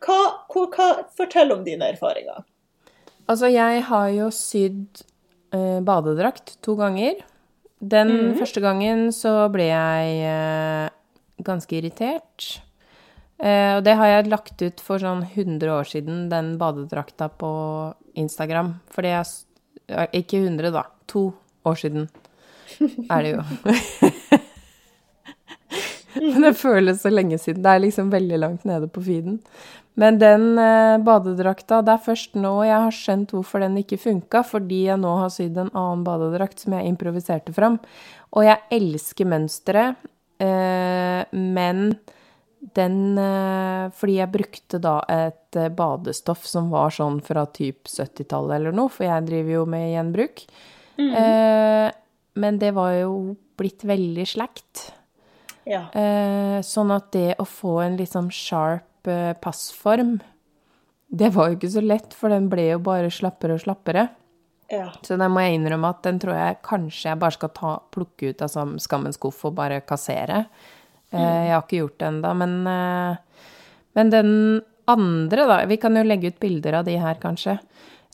Hva, 0.05 0.19
hva, 0.53 0.67
hva, 0.71 0.89
fortell 1.17 1.53
om 1.55 1.65
dine 1.67 1.89
erfaringer. 1.95 2.45
Altså, 3.25 3.49
jeg 3.49 3.85
har 3.89 4.11
jo 4.13 4.29
sydd 4.35 5.01
eh, 5.55 5.81
badedrakt 5.85 6.59
to 6.65 6.77
ganger. 6.79 7.23
Den 7.85 8.35
første 8.39 8.63
gangen 8.65 9.09
så 9.17 9.49
ble 9.53 9.67
jeg 9.71 10.21
eh, 10.29 10.93
ganske 11.45 11.79
irritert. 11.79 12.49
Eh, 13.43 13.77
og 13.77 13.83
det 13.85 13.97
har 13.99 14.07
jeg 14.13 14.29
lagt 14.31 14.63
ut 14.63 14.81
for 14.85 15.03
sånn 15.03 15.25
100 15.27 15.71
år 15.75 15.89
siden, 15.91 16.29
den 16.31 16.53
badedrakta 16.61 17.29
på 17.29 17.51
Instagram. 18.15 18.75
Fordi 18.95 19.15
s- 19.21 19.45
ja, 19.91 20.07
Ikke 20.13 20.39
100, 20.45 20.71
da. 20.73 20.85
To 21.11 21.33
år 21.67 21.75
siden 21.81 22.09
er 23.11 23.23
det 23.23 23.33
jo. 23.35 23.43
Men 26.15 26.43
det 26.47 26.55
føles 26.57 27.03
så 27.03 27.11
lenge 27.13 27.39
siden. 27.43 27.63
Det 27.65 27.73
er 27.75 27.83
liksom 27.83 28.13
veldig 28.13 28.39
langt 28.41 28.65
nede 28.69 28.89
på 28.93 29.03
feeden. 29.05 29.41
Men 29.99 30.17
den 30.19 30.57
eh, 30.59 30.97
badedrakta, 31.07 31.79
det 31.87 31.93
er 31.95 32.03
først 32.03 32.35
nå 32.39 32.55
jeg 32.67 32.81
har 32.83 32.95
skjønt 32.95 33.31
hvorfor 33.35 33.63
den 33.63 33.77
ikke 33.79 33.99
funka, 34.03 34.41
fordi 34.47 34.81
jeg 34.89 34.99
nå 34.99 35.13
har 35.21 35.31
sydd 35.31 35.59
en 35.63 35.71
annen 35.71 36.03
badedrakt 36.07 36.59
som 36.65 36.75
jeg 36.75 36.89
improviserte 36.91 37.55
fram. 37.55 37.77
Og 38.35 38.43
jeg 38.49 38.59
elsker 38.75 39.29
mønsteret, 39.31 40.01
eh, 40.43 41.23
men 41.31 41.93
den 42.73 43.19
eh, 43.21 43.91
Fordi 43.93 44.15
jeg 44.17 44.33
brukte 44.33 44.79
da 44.81 44.97
et 45.11 45.59
eh, 45.59 45.69
badestoff 45.69 46.47
som 46.49 46.71
var 46.73 46.95
sånn 46.95 47.21
fra 47.25 47.45
typ 47.53 47.91
70-tallet 47.91 48.57
eller 48.57 48.77
noe, 48.77 48.93
for 48.93 49.05
jeg 49.05 49.27
driver 49.29 49.59
jo 49.59 49.67
med 49.69 49.91
gjenbruk. 49.93 50.47
Eh, 50.99 51.89
men 52.41 52.59
det 52.59 52.73
var 52.75 52.95
jo 52.97 53.35
blitt 53.59 53.85
veldig 53.87 54.27
slakt. 54.27 54.89
Ja. 55.69 55.87
Eh, 55.97 56.59
sånn 56.67 56.93
at 56.95 57.11
det 57.15 57.35
å 57.41 57.47
få 57.49 57.79
en 57.85 57.99
sånn 58.07 58.31
sharp 58.35 59.09
eh, 59.09 59.33
passform, 59.41 60.19
det 61.15 61.31
var 61.35 61.51
jo 61.51 61.59
ikke 61.59 61.73
så 61.77 61.83
lett, 61.85 62.15
for 62.17 62.33
den 62.33 62.51
ble 62.53 62.69
jo 62.73 62.83
bare 62.85 63.13
slappere 63.13 63.57
og 63.57 63.65
slappere. 63.65 64.09
ja. 64.73 64.89
Så 65.05 65.17
den 65.21 65.31
må 65.31 65.45
jeg 65.45 65.61
innrømme 65.61 65.93
at 65.95 66.03
den 66.07 66.19
tror 66.23 66.35
jeg 66.35 66.63
kanskje 66.67 67.13
jeg 67.13 67.21
bare 67.23 67.37
skal 67.37 67.53
ta, 67.55 67.75
plukke 67.95 68.33
ut 68.33 68.43
av 68.43 68.49
altså, 68.49 68.65
skammens 68.83 69.21
skuff 69.21 69.45
og 69.47 69.55
bare 69.61 69.85
kassere. 69.87 70.45
Eh, 71.13 71.43
jeg 71.49 71.55
har 71.55 71.65
ikke 71.65 71.83
gjort 71.83 71.99
det 71.99 72.09
ennå, 72.11 72.33
men, 72.41 72.55
eh, 72.67 73.51
men 73.95 74.11
den 74.11 74.31
andre, 74.87 75.47
da 75.47 75.65
Vi 75.67 75.77
kan 75.77 75.97
jo 75.97 76.03
legge 76.03 76.29
ut 76.29 76.41
bilder 76.41 76.81
av 76.81 76.85
de 76.85 76.97
her, 76.97 77.15
kanskje. 77.15 77.59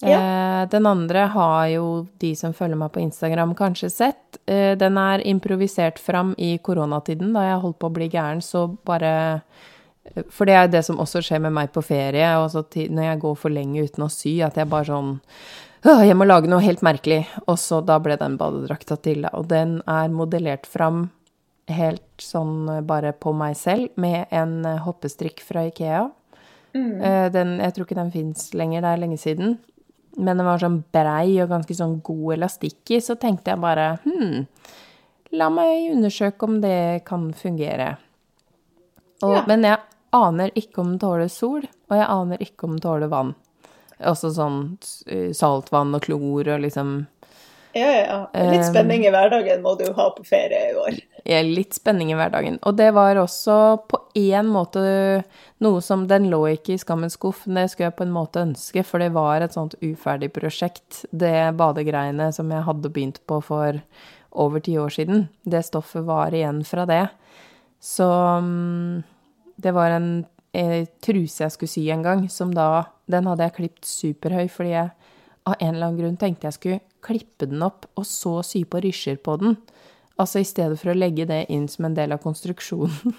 Ja. 0.02 0.64
den 0.64 0.86
andre 0.86 1.26
har 1.28 1.66
jo 1.68 2.06
de 2.18 2.34
som 2.34 2.54
følger 2.54 2.76
meg 2.76 2.90
på 2.92 3.02
Instagram, 3.02 3.54
kanskje 3.54 3.90
sett. 3.90 4.38
Eh, 4.46 4.74
den 4.74 4.96
er 4.96 5.20
improvisert 5.20 5.98
fram 5.98 6.34
i 6.38 6.58
koronatiden, 6.58 7.34
da 7.34 7.40
jeg 7.40 7.60
holdt 7.60 7.78
på 7.78 7.90
å 7.90 7.92
bli 7.92 8.08
gæren, 8.08 8.40
så 8.40 8.78
bare 8.84 9.42
For 10.30 10.46
det 10.46 10.54
er 10.54 10.66
det 10.66 10.84
som 10.84 10.96
også 10.96 11.20
skjer 11.22 11.40
med 11.40 11.52
meg 11.52 11.72
på 11.72 11.84
ferie, 11.84 12.26
når 12.34 13.02
jeg 13.04 13.20
går 13.20 13.36
for 13.36 13.50
lenge 13.50 13.84
uten 13.84 14.02
å 14.02 14.10
sy, 14.10 14.40
at 14.40 14.56
jeg 14.56 14.66
bare 14.66 14.84
sånn 14.84 15.20
jeg 15.84 16.16
må 16.16 16.26
lage 16.26 16.48
noe 16.48 16.60
helt 16.60 16.82
merkelig. 16.82 17.26
Og 17.46 17.58
så 17.58 17.80
da 17.84 17.98
ble 17.98 18.16
den 18.16 18.36
badedrakta 18.36 18.96
til. 19.00 19.24
Og 19.32 19.46
den 19.48 19.82
er 19.88 20.08
modellert 20.08 20.66
fram 20.66 21.10
helt 21.74 22.22
sånn 22.22 22.68
eh, 22.68 22.84
bare 22.86 23.12
på 23.12 23.32
meg 23.36 23.56
selv, 23.58 23.90
med 24.00 24.30
en 24.34 24.60
eh, 24.68 24.80
hoppestrikk 24.84 25.42
fra 25.44 25.66
Ikea. 25.68 26.08
Mm. 26.70 27.32
Den, 27.34 27.56
jeg 27.58 27.74
tror 27.74 27.86
ikke 27.88 27.96
den 27.98 28.12
fins 28.14 28.52
lenger, 28.54 28.84
det 28.84 28.90
er 28.92 29.00
lenge 29.02 29.16
siden. 29.18 29.56
Men 30.18 30.38
den 30.38 30.46
var 30.46 30.60
sånn 30.62 30.76
brei 30.94 31.40
og 31.42 31.50
ganske 31.50 31.74
sånn 31.74 31.96
god 32.06 32.36
elastikk 32.36 32.92
i, 32.94 33.00
så 33.02 33.16
tenkte 33.18 33.50
jeg 33.50 33.62
bare 33.62 33.86
hm, 34.04 34.44
la 35.34 35.48
meg 35.50 35.90
undersøke 35.96 36.46
om 36.46 36.60
det 36.62 37.02
kan 37.08 37.30
fungere. 37.34 37.96
Og, 39.22 39.34
Ja. 39.34 39.44
Men 39.46 39.66
jeg 39.66 39.78
aner 40.16 40.50
ikke 40.58 40.80
om 40.80 40.92
den 40.94 41.02
tåler 41.02 41.28
sol, 41.28 41.62
og 41.90 41.96
jeg 41.96 42.06
aner 42.08 42.42
ikke 42.42 42.66
om 42.66 42.76
den 42.76 42.84
tåler 42.84 43.10
vann. 43.12 43.34
Også 44.00 44.30
sånn 44.32 44.60
eh, 45.06 45.30
saltvann 45.36 45.94
og 45.94 46.06
klor 46.06 46.48
og 46.48 46.62
liksom 46.64 47.06
Ja, 47.76 47.86
ja, 47.86 48.20
ja. 48.32 48.46
Litt 48.50 48.64
spenning 48.66 49.04
i 49.04 49.12
hverdagen 49.12 49.60
må 49.62 49.76
du 49.78 49.84
ha 49.94 50.08
på 50.16 50.24
ferie 50.26 50.70
i 50.72 50.78
år. 50.80 50.96
Litt 51.24 51.76
spenning 51.76 52.12
i 52.12 52.16
hverdagen. 52.18 52.58
Og 52.66 52.76
det 52.78 52.90
var 52.96 53.18
også 53.20 53.56
på 53.90 54.00
én 54.18 54.48
måte 54.48 54.80
noe 55.60 55.82
som 55.84 56.06
Den 56.08 56.30
lå 56.32 56.40
ikke 56.54 56.74
i 56.74 56.80
skammens 56.80 57.18
skuff, 57.18 57.44
men 57.46 57.64
det 57.64 57.72
skulle 57.72 57.90
jeg 57.90 57.98
på 57.98 58.06
en 58.06 58.14
måte 58.14 58.44
ønske, 58.46 58.84
for 58.86 59.02
det 59.02 59.12
var 59.12 59.44
et 59.44 59.56
sånt 59.56 59.76
uferdig 59.82 60.32
prosjekt, 60.32 61.04
det 61.10 61.52
badegreiene 61.58 62.30
som 62.32 62.50
jeg 62.50 62.66
hadde 62.66 62.92
begynt 62.92 63.20
på 63.28 63.42
for 63.44 63.80
over 64.30 64.62
ti 64.64 64.78
år 64.78 64.92
siden. 64.94 65.28
Det 65.44 65.64
stoffet 65.66 66.06
var 66.06 66.34
igjen 66.34 66.64
fra 66.64 66.86
det. 66.88 67.06
Så 67.80 68.06
mm, 68.44 69.02
det 69.60 69.72
var 69.76 69.96
en 69.96 70.12
en 70.52 70.86
truse 71.04 71.44
jeg 71.44 71.54
skulle 71.54 71.70
sy 71.70 71.84
en 71.92 72.04
gang, 72.04 72.24
som 72.30 72.54
da 72.54 72.90
Den 73.10 73.26
hadde 73.26 73.46
jeg 73.46 73.56
klippet 73.56 73.88
superhøy 73.90 74.48
fordi 74.50 74.70
jeg 74.70 74.90
av 75.48 75.56
en 75.56 75.74
eller 75.74 75.86
annen 75.88 75.98
grunn 75.98 76.18
tenkte 76.20 76.46
jeg 76.46 76.56
skulle 76.56 76.80
klippe 77.02 77.48
den 77.50 77.62
opp 77.64 77.88
og 77.98 78.04
så 78.06 78.36
sy 78.46 78.60
på 78.68 78.82
rysjer 78.84 79.16
på 79.24 79.34
den. 79.40 79.56
Altså 80.20 80.42
i 80.42 80.46
stedet 80.48 80.76
for 80.80 80.92
å 80.92 80.98
legge 80.98 81.24
det 81.28 81.46
inn 81.52 81.66
som 81.70 81.86
en 81.88 81.96
del 81.96 82.12
av 82.12 82.20
konstruksjonen. 82.24 83.14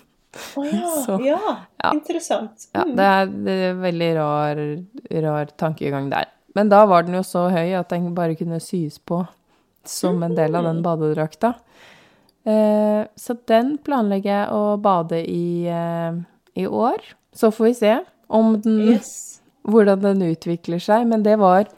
Å 0.55 0.65
ja, 0.67 0.91
Så, 1.05 1.17
ja. 1.25 1.39
ja. 1.81 1.91
Interessant. 1.95 2.69
Ja, 2.75 2.85
det 2.87 3.07
er, 3.07 3.31
det 3.47 3.55
er 3.71 3.81
veldig 3.81 4.11
rar, 4.19 4.61
rar 5.25 5.51
tankegang 5.59 6.11
der. 6.13 6.29
Men 6.55 6.69
da 6.71 6.83
var 6.87 7.07
den 7.07 7.17
jo 7.17 7.23
så 7.25 7.47
høy 7.51 7.73
at 7.79 7.91
den 7.93 8.11
bare 8.15 8.35
kunne 8.39 8.59
sys 8.63 8.99
på 8.99 9.23
som 9.87 10.21
en 10.23 10.35
del 10.37 10.55
av 10.55 10.67
den 10.67 10.81
badedrakta. 10.85 11.55
Eh, 12.43 13.01
så 13.15 13.35
den 13.49 13.75
planlegger 13.85 14.31
jeg 14.31 14.49
å 14.53 14.77
bade 14.81 15.21
i, 15.25 15.65
eh, 15.71 16.19
i 16.59 16.67
år. 16.67 17.01
Så 17.33 17.51
får 17.55 17.65
vi 17.69 17.73
se 17.79 17.93
om 18.27 18.55
den, 18.61 18.79
Yes. 18.93 19.41
hvordan 19.71 20.01
den 20.03 20.21
utvikler 20.31 20.81
seg. 20.81 21.07
Men 21.07 21.23
det 21.23 21.37
var 21.41 21.69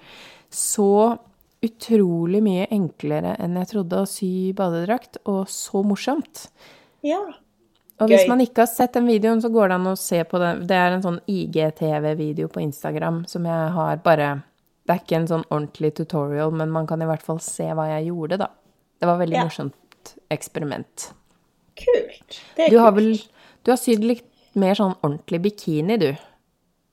så 0.50 1.18
utrolig 1.64 2.42
mye 2.44 2.68
enklere 2.72 3.36
enn 3.40 3.56
jeg 3.62 3.70
trodde 3.72 4.02
å 4.04 4.08
sy 4.10 4.52
badedrakt, 4.58 5.18
og 5.26 5.48
så 5.48 5.84
morsomt. 5.88 6.48
Ja. 7.04 7.22
Og 8.02 8.10
hvis 8.10 8.24
Gøy. 8.26 8.30
man 8.30 8.42
ikke 8.42 8.64
har 8.66 8.72
sett 8.72 8.94
den 8.98 9.06
videoen, 9.08 9.40
så 9.42 9.52
går 9.54 9.70
det 9.70 9.76
an 9.78 9.88
å 9.92 9.98
se 9.98 10.24
på 10.28 10.40
den. 10.42 10.66
Det 10.68 10.76
er 10.76 10.92
en 10.96 11.04
sånn 11.06 11.20
IGTV-video 11.30 12.50
på 12.52 12.62
Instagram 12.64 13.24
som 13.30 13.46
jeg 13.48 13.70
har 13.78 13.98
bare 14.04 14.44
Det 14.86 14.92
er 14.98 15.00
ikke 15.00 15.16
en 15.16 15.28
sånn 15.30 15.46
ordentlig 15.48 15.94
tutorial, 15.96 16.52
men 16.52 16.70
man 16.70 16.86
kan 16.86 17.00
i 17.02 17.06
hvert 17.08 17.22
fall 17.24 17.38
se 17.40 17.64
hva 17.72 17.86
jeg 17.88 18.10
gjorde, 18.10 18.38
da. 18.42 18.48
Det 19.00 19.08
var 19.08 19.18
veldig 19.22 19.38
Ja. 19.38 19.44
morsomt 19.46 20.16
eksperiment. 20.30 21.14
Kult. 21.78 22.42
Det 22.58 22.66
er 22.66 22.70
Du 22.70 22.80
har 22.80 22.92
kult. 22.92 22.96
vel 22.98 23.22
Du 23.64 23.72
har 23.72 23.78
sydd 23.78 24.04
litt 24.04 24.26
mer 24.56 24.76
sånn 24.76 24.96
ordentlig 25.02 25.40
bikini, 25.42 25.98
du? 25.98 26.12
Har 26.12 26.20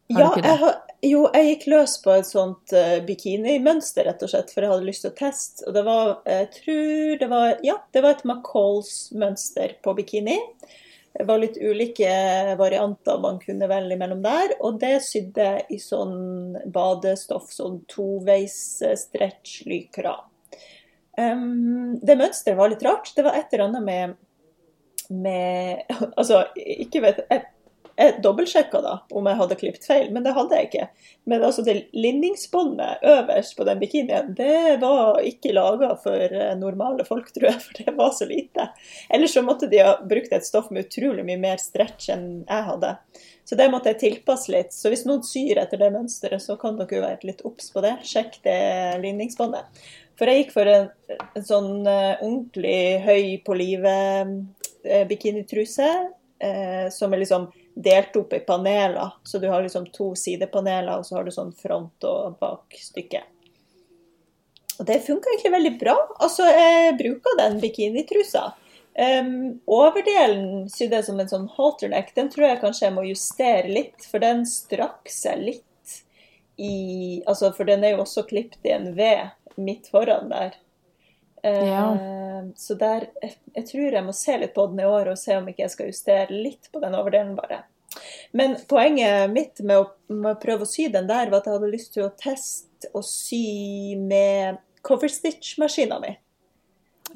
Ja, 0.09 0.31
du 0.31 0.41
ikke 0.41 0.43
det? 0.43 0.45
jeg 0.45 0.59
har, 0.61 0.75
jo, 1.01 1.23
jeg 1.33 1.47
gikk 1.47 1.67
løs 1.73 1.95
på 2.05 2.13
et 2.13 2.29
sånt 2.29 2.75
eh, 2.77 2.99
bikinimønster, 3.07 4.05
rett 4.05 4.21
og 4.25 4.33
slett, 4.33 4.51
for 4.53 4.65
jeg 4.65 4.73
hadde 4.73 4.89
lyst 4.89 5.07
til 5.07 5.13
å 5.13 5.17
teste. 5.17 5.65
Og 5.69 5.77
det 5.77 5.85
var, 5.87 6.13
jeg 6.29 6.49
tror 6.59 7.21
det 7.23 7.29
var, 7.31 7.53
ja, 7.65 7.77
det 7.97 8.03
var 8.05 8.17
et 8.17 8.25
McCalls-mønster 8.27 9.79
på 9.85 9.95
bikini. 9.97 10.37
Det 11.17 11.25
var 11.27 11.41
litt 11.43 11.57
ulike 11.59 12.11
varianter 12.61 13.19
man 13.23 13.41
kunne 13.43 13.69
velge 13.71 13.97
mellom 13.99 14.21
der, 14.23 14.53
og 14.61 14.77
det 14.83 14.99
sydde 15.03 15.47
jeg 15.47 15.65
i 15.75 15.79
sånn 15.83 16.59
badestoff, 16.71 17.49
sånn 17.55 17.81
toveis 17.91 18.59
eh, 18.85 18.99
stretch 19.01 19.63
lykra. 19.71 20.19
Um, 21.17 21.97
det 22.05 22.17
mønsteret 22.21 22.61
var 22.61 22.71
litt 22.73 22.85
rart. 22.85 23.11
Det 23.17 23.25
var 23.25 23.41
et 23.41 23.51
eller 23.53 23.71
annet 23.71 23.87
med, 23.89 24.21
med 25.11 25.97
Altså, 26.19 26.45
ikke 26.55 27.03
vet 27.09 27.25
jeg 27.25 27.49
jeg 28.01 28.21
dobbeltsjekka 28.25 28.81
da 28.85 28.93
om 29.17 29.27
jeg 29.29 29.39
hadde 29.39 29.57
klippet 29.61 29.87
feil, 29.87 30.09
men 30.15 30.25
det 30.25 30.33
hadde 30.37 30.57
jeg 30.57 30.69
ikke. 30.69 30.87
Men 31.31 31.45
altså 31.47 31.65
det 31.67 31.75
linningsbåndet 31.93 33.05
øverst 33.13 33.57
på 33.59 33.67
den 33.69 33.81
bikinien, 33.83 34.33
det 34.37 34.79
var 34.83 35.21
ikke 35.27 35.53
laga 35.57 35.93
for 36.01 36.25
eh, 36.25 36.55
normale 36.59 37.05
folk, 37.09 37.29
tror 37.35 37.51
jeg, 37.51 37.61
for 37.67 37.81
det 37.81 37.97
var 37.99 38.15
så 38.17 38.29
lite. 38.29 38.71
Ellers 39.13 39.37
så 39.37 39.45
måtte 39.47 39.69
de 39.71 39.83
ha 39.85 39.95
brukt 40.01 40.33
et 40.33 40.47
stoff 40.47 40.71
med 40.73 40.89
utrolig 40.89 41.27
mye 41.29 41.41
mer 41.41 41.63
stretch 41.63 42.11
enn 42.15 42.27
jeg 42.47 42.69
hadde. 42.71 42.95
Så 43.45 43.59
det 43.59 43.71
måtte 43.73 43.93
jeg 43.93 44.01
tilpasse 44.03 44.53
litt. 44.53 44.73
Så 44.77 44.93
hvis 44.93 45.07
noen 45.09 45.25
syr 45.27 45.61
etter 45.61 45.81
det 45.81 45.91
mønsteret, 45.93 46.43
så 46.43 46.57
kan 46.61 46.79
dere 46.79 47.03
være 47.03 47.29
litt 47.29 47.45
obs 47.49 47.73
på 47.75 47.83
det. 47.85 47.97
Sjekk 48.07 48.41
det 48.47 48.61
linningsbåndet. 49.03 49.83
For 50.21 50.29
jeg 50.29 50.45
gikk 50.45 50.55
for 50.55 50.69
en, 50.69 50.91
en 51.19 51.45
sånn 51.45 51.73
eh, 51.89 52.21
ordentlig 52.21 52.81
høy 53.05 53.25
på 53.45 53.57
livet 53.59 54.37
bikinitruse, 55.09 55.89
eh, 56.41 56.87
som 56.93 57.13
er 57.13 57.21
liksom 57.21 57.51
delt 57.83 58.16
opp 58.16 58.33
i 58.37 58.41
paneler. 58.45 59.12
Så 59.24 59.39
du 59.39 59.49
har 59.49 59.62
liksom 59.62 59.87
to 59.95 60.12
sidepaneler, 60.18 60.99
og 60.99 61.07
så 61.07 61.18
har 61.18 61.26
du 61.26 61.35
sånn 61.35 61.53
front- 61.57 62.07
og 62.09 62.39
bakstykke. 62.43 63.22
Og 64.81 64.87
det 64.89 65.03
funka 65.05 65.28
egentlig 65.28 65.53
veldig 65.53 65.72
bra. 65.81 65.97
Altså, 66.24 66.47
jeg 66.49 66.97
bruker 67.01 67.37
den 67.41 67.59
bikinitrusa. 67.61 68.51
Um, 69.01 69.61
overdelen 69.70 70.64
sydde 70.72 70.99
jeg 70.99 71.07
som 71.07 71.20
en 71.22 71.28
sånn 71.31 71.51
halterneck, 71.55 72.11
den 72.16 72.31
tror 72.33 72.49
jeg 72.49 72.62
kanskje 72.62 72.89
jeg 72.89 72.95
må 72.97 73.05
justere 73.07 73.70
litt, 73.70 74.07
for 74.09 74.22
den 74.22 74.43
strakk 74.49 75.12
seg 75.12 75.45
litt 75.45 75.66
i 76.61 77.22
Altså, 77.31 77.53
for 77.57 77.68
den 77.68 77.85
er 77.87 77.95
jo 77.95 78.03
også 78.03 78.26
klippet 78.28 78.66
i 78.68 78.74
en 78.74 78.91
V 78.97 79.07
midt 79.61 79.89
foran 79.93 80.28
der. 80.33 80.59
Ja. 81.43 81.84
Så 82.57 82.74
der 82.80 83.09
jeg, 83.20 83.64
tror 83.68 83.97
jeg 83.97 84.05
må 84.07 84.14
se 84.16 84.36
litt 84.41 84.55
på 84.57 84.64
den 84.70 84.80
i 84.82 84.88
år 84.88 85.12
og 85.12 85.20
se 85.20 85.36
om 85.38 85.49
ikke 85.51 85.64
jeg 85.66 85.74
skal 85.74 85.91
justere 85.91 86.32
litt 86.32 86.70
på 86.72 86.82
den 86.82 86.97
overdelen, 86.99 87.34
bare. 87.38 87.62
Men 88.36 88.57
poenget 88.70 89.30
mitt 89.32 89.61
med 89.66 89.82
å, 89.82 89.86
med 90.12 90.32
å 90.34 90.41
prøve 90.41 90.66
å 90.66 90.70
sy 90.70 90.88
den 90.93 91.09
der, 91.11 91.30
var 91.30 91.43
at 91.43 91.51
jeg 91.51 91.59
hadde 91.59 91.72
lyst 91.72 91.95
til 91.97 92.07
å 92.07 92.14
teste 92.18 92.91
å 92.97 93.03
sy 93.05 93.97
med 93.99 94.61
coverstitch-maskina 94.86 96.01
mi. 96.03 96.14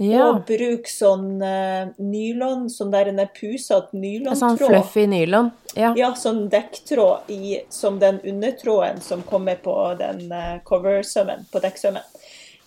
Ja. 0.02 0.24
Og 0.26 0.40
bruke 0.48 0.90
sånn 0.90 1.38
uh, 1.38 1.92
nylon, 2.02 2.66
sånn 2.72 2.90
der 2.90 3.12
en 3.12 3.20
pusete 3.36 3.94
Sånn 4.34 4.58
fluffy 4.58 5.04
nylon. 5.06 5.52
Ja. 5.78 5.92
Ja, 5.98 6.10
sånn 6.18 6.48
dekktråd 6.50 7.30
i, 7.30 7.60
som 7.70 8.00
den 8.02 8.18
undertråden 8.26 9.00
som 9.04 9.22
kommer 9.26 9.60
på 9.62 9.76
den 10.00 10.26
uh, 10.32 10.58
coversømmen, 10.66 11.46
på 11.52 11.62
dekksømmen. 11.62 12.02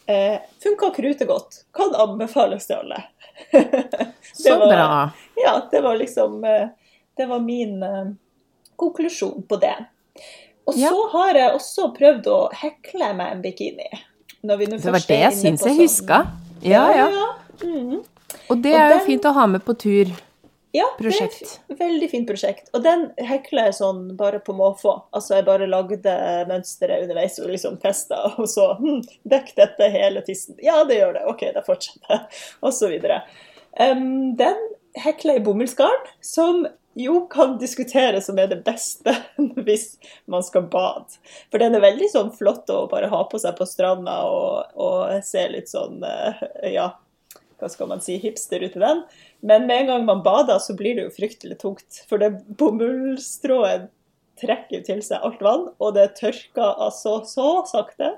Uh, 0.09 0.37
Funka 0.63 0.89
krutegodt. 0.95 1.63
Kan 1.75 1.95
anbefales 1.95 2.67
til 2.67 2.75
alle. 2.79 3.03
Så 4.33 4.55
var- 4.59 4.67
bra. 4.71 5.09
Ja, 5.35 5.61
det 5.71 5.81
var 5.83 5.95
liksom 5.99 6.43
eh, 6.43 6.67
Det 7.17 7.25
var 7.25 7.39
min 7.39 7.83
eh, 7.83 8.05
konklusjon 8.75 9.43
på 9.49 9.55
det. 9.61 9.75
Og 10.67 10.73
Ja. 10.77 10.89
så 10.89 11.07
har 11.11 11.33
jeg 11.35 11.53
også 11.55 11.89
prøvd 11.97 12.27
å 12.27 12.37
hekle 12.53 13.13
meg 13.15 13.31
en 13.31 13.41
bikini. 13.41 13.87
Når 14.43 14.57
vi 14.57 14.65
nå 14.67 14.77
Det 14.83 14.91
var 14.91 15.05
det 15.07 15.19
jeg 15.21 15.33
syns 15.33 15.63
jeg 15.65 15.75
sånn- 15.75 15.81
huska. 15.81 16.19
Ja, 16.61 16.85
ja. 16.95 17.07
Mhm. 17.63 18.03
Og 18.49 18.61
det 18.63 18.73
er 18.75 18.93
jo 18.93 18.99
fint 19.05 19.23
å 19.25 19.31
ha 19.33 19.45
med 19.47 19.63
på 19.65 19.73
tur. 19.77 20.11
Ja, 20.77 20.87
Prosjekt. 20.99 21.57
et 21.71 21.79
veldig 21.79 22.09
fint 22.11 22.29
prosjekt. 22.29 22.71
Og 22.77 22.83
den 22.85 23.07
hekler 23.25 23.69
jeg 23.69 23.77
sånn 23.79 24.03
bare 24.19 24.41
på 24.43 24.55
måfå. 24.57 24.93
Altså 25.15 25.39
jeg 25.39 25.47
bare 25.47 25.69
lagde 25.69 26.15
mønsteret 26.49 27.07
underveis 27.07 27.39
og 27.41 27.51
liksom 27.53 27.79
testa, 27.81 28.23
og 28.37 28.49
så 28.51 28.71
hm, 28.79 29.01
Dekk 29.27 29.53
dette 29.57 29.91
hele 29.93 30.21
tissen. 30.27 30.57
Ja, 30.63 30.83
det 30.87 30.99
gjør 30.99 31.17
det. 31.17 31.27
OK, 31.31 31.45
da 31.55 31.63
fortsetter 31.65 32.13
jeg. 32.13 32.41
Og 32.65 32.73
så 32.75 32.89
videre. 32.91 33.21
Um, 33.77 34.35
den 34.37 34.59
hekler 34.97 35.37
i 35.37 35.43
bomullsgarn, 35.45 36.07
som 36.25 36.65
jo 36.97 37.19
kan 37.29 37.57
diskuteres 37.61 38.25
som 38.25 38.39
er 38.41 38.49
det 38.49 38.63
beste 38.65 39.13
hvis 39.67 39.91
man 40.25 40.45
skal 40.45 40.65
bade. 40.71 41.19
For 41.51 41.61
den 41.61 41.77
er 41.77 41.83
veldig 41.83 42.09
sånn 42.13 42.31
flott 42.33 42.69
å 42.73 42.85
bare 42.91 43.11
ha 43.11 43.23
på 43.29 43.41
seg 43.41 43.57
på 43.59 43.67
stranda 43.69 44.19
og, 44.31 44.71
og 44.81 45.19
se 45.25 45.45
litt 45.53 45.69
sånn 45.69 46.01
eh, 46.07 46.41
Ja, 46.73 46.89
hva 47.57 47.69
skal 47.73 47.89
man 47.91 48.01
si, 48.05 48.17
hipster 48.21 48.65
ut 48.65 48.77
i 48.77 48.81
den. 48.81 49.03
Men 49.45 49.67
med 49.67 49.83
en 49.83 49.91
gang 49.91 50.05
man 50.07 50.23
bader, 50.25 50.59
så 50.59 50.75
blir 50.77 50.97
det 50.97 51.07
jo 51.07 51.13
fryktelig 51.13 51.59
tungt. 51.61 52.01
For 52.09 52.21
det 52.21 52.33
bomullstrået 52.59 53.89
trekker 54.41 54.83
til 54.85 55.01
seg 55.05 55.23
alt 55.25 55.41
vann, 55.45 55.67
og 55.81 55.95
det 55.97 56.11
tørker 56.19 56.77
altså 56.87 57.19
så 57.29 57.49
sakte. 57.69 58.13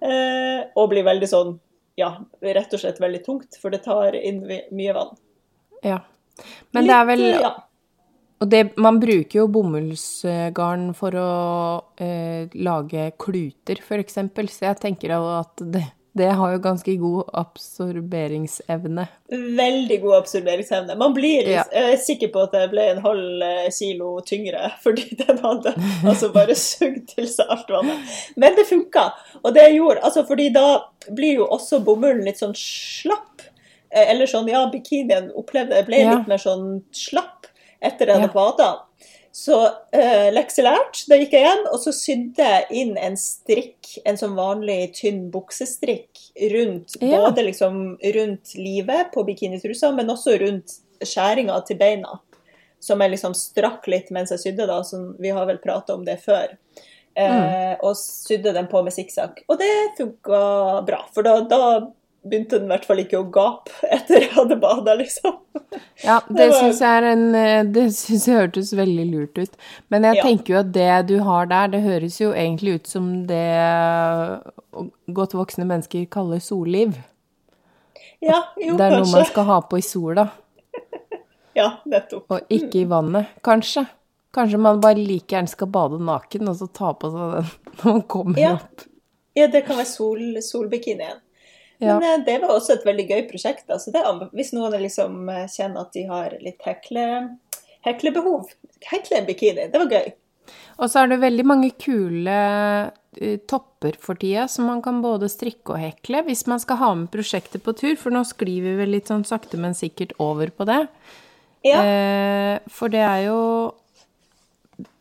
Eh, 0.00 0.60
og 0.76 0.92
blir 0.92 1.04
veldig 1.04 1.28
sånn, 1.28 1.56
ja, 2.00 2.14
rett 2.40 2.76
og 2.76 2.82
slett 2.82 3.00
veldig 3.02 3.24
tungt, 3.24 3.58
for 3.60 3.72
det 3.72 3.82
tar 3.84 4.16
inn 4.16 4.42
mye 4.48 4.96
vann. 4.96 5.12
Ja. 5.84 6.00
Men 6.72 6.88
det 6.88 6.96
er 6.96 7.08
vel 7.08 7.26
ja. 7.34 7.50
Og 8.40 8.48
det, 8.48 8.60
man 8.80 8.96
bruker 8.96 9.42
jo 9.42 9.48
bomullsgarn 9.52 10.86
for 10.96 11.16
å 11.20 11.32
eh, 12.00 12.48
lage 12.56 13.10
kluter, 13.20 13.82
f.eks., 13.84 14.16
så 14.16 14.70
jeg 14.70 14.78
tenker 14.80 15.12
jo 15.12 15.26
at 15.34 15.60
det, 15.60 15.82
det 16.20 16.28
har 16.36 16.52
jo 16.54 16.60
ganske 16.62 16.94
god 17.00 17.30
absorberingsevne. 17.40 19.06
Veldig 19.56 19.98
god 20.02 20.16
absorberingsevne. 20.20 20.96
Man 21.00 21.14
blir 21.16 21.48
Ja. 21.48 21.64
Er 21.72 21.96
sikker 21.96 22.28
på 22.32 22.42
at 22.44 22.52
jeg 22.56 22.70
ble 22.72 22.84
en 22.90 23.02
halv 23.04 23.42
eh, 23.42 23.68
kilo 23.74 24.20
tyngre 24.26 24.72
fordi 24.84 25.16
den 25.18 25.38
hadde 25.42 25.72
altså 26.06 26.30
bare 26.34 26.54
sugd 26.58 27.06
til 27.14 27.28
seg 27.30 27.46
alt 27.50 27.70
vannet. 27.72 28.14
Men 28.36 28.56
det 28.58 28.66
funka. 28.68 29.08
Og 29.42 29.54
det 29.56 29.66
gjorde, 29.74 30.02
altså 30.04 30.26
fordi 30.28 30.50
da 30.54 30.66
blir 31.08 31.40
jo 31.40 31.46
også 31.50 31.80
bomullen 31.84 32.24
litt 32.26 32.38
sånn 32.40 32.54
slapp. 32.58 33.42
Eh, 33.90 34.10
Eller 34.12 34.26
sånn, 34.30 34.48
ja, 34.50 34.66
bikinien 34.70 35.30
opplevde 35.34 35.82
ble 35.86 36.04
Ja. 36.04 36.14
litt 36.18 36.28
mer 36.28 36.38
sånn 36.38 36.82
slapp 36.92 37.46
etter 37.82 38.06
jeg 38.06 38.20
hadde 38.20 38.32
bada. 38.34 38.70
Så 39.40 39.56
eh, 39.96 40.28
lekselært. 40.34 41.04
da 41.08 41.16
gikk 41.16 41.32
jeg 41.32 41.46
hjem, 41.46 41.62
og 41.72 41.80
så 41.80 41.92
sydde 41.96 42.44
jeg 42.44 42.80
inn 42.82 42.96
en 43.00 43.16
strikk, 43.16 43.94
en 44.04 44.18
sånn 44.20 44.34
vanlig 44.36 44.90
tynn 44.98 45.30
buksestrikk, 45.32 46.10
rundt 46.52 46.98
Ja. 47.00 47.22
både 47.24 47.46
liksom 47.46 47.78
rundt 48.16 48.54
livet 48.58 49.14
på 49.14 49.24
bikinitrusa, 49.24 49.94
men 49.96 50.12
også 50.12 50.36
rundt 50.42 50.76
skjæringa 51.00 51.56
til 51.66 51.80
beina. 51.80 52.18
Som 52.80 53.00
jeg 53.00 53.14
liksom 53.14 53.34
strakk 53.36 53.88
litt 53.92 54.10
mens 54.10 54.30
jeg 54.34 54.42
sydde, 54.44 54.66
da, 54.68 54.82
som 54.84 55.14
vi 55.20 55.32
har 55.32 55.46
vel 55.48 55.60
prata 55.60 55.94
om 55.94 56.04
det 56.04 56.18
før. 56.20 56.56
Eh, 57.16 57.74
og 57.80 57.96
sydde 57.96 58.52
den 58.54 58.68
på 58.70 58.82
med 58.84 58.92
sikksakk. 58.92 59.42
Og 59.48 59.58
det 59.60 59.72
funka 59.98 60.84
bra, 60.86 61.00
for 61.14 61.26
da, 61.26 61.40
da 61.48 61.62
begynte 62.22 62.58
den 62.58 62.66
i 62.68 62.72
hvert 62.74 62.84
fall 62.84 62.98
ikke 63.02 63.18
å 63.22 63.28
gape 63.32 63.70
etter 63.96 64.20
jeg 64.20 64.30
hadde 64.34 64.56
bada, 64.60 64.94
liksom. 64.98 65.38
Ja, 66.04 66.18
det 66.28 66.36
Det 66.36 66.48
var- 66.50 66.58
syns 66.60 66.80
jeg 66.84 67.04
en 67.12 67.34
eh, 67.34 67.62
Det 67.64 67.84
syns 67.96 68.26
jeg 68.28 68.36
hørtes 68.36 68.72
veldig 68.76 69.06
lurt 69.12 69.38
ut. 69.38 69.56
Men 69.88 70.02
jeg 70.04 70.16
Ja. 70.16 70.22
tenker 70.26 70.54
jo 70.54 70.58
at 70.60 70.72
det 70.72 71.06
du 71.08 71.18
har 71.24 71.46
der, 71.46 71.68
det 71.68 71.80
høres 71.82 72.18
jo 72.20 72.32
egentlig 72.32 72.74
ut 72.80 72.86
som 72.86 73.26
det 73.26 73.36
eh, 73.36 74.82
godt 75.12 75.32
voksne 75.38 75.64
mennesker 75.66 76.04
kaller 76.10 76.38
solliv. 76.44 76.98
Ja, 78.20 78.42
jo, 78.60 78.74
kanskje. 78.74 78.76
Det 78.76 78.84
er 78.86 78.98
noe 78.98 79.12
man 79.14 79.24
skal 79.24 79.44
ha 79.48 79.60
på 79.62 79.78
i 79.78 79.80
sola, 79.86 80.26
Ja, 81.56 81.70
nettopp. 81.88 82.26
og 82.30 82.40
ikke 82.52 82.82
i 82.82 82.84
vannet. 82.88 83.26
Kanskje. 83.42 83.86
Kanskje 84.32 84.58
man 84.62 84.78
bare 84.80 84.94
like 85.00 85.32
gjerne 85.34 85.48
skal 85.50 85.66
bade 85.72 85.98
naken, 85.98 86.48
og 86.52 86.54
så 86.60 86.68
ta 86.72 86.92
på 86.94 87.08
seg 87.10 87.32
den 87.34 87.48
når 87.80 87.92
man 87.94 88.02
kommer 88.02 88.38
Ja. 88.38 88.52
opp. 88.60 88.84
Ja, 89.34 89.46
det 89.46 89.64
kan 89.66 89.76
være 89.78 89.86
sol, 89.88 90.36
solbikinien. 90.42 91.18
Ja. 91.80 91.96
Men 91.96 92.20
eh, 92.20 92.24
det 92.26 92.38
var 92.42 92.54
også 92.54 92.76
et 92.76 92.86
veldig 92.86 93.06
gøy 93.08 93.22
prosjekt. 93.30 93.66
Altså 93.72 93.92
det, 93.94 94.04
hvis 94.36 94.52
noen 94.56 94.76
liksom 94.82 95.28
eh, 95.32 95.46
kjenner 95.50 95.86
at 95.86 95.94
de 95.96 96.06
har 96.10 96.36
litt 96.44 96.60
hekle, 96.66 97.04
heklebehov, 97.86 98.50
hekle 98.90 99.20
en 99.20 99.28
bikini. 99.28 99.68
Det 99.72 99.80
var 99.80 99.94
gøy. 99.98 100.10
Og 100.80 100.90
så 100.90 101.02
er 101.02 101.10
det 101.10 101.20
veldig 101.22 101.46
mange 101.48 101.70
kule 101.80 102.36
eh, 103.20 103.40
topper 103.50 103.96
for 104.00 104.20
tida 104.20 104.46
som 104.48 104.68
man 104.70 104.80
kan 104.84 105.00
både 105.04 105.28
strikke 105.30 105.76
og 105.76 105.82
hekle 105.82 106.24
hvis 106.28 106.46
man 106.50 106.62
skal 106.62 106.80
ha 106.80 106.92
med 107.02 107.10
prosjektet 107.12 107.64
på 107.64 107.74
tur, 107.76 107.96
for 108.00 108.14
nå 108.14 108.24
sklir 108.28 108.64
vi 108.64 108.76
vel 108.80 108.94
litt 108.96 109.10
sånn 109.10 109.26
sakte, 109.28 109.60
men 109.60 109.76
sikkert 109.76 110.16
over 110.22 110.52
på 110.54 110.68
det. 110.68 110.84
Ja, 111.66 111.82
Eh, 111.84 112.56
for 112.72 112.88
det 112.88 113.02
er 113.04 113.26
jo 113.28 113.40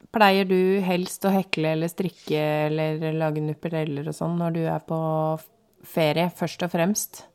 Pleier 0.09 0.47
du 0.49 0.81
helst 0.81 1.23
å 1.23 1.31
hekle 1.31 1.75
eller 1.75 1.91
strikke 1.91 2.41
eller 2.65 3.13
lage 3.13 3.43
nuppereller 3.45 4.07
og 4.09 4.15
sånn 4.17 4.39
når 4.41 4.55
du 4.55 4.63
er 4.65 4.81
på 4.81 4.97
ferie, 5.89 6.29
først 6.35 6.63
og 6.65 6.71
fremst? 6.75 7.25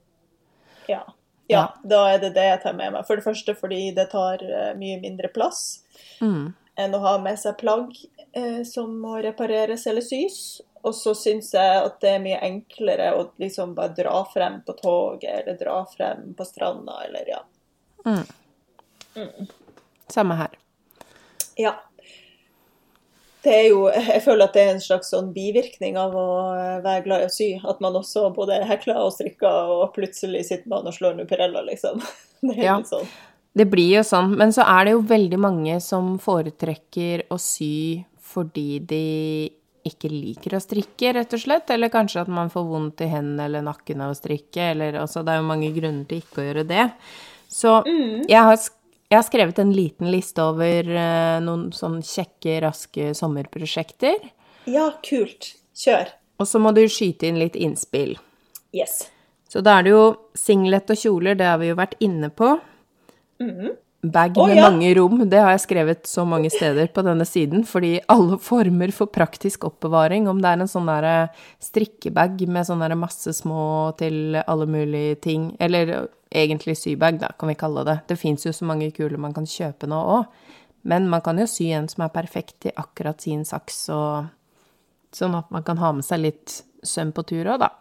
ja. 0.89 1.03
ja, 1.49 1.63
da 1.85 2.03
er 2.13 2.19
det 2.23 2.35
det 2.37 2.45
jeg 2.49 2.61
tar 2.63 2.75
med 2.77 2.93
meg. 2.95 3.07
For 3.09 3.17
det 3.21 3.25
første 3.27 3.55
fordi 3.59 3.91
det 3.97 4.11
tar 4.13 4.43
eh, 4.45 4.75
mye 4.81 5.01
mindre 5.03 5.29
plass 5.33 5.81
Mm. 6.21 6.53
enn 6.77 6.95
å 6.95 7.01
ha 7.03 7.15
med 7.23 7.39
seg 7.41 7.57
plagg 7.61 7.93
eh, 8.33 8.63
som 8.69 8.93
må 9.01 9.17
repareres 9.25 9.87
eller 9.91 10.05
sys. 10.05 10.61
Og 10.85 10.93
så 10.97 11.15
syns 11.17 11.53
jeg 11.57 11.79
at 11.81 11.97
det 12.05 12.11
er 12.15 12.23
mye 12.25 12.41
enklere 12.45 13.11
å 13.17 13.27
liksom 13.41 13.73
bare 13.77 13.95
dra 13.97 14.19
frem 14.29 14.59
på 14.67 14.75
toget 14.77 15.41
eller 15.41 15.57
dra 15.61 15.79
frem 15.89 16.35
på 16.37 16.45
stranda 16.45 16.99
eller 17.07 17.31
ja. 17.33 17.41
Samme 20.13 20.37
her. 20.37 20.59
Ja. 21.57 21.73
Det 23.45 23.53
er 23.53 23.67
jo, 23.69 23.83
jeg 23.93 24.23
føler 24.25 24.47
at 24.49 24.55
det 24.57 24.63
er 24.65 24.71
en 24.73 24.81
slags 24.81 25.11
sånn 25.13 25.27
bivirkning 25.35 25.99
av 26.01 26.15
å 26.17 26.27
eh, 26.57 26.79
være 26.85 27.03
glad 27.05 27.25
i 27.25 27.29
å 27.29 27.33
sy. 27.35 27.49
At 27.69 27.83
man 27.85 27.99
også 28.01 28.31
både 28.37 28.63
hekler 28.65 29.03
og 29.03 29.13
strikker, 29.13 29.69
og 29.75 29.91
plutselig 29.97 30.47
sitter 30.49 30.71
man 30.73 30.89
og 30.89 30.97
slår 30.97 31.19
nupereller, 31.19 31.67
liksom. 31.69 32.01
Det 32.45 32.57
er 32.59 32.65
Ja. 32.71 32.77
litt 32.81 32.89
sånn. 32.89 33.07
Det 33.55 33.67
blir 33.71 33.93
jo 33.99 34.03
sånn, 34.03 34.33
men 34.41 34.51
så 34.57 34.65
er 34.67 34.89
det 34.89 34.95
jo 34.97 35.03
veldig 35.07 35.39
mange 35.39 35.77
som 35.85 36.17
foretrekker 36.19 37.27
å 37.31 37.37
sy 37.39 38.03
fordi 38.35 38.81
de 38.83 39.05
ikke 39.87 40.09
liker 40.11 40.57
å 40.57 40.61
strikke, 40.65 41.13
rett 41.15 41.37
og 41.37 41.43
slett, 41.45 41.69
eller 41.71 41.93
kanskje 41.93 42.23
at 42.25 42.31
man 42.33 42.49
får 42.51 42.65
vondt 42.67 43.05
i 43.05 43.11
hendene 43.13 43.45
eller 43.47 43.63
nakken 43.67 44.01
av 44.03 44.15
å 44.15 44.17
strikke, 44.19 44.71
eller 44.73 44.97
altså 45.03 45.21
det 45.23 45.35
er 45.37 45.43
jo 45.43 45.47
mange 45.53 45.69
grunner 45.77 46.09
til 46.09 46.23
ikke 46.25 46.41
å 46.41 46.47
gjøre 46.49 46.65
det. 46.73 46.87
Så 47.53 47.77
jeg, 47.85 48.41
har, 48.49 48.57
sk- 48.59 48.81
jeg 49.15 49.21
har 49.21 49.27
skrevet 49.29 49.59
en 49.63 49.73
liten 49.75 50.11
liste 50.11 50.43
over 50.43 50.89
eh, 50.91 51.39
noen 51.45 51.69
sånn 51.77 52.01
kjekke, 52.05 52.59
raske 52.67 53.13
sommerprosjekter, 53.15 54.19
Ja, 54.67 54.91
kult. 55.07 55.53
Kjør. 55.75 56.11
og 56.41 56.47
så 56.51 56.59
må 56.63 56.73
du 56.75 56.83
skyte 56.91 57.27
inn 57.31 57.39
litt 57.39 57.55
innspill. 57.57 58.17
Yes. 58.75 59.09
Så 59.51 59.63
da 59.63 59.79
er 59.79 59.87
det 59.87 59.93
jo 59.95 60.05
singlet 60.35 60.91
og 60.91 60.99
kjoler, 60.99 61.37
det 61.39 61.47
har 61.47 61.59
vi 61.63 61.69
jo 61.71 61.77
vært 61.79 61.95
inne 62.03 62.31
på. 62.35 62.57
Bag 64.05 64.37
med 64.37 64.51
med 64.51 64.59
ja. 64.59 64.65
mange 64.69 64.91
rom, 64.99 65.23
det 65.31 65.39
har 65.41 65.55
jeg 65.55 65.63
skrevet 65.63 66.09
så 66.09 66.27
mange 66.29 66.51
steder 66.53 66.91
på 66.93 67.01
denne 67.07 67.25
siden, 67.25 67.63
fordi 67.65 67.95
alle 68.13 68.37
former 68.43 68.93
for 68.93 69.09
praktisk 69.09 69.65
oppbevaring, 69.65 70.27
om 70.29 70.43
det 70.45 70.51
er 70.51 70.61
en 70.61 70.69
sånn 70.69 70.91
der 70.91 71.31
strikkebag 71.65 72.43
med 72.45 72.69
sånn 72.69 72.85
derre 72.85 72.99
masse 73.01 73.33
små 73.33 73.95
til 73.97 74.37
alle 74.43 74.67
mulige 74.69 75.17
ting, 75.25 75.49
eller 75.57 76.11
egentlig 76.29 76.77
sybag, 76.83 77.23
da, 77.23 77.33
kan 77.39 77.49
vi 77.49 77.57
kalle 77.57 77.87
det. 77.89 77.97
Det 78.11 78.19
fins 78.21 78.45
jo 78.45 78.53
så 78.53 78.69
mange 78.69 78.91
kuler 78.93 79.17
man 79.21 79.33
kan 79.37 79.49
kjøpe 79.49 79.89
nå 79.89 80.03
òg, 80.19 80.29
men 80.85 81.09
man 81.09 81.25
kan 81.25 81.41
jo 81.41 81.49
sy 81.49 81.71
en 81.73 81.89
som 81.89 82.05
er 82.05 82.13
perfekt 82.13 82.59
til 82.67 82.77
akkurat 82.77 83.25
sin 83.25 83.47
saks, 83.49 83.87
og 83.95 84.29
sånn 85.17 85.39
at 85.39 85.49
man 85.55 85.65
kan 85.65 85.81
ha 85.81 85.95
med 85.97 86.05
seg 86.05 86.27
litt 86.27 86.61
søm 86.85 87.15
på 87.17 87.25
tur 87.25 87.55
òg, 87.55 87.63
da. 87.65 87.73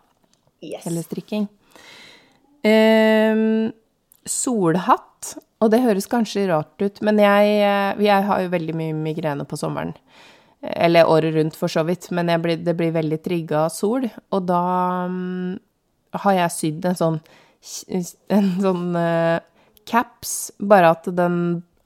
Yes. 0.63 0.87
Eller 0.87 1.03
strikking. 1.03 1.49
Um, 2.63 3.73
solhatt, 4.23 5.09
og 5.63 5.71
det 5.71 5.83
høres 5.83 6.09
kanskje 6.11 6.47
rart 6.51 6.83
ut, 6.83 7.01
men 7.05 7.21
jeg, 7.21 7.57
eh, 7.63 8.03
jeg 8.03 8.27
har 8.27 8.43
jo 8.43 8.53
veldig 8.53 8.75
mye 8.77 8.95
migrene 8.97 9.45
på 9.47 9.59
sommeren. 9.59 9.93
Eller 10.63 11.09
året 11.09 11.35
rundt, 11.35 11.57
for 11.59 11.71
så 11.71 11.83
vidt, 11.87 12.09
men 12.15 12.31
blir, 12.41 12.61
det 12.63 12.75
blir 12.79 12.93
veldig 12.95 13.19
trigga 13.23 13.65
av 13.65 13.73
sol. 13.75 14.05
Og 14.31 14.45
da 14.47 14.63
um, 15.11 15.57
har 16.23 16.37
jeg 16.37 16.55
sydd 16.55 16.87
en 16.87 16.99
sånn, 16.99 17.19
en 18.31 18.51
sånn 18.63 18.85
uh, 18.95 19.43
caps, 19.89 20.53
bare 20.63 20.93
at 20.95 21.09
den 21.15 21.37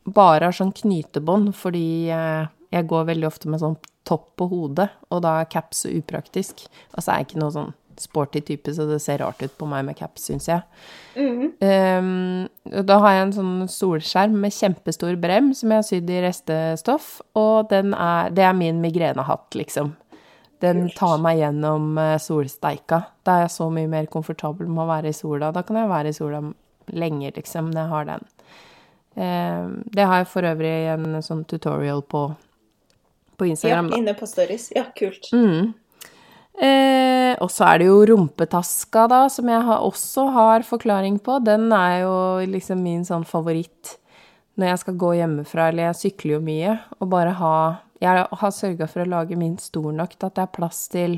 bare 0.06 0.50
har 0.50 0.56
sånn 0.56 0.76
knytebånd, 0.78 1.56
fordi 1.58 2.14
uh, 2.14 2.46
jeg 2.74 2.90
går 2.92 3.10
veldig 3.10 3.30
ofte 3.30 3.50
med 3.50 3.64
sånn 3.64 3.80
topp 4.08 4.30
på 4.40 4.48
hodet, 4.52 4.88
og 5.12 5.26
da 5.26 5.40
er 5.42 5.52
caps 5.52 5.84
så 5.84 5.92
upraktisk. 5.98 6.68
Altså 6.94 7.10
så 7.10 7.16
er 7.16 7.26
ikke 7.26 7.42
noe 7.42 7.54
sånn 7.56 7.74
sporty 8.04 8.42
type, 8.46 8.74
så 8.74 8.86
det 8.90 9.00
ser 9.04 9.22
rart 9.24 9.42
ut 9.44 9.54
på 9.58 9.68
meg 9.70 9.86
med 9.88 9.98
caps, 10.00 10.28
syns 10.30 10.48
jeg. 10.50 10.62
Ehm, 11.18 12.48
og 12.72 12.84
da 12.88 12.98
har 13.04 13.16
jeg 13.16 13.26
en 13.28 13.36
sånn 13.38 13.54
solskjerm 13.72 14.36
med 14.44 14.54
kjempestor 14.54 15.16
brem 15.22 15.54
som 15.58 15.72
jeg 15.74 15.82
har 15.82 15.88
sydd 15.88 16.12
i 16.14 16.20
restestoff, 16.26 17.08
og 17.38 17.70
den 17.72 17.94
er, 17.98 18.30
det 18.36 18.46
er 18.46 18.58
min 18.58 18.82
migrenehatt, 18.84 19.50
liksom. 19.58 19.96
Den 20.64 20.88
tar 20.98 21.20
meg 21.22 21.38
gjennom 21.38 21.92
eh, 22.02 22.16
solsteika. 22.18 23.04
Da 23.28 23.36
er 23.36 23.44
jeg 23.46 23.54
så 23.54 23.68
mye 23.70 23.90
mer 23.92 24.08
komfortabel 24.10 24.66
med 24.66 24.88
å 24.88 24.90
være 24.90 25.12
i 25.12 25.18
sola. 25.18 25.52
Da 25.54 25.62
kan 25.62 25.78
jeg 25.78 25.92
være 25.92 26.10
i 26.10 26.18
sola 26.18 26.40
lenge, 26.98 27.30
liksom, 27.36 27.70
når 27.74 27.84
jeg 27.84 27.92
har 27.94 28.08
den. 28.10 28.26
Um, 29.18 29.70
det 29.94 30.06
har 30.06 30.24
jeg 30.24 30.30
for 30.30 30.46
øvrig 30.46 30.72
en 30.94 31.22
sånn 31.26 31.44
tutorial 31.50 32.02
på, 32.06 32.24
på 33.38 33.46
Ja, 33.46 33.54
Instagram, 33.54 33.92
da. 33.94 33.98
inne 34.02 34.14
på 34.18 34.26
stories. 34.30 34.72
Ja, 34.76 34.84
kult. 34.98 35.30
Eh, 36.58 37.36
og 37.38 37.52
så 37.54 37.68
er 37.68 37.82
det 37.82 37.90
jo 37.90 38.00
rumpetaska, 38.10 39.06
da, 39.12 39.22
som 39.30 39.50
jeg 39.52 39.78
også 39.78 40.28
har 40.34 40.66
forklaring 40.66 41.20
på. 41.22 41.38
Den 41.46 41.70
er 41.76 42.02
jo 42.08 42.16
liksom 42.50 42.82
min 42.82 43.06
sånn 43.06 43.28
favoritt 43.30 43.98
når 44.58 44.72
jeg 44.72 44.82
skal 44.82 44.96
gå 44.98 45.12
hjemmefra, 45.20 45.68
eller 45.70 45.92
jeg 45.92 46.00
sykler 46.00 46.38
jo 46.38 46.46
mye, 46.48 46.80
og 46.98 47.12
bare 47.14 47.36
ha 47.42 47.58
Jeg 47.98 48.28
har 48.30 48.52
sørga 48.54 48.86
for 48.86 49.02
å 49.02 49.10
lage 49.10 49.34
min 49.34 49.56
stor 49.58 49.90
nok 49.90 50.12
til 50.14 50.28
at 50.28 50.36
det 50.38 50.42
er 50.44 50.52
plass 50.54 50.84
til 50.94 51.16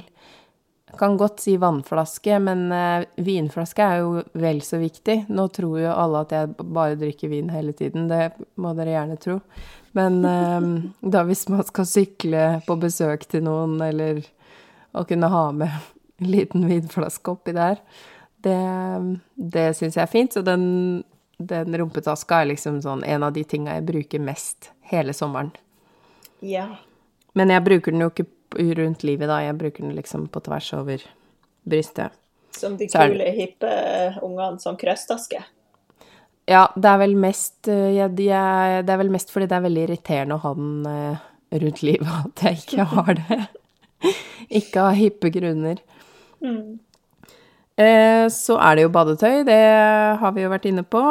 jeg 0.90 0.98
kan 0.98 1.18
godt 1.20 1.42
si 1.44 1.54
vannflaske, 1.60 2.38
men 2.42 2.72
eh, 2.74 3.04
vinflaske 3.22 3.84
er 3.84 4.00
jo 4.02 4.24
vel 4.42 4.62
så 4.66 4.80
viktig. 4.82 5.28
Nå 5.30 5.46
tror 5.54 5.76
jo 5.84 5.92
alle 5.92 6.24
at 6.26 6.34
jeg 6.34 6.56
bare 6.64 6.98
drikker 6.98 7.30
vin 7.30 7.52
hele 7.54 7.76
tiden, 7.78 8.08
det 8.10 8.32
må 8.58 8.72
dere 8.78 8.96
gjerne 8.96 9.20
tro. 9.22 9.36
Men 9.98 10.18
eh, 10.26 10.70
da 11.14 11.22
hvis 11.28 11.46
man 11.54 11.62
skal 11.68 11.86
sykle 11.90 12.48
på 12.66 12.80
besøk 12.82 13.28
til 13.30 13.46
noen, 13.46 13.78
eller 13.86 14.24
å 14.92 15.06
kunne 15.08 15.30
ha 15.32 15.44
med 15.56 15.70
en 16.20 16.32
liten 16.32 16.66
vinflaske 16.68 17.32
oppi 17.32 17.54
der, 17.56 17.82
det, 18.44 18.58
det 19.36 19.70
syns 19.78 19.98
jeg 19.98 20.04
er 20.04 20.12
fint. 20.12 20.34
Så 20.34 20.44
den, 20.46 21.04
den 21.38 21.78
rumpetaska 21.78 22.42
er 22.42 22.52
liksom 22.54 22.82
sånn 22.84 23.04
en 23.08 23.26
av 23.28 23.36
de 23.36 23.44
tinga 23.48 23.78
jeg 23.78 23.88
bruker 23.90 24.24
mest 24.24 24.72
hele 24.92 25.16
sommeren. 25.16 25.52
Ja. 26.40 26.68
Men 27.38 27.52
jeg 27.54 27.66
bruker 27.66 27.96
den 27.96 28.06
jo 28.06 28.12
ikke 28.14 28.28
rundt 28.80 29.06
livet, 29.06 29.30
da. 29.30 29.42
Jeg 29.44 29.60
bruker 29.60 29.86
den 29.86 29.96
liksom 29.98 30.28
på 30.32 30.42
tvers 30.44 30.72
over 30.78 31.04
brystet. 31.70 32.16
Som 32.56 32.76
de 32.80 32.88
kule, 32.90 33.30
hippe 33.36 33.70
ungene 34.26 34.60
som 34.60 34.78
krøstaske. 34.80 35.44
Ja, 36.50 36.64
det 36.74 36.90
er 36.90 37.02
vel 37.04 37.14
mest 37.20 37.68
eh, 37.70 37.92
jeg, 37.94 38.16
jeg, 38.26 38.86
Det 38.88 38.94
er 38.94 39.02
vel 39.04 39.12
mest 39.14 39.30
fordi 39.30 39.46
det 39.52 39.58
er 39.60 39.66
veldig 39.68 39.84
irriterende 39.86 40.40
å 40.40 40.42
ha 40.48 40.54
den 40.58 40.88
eh, 40.90 41.28
rundt 41.62 41.84
livet 41.86 42.10
at 42.10 42.44
jeg 42.48 42.64
ikke 42.64 42.88
har 42.96 43.12
det. 43.20 43.40
ikke 44.60 44.82
av 44.90 44.96
hippe 44.98 45.32
grunner. 45.34 45.82
Eh, 47.80 48.26
så 48.34 48.58
er 48.60 48.76
det 48.76 48.84
jo 48.88 48.92
badetøy, 48.96 49.44
det 49.48 49.60
har 50.20 50.32
vi 50.36 50.44
jo 50.44 50.52
vært 50.52 50.68
inne 50.72 50.84
på. 50.84 51.04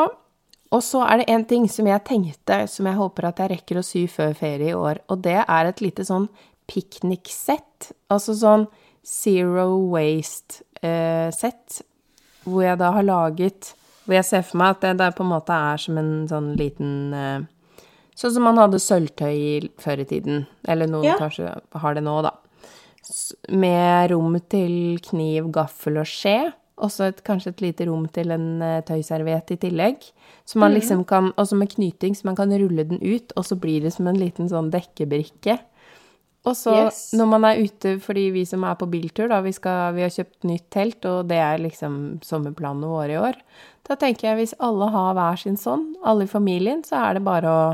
Og 0.69 0.83
så 0.85 1.01
er 1.09 1.23
det 1.23 1.31
en 1.33 1.45
ting 1.49 1.65
som 1.73 1.87
jeg 1.89 2.05
tenkte, 2.05 2.67
som 2.69 2.89
jeg 2.91 2.99
håper 2.99 3.31
at 3.31 3.39
jeg 3.41 3.55
rekker 3.55 3.79
å 3.81 3.85
sy 3.87 4.03
før 4.13 4.35
ferie 4.37 4.75
i 4.75 4.77
år, 4.77 5.01
og 5.09 5.23
det 5.25 5.39
er 5.41 5.69
et 5.71 5.81
lite 5.81 6.05
sånn 6.05 6.27
pikniksett. 6.69 7.93
Altså 8.13 8.35
sånn 8.37 8.67
zero 9.09 9.71
waste-sett, 9.95 11.79
hvor 12.45 12.65
jeg 12.67 12.79
da 12.81 12.91
har 12.95 13.05
laget 13.05 13.75
Hvor 14.05 14.15
jeg 14.17 14.25
ser 14.25 14.45
for 14.45 14.57
meg 14.61 14.71
at 14.73 14.81
det, 14.85 14.93
det 15.03 15.09
på 15.19 15.25
en 15.25 15.29
måte 15.35 15.53
er 15.53 15.81
som 15.81 15.99
en 16.01 16.13
sånn 16.31 16.47
liten 16.57 16.93
eh, 17.13 17.41
Sånn 18.17 18.33
som 18.35 18.47
man 18.49 18.57
hadde 18.57 18.81
sølvtøy 18.81 19.69
før 19.79 20.01
i 20.03 20.07
tiden. 20.09 20.47
Eller 20.67 20.89
noen 20.91 21.05
Ja. 21.05 21.17
kanskje 21.21 21.53
har 21.77 21.95
det 21.95 22.03
nå, 22.03 22.15
da. 22.25 22.33
Med 23.49 24.11
rom 24.13 24.37
til 24.51 24.99
kniv, 25.05 25.51
gaffel 25.55 26.01
og 26.03 26.09
skje. 26.09 26.53
Også 26.79 27.09
et, 27.11 27.23
kanskje 27.27 27.51
et 27.55 27.63
lite 27.65 27.89
rom 27.89 28.05
til 28.15 28.31
en 28.31 28.63
eh, 28.63 28.83
tøyserviett 28.87 29.51
i 29.51 29.59
tillegg. 29.59 30.05
Så 30.47 30.61
man 30.63 30.77
liksom 30.77 31.03
kan, 31.09 31.33
også 31.37 31.57
med 31.59 31.73
knyting, 31.73 32.15
så 32.15 32.29
man 32.29 32.37
kan 32.39 32.53
rulle 32.55 32.85
den 32.87 33.01
ut, 33.03 33.35
og 33.35 33.45
så 33.49 33.59
blir 33.59 33.83
det 33.83 33.93
som 33.97 34.07
en 34.07 34.21
liten 34.21 34.47
sånn 34.49 34.71
dekkebrikke. 34.71 35.59
Og 36.47 36.55
så 36.57 36.75
Yes. 36.87 37.01
når 37.19 37.27
man 37.27 37.45
er 37.45 37.59
ute, 37.67 37.97
fordi 38.01 38.29
vi 38.31 38.45
som 38.47 38.63
er 38.65 38.77
på 38.79 38.87
biltur, 38.89 39.27
da, 39.29 39.41
vi, 39.45 39.53
skal, 39.53 39.95
vi 39.97 40.05
har 40.07 40.15
kjøpt 40.15 40.47
nytt 40.47 40.71
telt, 40.71 41.05
og 41.05 41.27
det 41.29 41.41
er 41.43 41.59
liksom 41.59 42.21
sommerplanene 42.25 42.89
våre 42.89 43.17
i 43.17 43.19
år, 43.21 43.41
da 43.89 43.97
tenker 43.99 44.31
jeg 44.31 44.39
hvis 44.39 44.55
alle 44.63 44.89
har 44.95 45.15
hver 45.19 45.37
sin 45.41 45.59
sånn, 45.59 45.97
alle 46.05 46.25
i 46.29 46.31
familien, 46.31 46.85
så 46.87 47.03
er 47.03 47.19
det 47.19 47.25
bare 47.27 47.51
å 47.51 47.67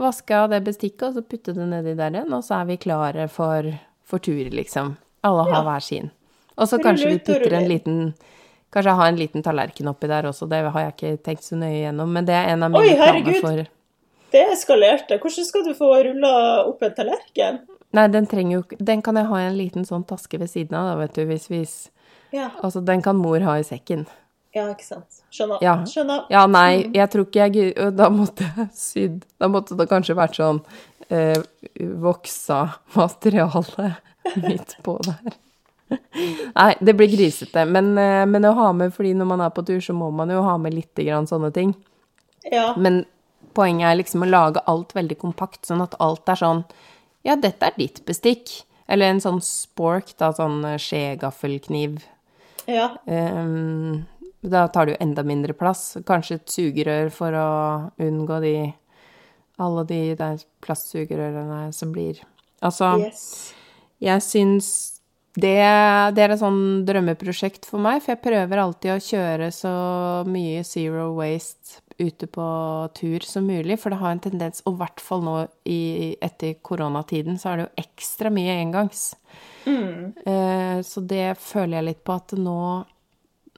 vaske 0.00 0.36
av 0.36 0.50
det 0.52 0.62
bestikket, 0.64 1.08
og 1.10 1.18
så 1.18 1.26
putte 1.26 1.54
det 1.56 1.66
nedi 1.68 1.96
der 1.98 2.14
igjen, 2.14 2.32
og 2.32 2.44
så 2.46 2.60
er 2.60 2.70
vi 2.70 2.78
klare 2.80 3.26
for, 3.28 3.66
for 4.12 4.22
tur, 4.22 4.44
liksom. 4.52 4.94
Alle 5.24 5.46
har 5.48 5.62
Ja. 5.62 5.64
hver 5.70 5.82
sin. 5.88 6.10
Og 6.58 6.68
så 6.68 6.78
kanskje 6.82 7.08
vi 7.14 7.18
putter 7.18 7.52
en 7.58 7.68
liten 7.70 8.14
Kanskje 8.72 8.88
jeg 8.88 8.96
har 8.96 9.08
en 9.10 9.18
liten 9.20 9.42
tallerken 9.44 9.88
oppi 9.90 10.08
der 10.08 10.24
også, 10.24 10.46
det 10.48 10.62
har 10.72 10.80
jeg 10.80 10.92
ikke 10.94 11.22
tenkt 11.26 11.44
så 11.44 11.56
nøye 11.60 11.82
gjennom, 11.82 12.08
men 12.08 12.24
det 12.24 12.32
er 12.32 12.54
en 12.54 12.62
av 12.64 12.72
Oi, 12.74 12.86
mine 12.86 12.96
planer 12.96 13.12
herregud. 13.18 13.40
for 13.42 13.66
Det 14.32 14.44
eskalerte. 14.54 15.18
Hvordan 15.20 15.44
skal 15.44 15.62
du 15.66 15.74
få 15.76 15.90
rulla 16.06 16.30
opp 16.70 16.80
en 16.82 16.94
tallerken? 16.96 17.58
Nei, 17.92 18.06
den 18.08 18.26
trenger 18.26 18.54
jo 18.56 18.62
ikke 18.62 18.78
Den 18.80 19.02
kan 19.04 19.14
jeg 19.20 19.26
ha 19.28 19.36
i 19.42 19.46
en 19.50 19.58
liten 19.58 19.84
sånn 19.84 20.06
taske 20.08 20.38
ved 20.40 20.48
siden 20.48 20.72
av, 20.78 20.86
da, 20.88 20.94
vet 21.02 21.12
du, 21.14 21.26
hvis, 21.28 21.48
vi 21.50 21.66
Ja, 22.32 22.48
Altså, 22.62 22.80
den 22.82 23.02
kan 23.02 23.16
mor 23.20 23.40
ha 23.44 23.58
i 23.60 23.62
sekken. 23.62 24.06
ja 24.54 24.64
ikke 24.72 24.84
sant. 24.84 25.20
Skjønner. 25.30 25.58
Ja. 25.60 25.76
Skjønner. 25.84 26.24
Ja, 26.30 26.46
nei, 26.46 26.90
jeg 26.94 27.10
tror 27.10 27.26
ikke 27.28 27.52
jeg 27.52 27.74
Da 27.96 28.08
måtte 28.08 28.48
jeg 28.56 28.68
sydd 28.72 29.22
Da 29.38 29.48
måtte 29.48 29.76
det 29.76 29.88
kanskje 29.90 30.16
vært 30.16 30.34
sånn 30.40 30.62
eh, 31.08 31.38
voksa 31.80 32.68
materialet 32.94 33.94
midt 34.44 34.76
på 34.82 34.98
der. 35.06 35.38
Nei, 36.54 36.74
det 36.80 36.94
blir 36.96 37.10
grisete. 37.12 37.64
Men, 37.68 37.92
eh, 37.98 38.26
men 38.26 38.44
å 38.48 38.54
ha 38.56 38.72
med, 38.76 38.94
fordi 38.94 39.14
når 39.18 39.28
man 39.28 39.44
er 39.44 39.50
på 39.54 39.64
tur, 39.66 39.80
så 39.80 39.94
må 39.96 40.10
man 40.14 40.30
jo 40.32 40.42
ha 40.44 40.56
med 40.60 40.74
litt 40.74 40.94
grann 40.96 41.28
sånne 41.28 41.52
ting. 41.54 41.74
Ja. 42.50 42.72
Men 42.76 43.04
poenget 43.56 43.90
er 43.90 43.98
liksom 44.00 44.24
å 44.24 44.30
lage 44.30 44.62
alt 44.70 44.94
veldig 44.96 45.18
kompakt, 45.20 45.64
sånn 45.68 45.84
at 45.84 45.98
alt 46.00 46.28
er 46.28 46.40
sånn 46.40 46.64
Ja, 47.22 47.36
dette 47.38 47.68
er 47.68 47.76
ditt 47.78 48.00
bestikk. 48.06 48.64
Eller 48.90 49.12
en 49.12 49.20
sånn 49.22 49.38
spork, 49.44 50.10
da, 50.18 50.32
sånn 50.34 50.64
eh, 50.66 50.80
skjegaffelkniv. 50.80 52.02
ja. 52.66 52.96
Ehm, 53.06 54.06
da 54.42 54.66
tar 54.68 54.86
det 54.86 54.96
jo 54.96 55.02
enda 55.04 55.22
mindre 55.22 55.54
plass. 55.54 55.96
Kanskje 56.06 56.40
et 56.40 56.50
sugerør 56.50 57.12
for 57.14 57.30
å 57.38 57.50
unngå 58.02 58.40
de 58.42 58.54
alle 59.62 59.84
de 59.88 60.00
der 60.18 60.42
plastsugerørene 60.64 61.72
som 61.74 61.92
blir 61.94 62.20
Altså, 62.62 62.92
Yes. 63.02 63.52
jeg 64.00 64.22
syns 64.22 64.68
det, 65.34 65.56
det 66.14 66.22
er 66.22 66.30
et 66.34 66.42
sånn 66.42 66.84
drømmeprosjekt 66.86 67.64
for 67.66 67.80
meg, 67.82 68.02
for 68.04 68.12
jeg 68.12 68.20
prøver 68.22 68.60
alltid 68.60 68.92
å 68.92 69.00
kjøre 69.00 69.48
så 69.56 69.72
mye 70.28 70.60
zero 70.68 71.08
waste 71.16 71.80
ute 71.98 72.26
på 72.28 72.44
tur 72.94 73.24
som 73.24 73.46
mulig, 73.48 73.78
for 73.80 73.90
det 73.90 73.98
har 74.02 74.12
en 74.12 74.20
tendens, 74.20 74.60
og 74.66 74.74
i 74.76 74.80
hvert 74.82 75.00
fall 75.00 75.22
nå 75.24 75.34
i, 75.64 76.16
etter 76.20 76.54
koronatiden, 76.62 77.38
så 77.40 77.52
er 77.52 77.56
det 77.56 77.66
jo 77.66 77.82
ekstra 77.86 78.30
mye 78.34 78.58
engangs. 78.60 79.14
Eh, 79.66 80.78
så 80.82 81.00
det 81.06 81.36
føler 81.40 81.78
jeg 81.78 81.88
litt 81.88 82.04
på 82.04 82.16
at 82.18 82.34
nå, 82.38 82.58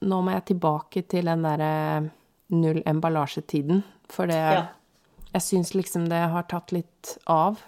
nå 0.05 0.21
må 0.23 0.35
jeg 0.37 0.47
tilbake 0.53 1.05
til 1.11 1.27
den 1.31 1.43
derre 1.47 2.11
null 2.55 2.83
emballasjetiden, 2.87 3.83
for 4.13 4.31
det 4.31 4.41
Ja. 4.41 4.65
Jeg 5.35 5.43
syns 5.43 5.73
liksom 5.75 6.09
det 6.09 6.23
har 6.31 6.47
tatt 6.51 6.73
litt 6.75 7.17
av 7.31 7.59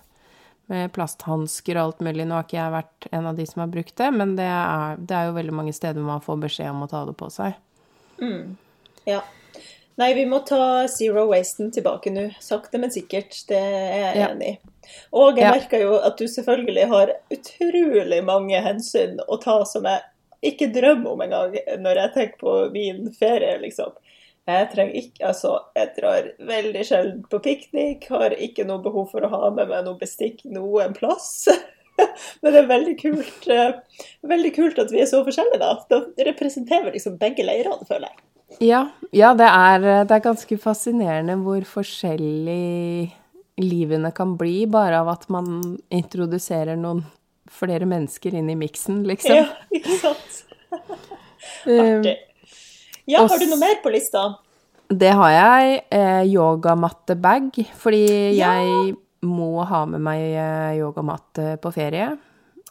med 0.70 0.90
plasthansker 0.94 1.78
og 1.78 1.82
alt 1.82 2.00
mulig. 2.06 2.26
Nå 2.26 2.38
har 2.38 2.46
ikke 2.46 2.58
jeg 2.58 2.74
vært 2.74 3.06
en 3.14 3.26
av 3.30 3.36
de 3.38 3.46
som 3.46 3.62
har 3.62 3.70
brukt 3.70 3.94
det, 3.98 4.10
men 4.14 4.34
det 4.38 4.46
er, 4.50 4.96
det 4.98 5.14
er 5.18 5.28
jo 5.28 5.36
veldig 5.38 5.54
mange 5.54 5.74
steder 5.74 6.02
man 6.02 6.22
får 6.24 6.40
beskjed 6.46 6.70
om 6.72 6.84
å 6.86 6.90
ta 6.90 7.04
det 7.06 7.14
på 7.18 7.28
seg. 7.30 7.58
Ja. 9.06 9.20
Nei, 9.96 10.10
vi 10.14 10.26
må 10.28 10.42
ta 10.44 10.86
zero 10.92 11.24
wasten 11.30 11.70
tilbake 11.72 12.10
nå. 12.12 12.26
Sakte, 12.42 12.78
men 12.82 12.90
sikkert. 12.92 13.32
Det 13.48 13.56
er 13.56 13.94
jeg 14.02 14.16
Ja. 14.20 14.28
enig 14.28 14.48
i. 14.48 14.58
Og 15.12 15.36
jeg 15.36 15.44
Ja. 15.46 15.52
merker 15.52 15.80
jo 15.80 15.94
at 15.98 16.16
du 16.18 16.24
selvfølgelig 16.26 16.88
har 16.88 17.12
utrolig 17.30 18.24
mange 18.24 18.60
hensyn 18.62 19.18
å 19.28 19.40
ta 19.40 19.64
som 19.64 19.84
jeg 19.84 20.02
ikke 20.42 20.72
drømmer 20.72 21.12
om 21.12 21.20
engang 21.20 21.56
når 21.80 21.94
jeg 21.96 22.14
tenker 22.14 22.38
på 22.38 22.72
min 22.72 23.12
ferie, 23.12 23.58
liksom. 23.58 23.92
Jeg 24.46 24.66
trenger 24.70 24.98
ikke 25.00 25.24
Altså, 25.26 25.54
jeg 25.74 25.88
drar 25.96 26.28
veldig 26.48 26.84
sjelden 26.86 27.24
på 27.30 27.40
piknik, 27.42 28.06
har 28.12 28.36
ikke 28.36 28.66
noe 28.68 28.82
behov 28.84 29.10
for 29.14 29.26
å 29.26 29.32
ha 29.32 29.50
med 29.54 29.72
meg 29.72 29.86
noe 29.86 29.98
bestikk 29.98 30.44
noen 30.44 30.94
plass. 30.96 31.48
Men 32.42 32.52
det 32.52 32.60
er 32.60 32.70
veldig 32.70 32.94
kult, 33.00 33.48
eh, 33.50 34.00
veldig 34.28 34.52
kult 34.54 34.78
at 34.82 34.92
vi 34.92 35.02
er 35.02 35.10
så 35.10 35.22
forskjellige, 35.26 35.58
da. 35.62 35.72
Da 35.90 36.28
representerer 36.30 36.86
vi 36.86 36.98
liksom 36.98 37.18
begge 37.20 37.46
leirene, 37.46 37.88
føler 37.88 38.10
jeg. 38.10 38.22
Ja, 38.62 38.82
ja 39.16 39.32
det, 39.34 39.48
er, 39.50 39.86
det 40.06 40.14
er 40.14 40.24
ganske 40.24 40.58
fascinerende 40.62 41.38
hvor 41.42 41.64
forskjellig 41.66 43.10
livene 43.58 44.12
kan 44.14 44.36
bli 44.38 44.66
bare 44.70 45.00
av 45.00 45.10
at 45.14 45.26
man 45.32 45.78
introduserer 45.90 46.78
noen 46.78 47.02
flere 47.50 47.88
mennesker 47.88 48.36
inn 48.36 48.50
i 48.52 48.58
miksen, 48.58 49.02
liksom. 49.08 49.42
Ja, 49.42 49.48
ikke 49.74 50.00
sant? 50.02 50.42
Eh, 51.66 51.98
Artig. 51.98 52.14
Ja, 53.06 53.22
har 53.26 53.38
du 53.38 53.46
noe 53.46 53.58
mer 53.60 53.78
på 53.82 53.92
lista? 53.94 54.22
Det 54.88 55.10
har 55.18 55.30
jeg. 55.34 55.80
Eh, 55.90 56.22
Yogamattebag. 56.32 57.50
fordi 57.78 58.36
Ja. 58.36 58.52
jeg 58.54 58.96
må 59.22 59.64
ha 59.66 59.84
med 59.86 60.00
meg 60.00 60.20
eh, 60.34 60.78
yogamatte 60.80 61.56
på 61.60 61.72
ferie. 61.74 62.16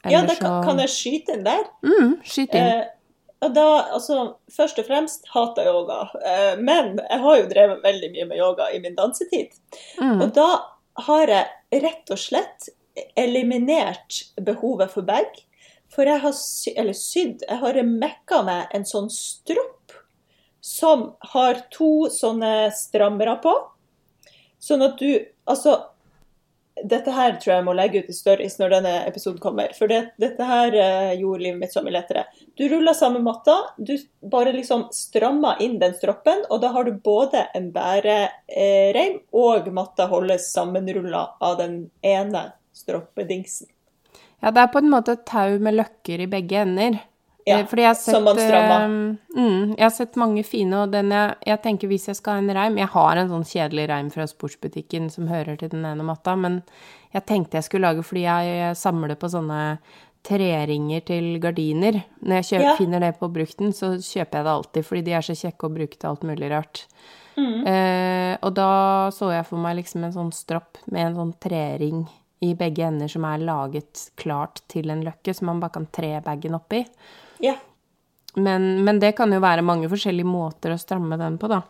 Ja, 0.06 0.20
Ellers 0.22 0.36
det 0.36 0.40
kan, 0.40 0.64
kan 0.64 0.78
jeg 0.80 0.90
skyte 0.90 1.34
inn 1.34 1.44
der? 1.44 1.64
Mm, 1.84 2.12
skyt 2.24 2.54
inn. 2.54 2.62
Eh, 2.62 3.50
da, 3.50 3.66
altså, 3.94 4.36
Først 4.52 4.80
og 4.80 4.86
fremst 4.88 5.26
hater 5.34 5.64
jeg 5.66 5.74
yoga, 5.74 5.98
eh, 6.26 6.56
men 6.62 7.00
jeg 7.10 7.20
har 7.26 7.38
jo 7.42 7.48
drevet 7.50 7.84
veldig 7.84 8.12
mye 8.14 8.28
med 8.30 8.38
yoga 8.38 8.70
i 8.74 8.80
min 8.80 8.96
dansetid. 8.96 9.52
Mm. 10.00 10.22
Og 10.22 10.34
da 10.34 10.48
har 11.08 11.28
jeg 11.28 11.82
rett 11.84 12.12
og 12.14 12.18
slett 12.22 12.70
eliminert 13.18 14.22
behovet 14.42 14.92
for 14.94 15.02
bag. 15.08 15.28
For 15.92 16.08
jeg 16.10 16.20
har 16.24 16.34
sy 16.36 16.72
eller 16.76 16.96
sydd 16.98 17.44
Jeg 17.48 17.60
har 17.62 17.78
mekka 17.88 18.42
meg 18.44 18.72
en 18.76 18.84
sånn 18.88 19.10
stropp 19.14 19.85
som 20.66 21.12
har 21.20 21.60
to 21.70 22.08
sånne 22.10 22.72
strammere 22.74 23.36
på. 23.44 23.54
Sånn 24.58 24.82
at 24.86 24.98
du 24.98 25.10
Altså, 25.46 25.76
dette 26.90 27.12
her 27.14 27.36
tror 27.38 27.52
jeg 27.54 27.66
må 27.68 27.76
legge 27.78 28.00
ut 28.02 28.08
i 28.10 28.16
stories 28.18 28.56
når 28.58 28.72
denne 28.74 28.94
episoden 29.06 29.38
kommer. 29.44 29.76
For 29.78 29.86
det, 29.92 30.00
dette 30.18 30.48
her 30.50 30.74
eh, 30.74 31.12
gjorde 31.20 31.44
livet 31.44 31.60
mitt 31.60 31.76
så 31.76 31.84
mye 31.86 31.94
lettere. 31.94 32.24
Du 32.58 32.66
ruller 32.72 32.98
samme 32.98 33.22
matta, 33.22 33.60
du 33.78 33.94
bare 34.26 34.56
liksom 34.56 34.88
strammer 34.90 35.62
inn 35.62 35.78
den 35.84 35.94
stroppen, 35.94 36.42
og 36.50 36.64
da 36.66 36.74
har 36.74 36.90
du 36.90 36.98
både 36.98 37.46
en 37.54 37.70
bærereim 37.76 39.22
og 39.38 39.70
matta 39.78 40.10
holdes 40.10 40.50
sammenrulla 40.58 41.28
av 41.46 41.60
den 41.62 41.78
ene 42.02 42.48
stroppedingsen. 42.74 43.70
Ja, 44.42 44.50
det 44.50 44.66
er 44.66 44.74
på 44.74 44.82
en 44.82 44.90
måte 44.92 45.14
et 45.16 45.28
tau 45.30 45.60
med 45.62 45.78
løkker 45.78 46.26
i 46.26 46.32
begge 46.34 46.66
ender. 46.66 47.04
Ja, 47.46 47.60
Eh, 47.60 47.66
Fordi 47.70 47.84
jeg 47.84 47.92
har 47.92 47.96
sett, 48.00 48.16
eh, 48.42 48.88
mm, 49.38 49.76
jeg 49.78 49.84
har 49.84 49.92
sett 49.94 50.16
mange 50.16 50.44
fine, 50.44 50.74
og 50.74 50.92
den 50.92 51.12
jeg, 51.14 51.36
jeg 51.46 51.62
tenker 51.62 51.88
hvis 51.88 52.08
jeg 52.08 52.16
skal 52.18 52.34
ha 52.34 52.40
en 52.40 52.56
reim 52.58 52.78
Jeg 52.78 52.88
har 52.88 53.18
en 53.18 53.30
sånn 53.30 53.46
kjedelig 53.46 53.88
reim 53.92 54.10
fra 54.10 54.26
sportsbutikken 54.26 55.12
som 55.14 55.28
hører 55.28 55.60
til 55.60 55.70
den 55.70 55.86
ene 55.86 56.04
matta, 56.04 56.36
men 56.36 56.64
jeg 57.14 57.26
tenkte 57.26 57.60
jeg 57.60 57.68
skulle 57.70 57.86
lage 57.94 58.04
fordi 58.04 58.26
jeg 58.26 58.76
samler 58.76 59.16
på 59.16 59.30
sånne 59.30 59.78
treringer 60.26 61.06
til 61.06 61.40
gardiner. 61.40 62.04
Når 62.26 62.42
jeg 62.42 62.46
kjøper, 62.50 62.64
Ja. 62.66 62.76
finner 62.76 63.00
det 63.00 63.20
på 63.20 63.32
brukten, 63.32 63.70
så 63.72 63.94
kjøper 64.02 64.40
jeg 64.40 64.44
det 64.44 64.56
alltid, 64.56 64.86
fordi 64.86 65.04
de 65.04 65.12
er 65.14 65.22
så 65.22 65.36
kjekke 65.38 65.70
å 65.70 65.74
bruke 65.76 65.98
til 66.00 66.10
alt 66.10 66.24
mulig 66.24 66.50
rart. 66.50 66.86
Mm. 67.38 67.68
Uh, 67.68 68.38
og 68.42 68.54
da 68.56 69.10
så 69.12 69.30
jeg 69.32 69.46
for 69.46 69.58
meg 69.60 69.76
liksom 69.78 70.04
en 70.04 70.14
sånn 70.14 70.32
stropp 70.34 70.78
med 70.90 71.06
en 71.08 71.16
sånn 71.16 71.34
trering 71.40 72.08
i 72.42 72.54
begge 72.56 72.88
ender 72.88 73.08
som 73.08 73.26
er 73.26 73.38
laget 73.38 74.10
klart 74.16 74.62
til 74.68 74.90
en 74.90 75.04
løkke, 75.04 75.36
som 75.36 75.46
man 75.48 75.60
bare 75.60 75.76
kan 75.78 75.88
tre 75.92 76.22
bagen 76.22 76.56
oppi. 76.56 76.86
Ja. 77.44 77.56
Men, 78.36 78.84
men 78.84 79.00
det 79.00 79.14
kan 79.16 79.32
jo 79.32 79.40
være 79.44 79.64
mange 79.66 79.90
forskjellige 79.92 80.28
måter 80.28 80.74
å 80.76 80.80
stramme 80.80 81.18
den 81.20 81.38
på, 81.40 81.50
da. 81.52 81.62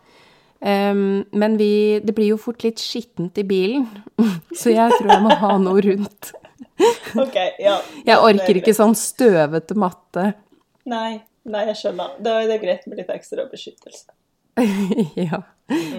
Um, 0.56 1.26
men 1.36 1.58
vi 1.60 2.00
Det 2.00 2.14
blir 2.16 2.30
jo 2.30 2.38
fort 2.40 2.64
litt 2.64 2.80
skittent 2.80 3.36
i 3.38 3.44
bilen, 3.44 3.84
så 4.60 4.72
jeg 4.72 4.96
tror 4.96 5.12
jeg 5.12 5.24
må 5.26 5.36
ha 5.42 5.52
noe 5.62 5.84
rundt. 5.84 6.32
OK. 7.16 7.36
Ja. 7.60 7.78
Jeg 8.08 8.20
orker 8.20 8.52
er 8.52 8.60
ikke 8.60 8.74
sånn 8.76 8.96
støvete 8.98 9.76
matte. 9.78 10.30
Nei, 10.86 11.18
nei, 11.48 11.62
jeg 11.70 11.78
skjønner. 11.80 12.18
Da 12.22 12.36
er 12.42 12.50
det 12.50 12.58
greit 12.62 12.84
med 12.86 13.00
litt 13.00 13.08
ekstra 13.10 13.46
beskyttelse. 13.50 14.12
ja. 15.28 15.40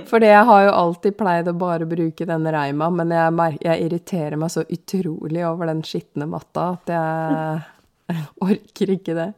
For 0.07 0.24
jeg 0.24 0.43
har 0.47 0.61
jo 0.63 0.70
alltid 0.72 1.18
pleid 1.20 1.49
å 1.51 1.55
bare 1.57 1.86
bruke 1.89 2.26
denne 2.30 2.53
reima, 2.55 2.88
men 2.93 3.11
jeg, 3.11 3.57
jeg 3.65 3.88
irriterer 3.88 4.39
meg 4.39 4.53
så 4.53 4.63
utrolig 4.63 5.43
over 5.45 5.68
den 5.70 5.84
skitne 5.86 6.30
matta 6.30 6.70
at 6.78 6.93
jeg 6.93 7.65
orker 8.47 8.91
ikke 8.95 9.15
det. 9.17 9.29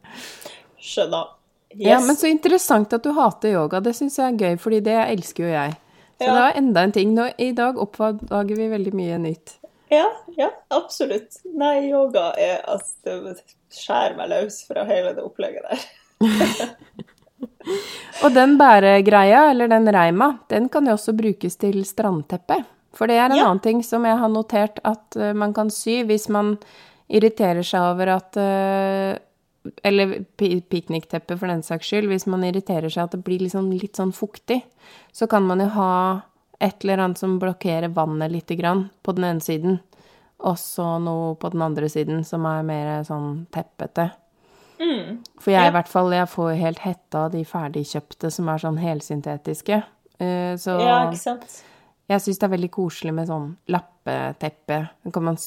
Skjønner. 0.79 1.35
Yes. 1.75 1.85
Ja, 1.85 1.99
men 2.01 2.17
så 2.17 2.29
interessant 2.31 2.93
at 2.97 3.03
du 3.05 3.11
hater 3.13 3.53
yoga. 3.53 3.81
Det 3.85 3.93
syns 3.97 4.17
jeg 4.17 4.33
er 4.33 4.39
gøy, 4.41 4.55
fordi 4.61 4.79
det 4.87 4.95
elsker 5.03 5.45
jo 5.45 5.51
jeg. 5.53 5.75
Så 6.19 6.25
Ja. 6.25 6.33
det 6.33 6.41
var 6.41 6.57
enda 6.57 6.81
en 6.83 6.91
ting. 6.91 7.13
Nå, 7.15 7.29
I 7.37 7.51
dag 7.55 7.77
oppdager 7.79 8.55
vi 8.57 8.67
veldig 8.71 8.93
mye 8.97 9.17
nytt. 9.21 9.53
Ja, 9.91 10.09
ja, 10.37 10.49
absolutt. 10.69 11.37
Nei, 11.57 11.89
yoga 11.89 12.31
er 12.37 12.59
altså 12.69 13.15
Det 13.25 13.37
skjærer 13.73 14.17
meg 14.17 14.29
løs 14.29 14.59
fra 14.67 14.83
hele 14.85 15.13
det 15.17 15.23
opplegget 15.23 15.63
der. 15.69 15.79
Og 18.23 18.33
den 18.35 18.57
bæregreia, 18.59 19.45
eller 19.51 19.69
den 19.71 19.87
reima, 19.93 20.31
den 20.51 20.67
kan 20.73 20.87
jo 20.89 20.95
også 20.97 21.13
brukes 21.17 21.55
til 21.61 21.81
strandteppe. 21.87 22.57
For 22.97 23.07
det 23.07 23.19
er 23.21 23.29
en 23.29 23.37
Ja. 23.37 23.45
annen 23.45 23.59
ting 23.63 23.83
som 23.85 24.03
jeg 24.05 24.17
har 24.17 24.29
notert 24.29 24.79
at 24.83 25.15
eh, 25.15 25.33
man 25.33 25.53
kan 25.53 25.69
sy 25.69 26.01
hvis 26.03 26.27
man 26.29 26.57
irriterer 27.09 27.65
seg 27.65 27.81
over 27.93 28.13
at 28.15 28.37
eh, 28.37 29.17
Eller 29.83 30.13
piknikteppet, 30.39 31.35
for 31.37 31.51
den 31.51 31.61
saks 31.65 31.89
skyld. 31.89 32.07
Hvis 32.09 32.25
man 32.31 32.45
irriterer 32.47 32.89
seg 32.89 33.03
at 33.03 33.17
det 33.17 33.23
blir 33.25 33.41
liksom 33.43 33.67
litt 33.75 33.99
sånn 33.99 34.13
fuktig, 34.15 34.61
så 35.11 35.27
kan 35.29 35.43
man 35.45 35.59
jo 35.59 35.67
ha 35.75 35.91
et 36.63 36.83
eller 36.83 37.03
annet 37.03 37.19
som 37.19 37.37
blokkerer 37.41 37.91
vannet 37.93 38.31
lite 38.31 38.55
grann 38.55 38.87
på 39.03 39.13
den 39.15 39.27
ene 39.27 39.43
siden, 39.43 39.77
og 40.39 40.57
så 40.59 40.95
noe 41.03 41.35
på 41.39 41.51
den 41.51 41.61
andre 41.63 41.89
siden 41.91 42.23
som 42.27 42.47
er 42.47 42.63
mer 42.67 43.03
sånn 43.07 43.45
teppete. 43.51 44.09
Mm. 44.79 45.19
For 45.43 45.51
jeg 45.51 45.69
i 45.69 45.75
hvert 45.75 45.91
fall, 45.91 46.11
jeg 46.15 46.31
får 46.31 46.51
helt 46.59 46.83
hetta 46.83 47.25
av 47.27 47.33
de 47.35 47.43
ferdigkjøpte 47.47 48.31
som 48.31 48.49
er 48.51 48.63
sånn 48.63 48.79
helsyntetiske. 48.79 49.81
Eh, 50.19 50.55
Så 50.55 50.79
Ja, 50.79 51.11
jeg 52.09 52.21
syns 52.23 52.39
det 52.39 52.47
er 52.47 52.55
veldig 52.55 52.71
koselig 52.71 53.13
med 53.13 53.27
sånn 53.27 53.57
lappeteppe. 53.67 54.79
Da 55.03 55.11
kan 55.11 55.23
man 55.23 55.37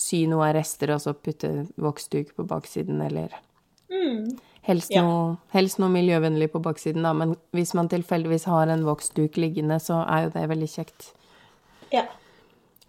sy 0.00 0.22
noe 0.30 0.48
av 0.48 0.54
rester 0.56 0.92
og 0.94 1.02
så 1.04 1.12
putte 1.14 1.50
voksduk 1.80 2.32
på 2.38 2.46
baksiden, 2.48 3.02
eller 3.04 3.34
Mm. 3.90 4.38
helst, 4.62 4.90
Ja. 4.94 5.02
noe, 5.02 5.36
helst 5.52 5.78
noe 5.82 5.90
miljøvennlig 5.92 6.48
på 6.52 6.60
baksiden, 6.62 7.02
da. 7.02 7.12
Men 7.12 7.34
hvis 7.52 7.74
man 7.74 7.88
tilfeldigvis 7.88 8.44
har 8.46 8.68
en 8.68 8.84
voksduk 8.86 9.36
liggende, 9.36 9.76
så 9.82 10.00
er 10.08 10.24
jo 10.24 10.30
det 10.30 10.48
veldig 10.48 10.68
kjekt. 10.70 11.12
Ja. 11.92 12.04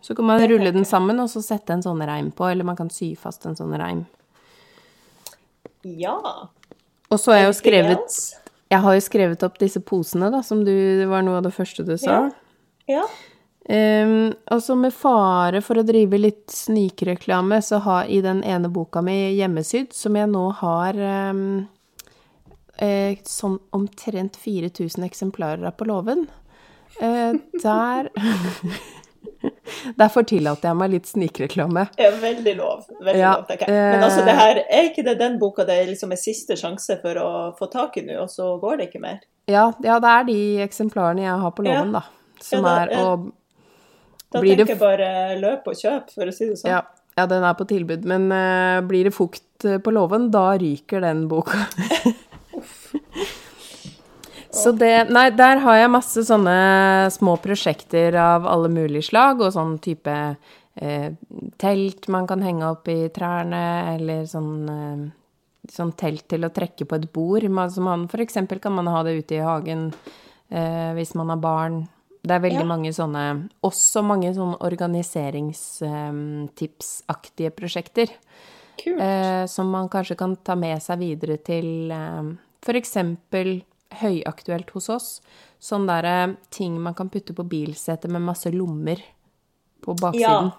Så 0.01 0.16
kan 0.16 0.26
man 0.26 0.39
rulle 0.41 0.72
den 0.74 0.86
sammen 0.86 1.20
og 1.20 1.28
så 1.30 1.41
sette 1.43 1.72
en 1.74 1.82
sånn 1.84 2.01
reim 2.05 2.32
på, 2.32 2.49
eller 2.51 2.64
man 2.64 2.76
kan 2.78 2.89
sy 2.89 3.16
fast 3.16 3.45
en 3.45 3.55
sånn 3.55 3.76
reim. 3.78 4.05
ja. 5.84 6.16
Og 7.12 7.20
så 7.20 7.34
har 7.34 7.39
jeg 7.41 7.47
jo 7.49 7.57
skrevet? 7.59 8.20
Jeg 8.72 8.80
har 8.80 8.93
jo 8.95 9.01
skrevet 9.03 9.43
opp 9.43 9.57
disse 9.59 9.82
posene, 9.84 10.30
da, 10.32 10.39
som 10.41 10.62
du, 10.64 10.72
det 10.72 11.07
var 11.09 11.22
noe 11.28 11.41
av 11.41 11.43
det 11.43 11.51
første 11.55 11.84
du 11.86 11.97
sa. 11.99 12.30
Ja. 12.88 13.03
Ehm, 13.03 13.09
og 13.70 14.62
så 14.64 14.76
med 14.76 14.93
fare 14.93 15.62
for 15.62 15.78
å 15.80 15.84
drive 15.86 16.18
litt 16.18 16.49
snikreklame, 16.51 17.62
så 17.62 17.78
har 17.86 18.09
i 18.09 18.22
den 18.22 18.41
ene 18.43 18.70
boka 18.74 19.01
mi 19.05 19.34
hjemmesydd, 19.38 19.93
som 19.93 20.16
jeg 20.18 20.28
nå 20.32 20.47
har 20.62 20.97
um, 21.32 21.68
eh, 22.82 23.18
sånn 23.28 23.59
omtrent 23.72 24.36
4000 24.41 25.05
eksemplarer 25.05 25.68
av 25.70 25.78
på 25.78 25.86
låven, 25.86 26.28
eh, 27.01 27.38
der 27.62 28.09
Derfor 29.97 30.24
tillater 30.26 30.70
jeg 30.70 30.78
meg 30.78 30.91
litt 30.93 31.07
snikreklame. 31.09 31.84
Er 32.01 32.16
veldig 32.22 32.53
lov. 32.57 32.84
Veldig 33.01 33.20
Ja, 33.22 33.32
lov, 33.38 33.49
jeg. 33.49 33.70
Men 33.70 34.03
altså, 34.03 34.22
eh, 34.22 34.26
det 34.28 34.36
her, 34.38 34.59
er 34.70 34.88
ikke 34.89 35.05
det 35.05 35.16
den 35.20 35.38
boka 35.41 35.66
det 35.66 35.78
liksom 35.89 36.12
er 36.14 36.20
siste 36.22 36.57
sjanse 36.59 36.97
for 37.01 37.18
å 37.22 37.30
få 37.57 37.70
tak 37.72 37.97
i 37.97 38.03
nå, 38.05 38.18
og 38.24 38.30
så 38.34 38.51
går 38.62 38.78
det 38.82 38.89
ikke 38.89 39.01
mer? 39.01 39.20
Ja, 39.49 39.68
ja, 39.86 39.99
det 40.01 40.09
er 40.12 40.26
de 40.30 40.38
eksemplarene 40.66 41.24
jeg 41.26 41.38
har 41.45 41.53
på 41.57 41.66
Ja. 41.66 41.78
låven, 41.80 41.93
da. 41.93 42.03
Som 42.41 42.66
Ja, 42.66 42.76
er 42.84 42.89
er- 42.91 43.05
og 43.05 43.32
Da 44.32 44.39
Blir 44.39 44.55
det 44.55 44.65
tenker 44.65 44.77
jeg 44.77 44.82
bare 44.82 45.39
løp 45.41 45.65
og 45.67 45.75
kjøp, 45.77 46.11
for 46.15 46.32
å 46.32 46.34
si 46.36 46.47
det 46.47 46.57
sånn. 46.61 46.71
Ja, 46.71 46.82
ja, 47.19 47.27
den 47.27 47.43
er 47.43 47.55
på 47.59 47.67
tilbud. 47.67 48.07
Men 48.07 48.29
uh, 48.32 48.79
blir 48.88 49.09
det 49.09 49.15
fukt 49.15 49.67
eh, 49.67 49.82
på 49.84 49.91
låven, 49.91 50.29
da 50.32 50.53
ryker 50.59 51.03
den 51.03 51.27
boka. 51.32 51.65
Så 54.51 54.73
det 54.75 55.07
Nei, 55.11 55.29
der 55.32 55.61
har 55.63 55.77
jeg 55.79 55.91
masse 55.93 56.23
sånne 56.27 56.55
små 57.13 57.38
prosjekter 57.39 58.15
av 58.19 58.47
alle 58.49 58.71
mulige 58.71 59.07
slag, 59.07 59.39
og 59.39 59.53
sånn 59.55 59.77
type 59.84 60.11
eh, 60.11 61.07
telt 61.61 62.09
man 62.11 62.27
kan 62.27 62.43
henge 62.43 62.67
opp 62.67 62.91
i 62.91 63.07
trærne, 63.15 63.63
eller 63.95 64.27
sånn 64.29 64.53
eh, 64.75 65.09
Sånn 65.71 65.91
telt 65.93 66.23
til 66.27 66.41
å 66.41 66.49
trekke 66.49 66.88
på 66.89 66.97
et 66.97 67.03
bord. 67.13 67.43
Man, 67.53 67.69
man, 67.86 68.07
for 68.09 68.19
eksempel 68.23 68.57
kan 68.59 68.73
man 68.73 68.88
ha 68.89 69.03
det 69.05 69.11
ute 69.19 69.36
i 69.38 69.43
hagen 69.45 69.84
eh, 70.49 70.89
hvis 70.97 71.13
man 71.15 71.29
har 71.29 71.38
barn. 71.39 71.75
Det 72.24 72.32
er 72.36 72.39
veldig 72.43 72.59
Ja. 72.61 72.65
mange 72.69 72.91
sånne 72.93 73.49
Også 73.63 74.03
mange 74.05 74.30
sånne 74.36 74.57
organiseringstipsaktige 74.61 77.49
prosjekter. 77.55 78.07
Kult. 78.82 79.01
Eh, 79.01 79.45
som 79.47 79.69
man 79.69 79.89
kanskje 79.89 80.15
kan 80.17 80.36
ta 80.38 80.55
med 80.55 80.82
seg 80.82 80.99
videre 80.99 81.38
til 81.43 81.91
eh, 81.91 82.24
f.eks. 82.63 82.97
høyaktuelt 84.01 84.69
hos 84.72 84.89
oss. 84.89 85.22
Sånn 85.61 85.86
derre 85.89 86.36
ting 86.49 86.80
man 86.82 86.93
kan 86.97 87.09
putte 87.09 87.34
på 87.38 87.43
bilsetet 87.47 88.09
med 88.09 88.22
masse 88.26 88.51
lommer 88.53 88.97
på 89.84 89.91
ja. 89.97 90.01
baksiden. 90.05 90.51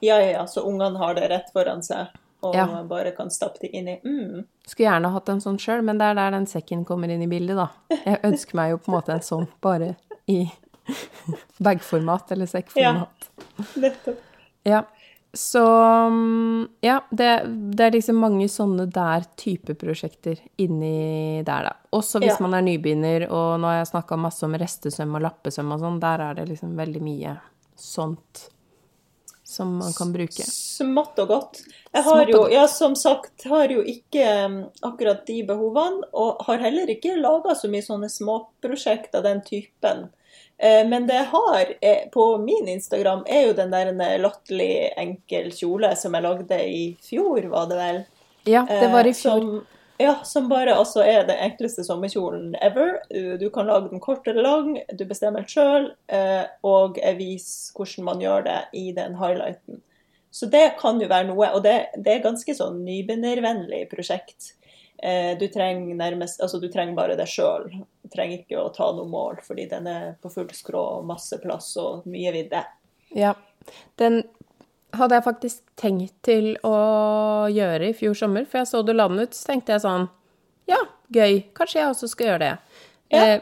ja, 0.00 0.16
ja, 0.18 0.30
ja. 0.30 0.46
Så 0.46 0.60
ungene 0.66 0.98
har 0.98 1.14
det 1.14 1.28
rett 1.30 1.52
foran 1.52 1.82
seg, 1.82 2.06
og 2.42 2.54
Ja. 2.54 2.66
man 2.66 2.88
bare 2.88 3.10
kan 3.12 3.30
stappe 3.30 3.58
det 3.60 3.70
inn 3.76 3.88
i. 3.88 4.00
Mm. 4.04 4.44
Skulle 4.66 4.88
gjerne 4.90 5.10
hatt 5.12 5.28
en 5.28 5.40
sånn 5.40 5.58
sjøl, 5.58 5.82
men 5.84 5.98
det 5.98 6.04
er 6.06 6.14
der 6.14 6.30
den 6.30 6.46
sekken 6.46 6.84
kommer 6.86 7.08
inn 7.10 7.22
i 7.22 7.26
bildet, 7.26 7.56
da. 7.56 7.68
Jeg 8.06 8.20
ønsker 8.24 8.54
meg 8.54 8.70
jo 8.70 8.76
på 8.78 8.88
en 8.88 8.94
måte 8.98 9.12
en 9.12 9.20
sånn, 9.20 9.48
bare 9.60 9.96
i 10.26 10.50
bagformat 11.66 12.32
eller 12.32 12.46
sekkformat. 12.50 13.30
Nettopp. 13.76 14.20
Ja. 14.62 14.82
Så 15.32 15.62
mm, 16.10 16.68
ja, 16.82 17.00
det, 17.10 17.28
det 17.46 17.84
er 17.84 17.92
liksom 17.94 18.16
mange 18.18 18.48
sånne 18.50 18.88
der 18.90 19.28
type 19.38 19.76
prosjekter 19.78 20.40
inni 20.58 21.42
der, 21.46 21.68
da. 21.68 21.74
Også 21.94 22.18
hvis 22.18 22.34
Ja. 22.34 22.40
man 22.42 22.56
er 22.58 22.64
nybegynner, 22.66 23.28
og 23.30 23.60
nå 23.62 23.70
har 23.70 23.76
jeg 23.78 23.92
snakka 23.92 24.18
masse 24.18 24.42
om 24.46 24.56
restesøm 24.58 25.14
og 25.14 25.22
lappesøm 25.28 25.70
og 25.76 25.84
sånn, 25.84 26.00
der 26.02 26.24
er 26.26 26.40
det 26.40 26.48
liksom 26.50 26.74
veldig 26.78 27.02
mye 27.06 27.36
sånt 27.78 28.48
som 29.50 29.76
man 29.78 29.94
kan 29.94 30.12
bruke. 30.14 30.44
Smått 30.46 31.18
og 31.22 31.30
godt. 31.30 31.62
Jeg 31.92 32.06
har 32.06 32.28
jo, 32.30 32.44
ja, 32.50 32.66
som 32.70 32.94
sagt, 32.98 33.46
har 33.50 33.70
jo 33.70 33.80
ikke 33.82 34.26
um, 34.46 34.60
akkurat 34.86 35.24
de 35.26 35.40
behovene, 35.46 36.06
og 36.14 36.42
har 36.46 36.62
heller 36.62 36.90
ikke 36.92 37.16
laga 37.18 37.56
så 37.58 37.70
mye 37.70 37.82
sånne 37.82 38.10
småprosjekt 38.10 39.14
av 39.18 39.26
den 39.26 39.42
typen. 39.46 40.08
Eh, 40.62 40.88
Men 40.88 41.06
det 41.06 41.16
jeg 41.16 41.28
har 41.32 41.74
eh, 41.80 42.08
på 42.12 42.38
min 42.38 42.68
Instagram, 42.68 43.24
er 43.26 43.46
jo 43.48 43.56
den 43.56 43.72
der 43.72 43.88
en 43.88 44.02
latterlig 44.20 44.90
enkel 45.00 45.48
kjole 45.56 45.94
som 45.96 46.16
jeg 46.16 46.26
lagde 46.26 46.58
i 46.68 46.82
fjor, 47.00 47.46
var 47.48 47.70
det 47.70 47.78
vel? 47.78 48.00
Ja, 48.44 48.66
det 48.68 48.90
var 48.92 49.08
i 49.08 49.14
Eh, 49.14 49.16
fjor. 49.16 49.40
Som, 49.40 49.66
ja, 50.00 50.14
som 50.24 50.48
bare 50.48 50.76
altså 50.76 51.00
er 51.00 51.24
den 51.28 51.40
enkleste 51.48 51.84
sommerkjolen 51.84 52.54
ever. 52.60 52.98
Du, 53.40 53.48
kan 53.52 53.68
lage 53.68 53.88
den 53.88 54.00
kort 54.00 54.28
eller 54.28 54.42
lang, 54.42 54.78
du 54.92 55.04
bestemmer 55.04 55.44
den 55.44 55.48
sjøl, 55.48 55.90
og 56.64 56.96
jeg 56.96 57.18
viser 57.18 57.76
hvordan 57.76 58.06
man 58.06 58.22
gjør 58.24 58.46
det 58.46 58.60
i 58.72 58.92
den 58.96 59.18
highlighten. 59.20 59.82
Så 60.30 60.46
det 60.48 60.78
kan 60.80 61.00
jo 61.02 61.08
være 61.10 61.28
noe, 61.28 61.50
og 61.52 61.64
det, 61.64 61.90
det 62.00 62.14
er 62.14 62.24
ganske 62.24 62.54
sånn 62.56 62.80
nybegynnervennlig 62.86 63.82
prosjekt. 63.92 64.54
Eh, 65.02 65.32
du 65.40 65.46
trenger 65.48 65.94
nærmest, 65.96 66.40
altså 66.44 66.60
du 66.60 66.68
trenger 66.68 66.94
bare 66.98 67.16
deg 67.16 67.28
sjøl. 67.30 67.70
Du 68.04 68.08
trenger 68.12 68.42
ikke 68.42 68.58
å 68.60 68.72
ta 68.74 68.90
noe 68.92 69.08
mål, 69.08 69.38
fordi 69.46 69.64
den 69.70 69.86
er 69.88 70.10
på 70.20 70.28
full 70.32 70.48
skrå, 70.52 70.82
masse 71.08 71.38
plass 71.40 71.70
og 71.80 72.04
mye 72.10 72.32
vidde. 72.34 72.60
Ja. 73.16 73.34
Den 73.96 74.22
hadde 74.92 75.16
jeg 75.16 75.24
faktisk 75.24 75.62
tenkt 75.78 76.16
til 76.26 76.52
å 76.66 76.74
gjøre 77.52 77.88
i 77.92 77.96
fjor 77.96 78.16
sommer, 78.18 78.44
for 78.50 78.60
jeg 78.60 78.68
så 78.72 78.82
du 78.84 78.92
la 78.92 79.06
den 79.08 79.22
ut, 79.22 79.36
så 79.36 79.52
tenkte 79.52 79.76
jeg 79.76 79.84
sånn 79.86 80.08
Ja, 80.68 80.80
gøy. 81.14 81.40
Kanskje 81.56 81.80
jeg 81.80 81.90
også 81.94 82.08
skal 82.12 82.26
gjøre 82.32 82.42
det. 82.44 82.52
Ja. 83.14 83.22
Eh, 83.24 83.40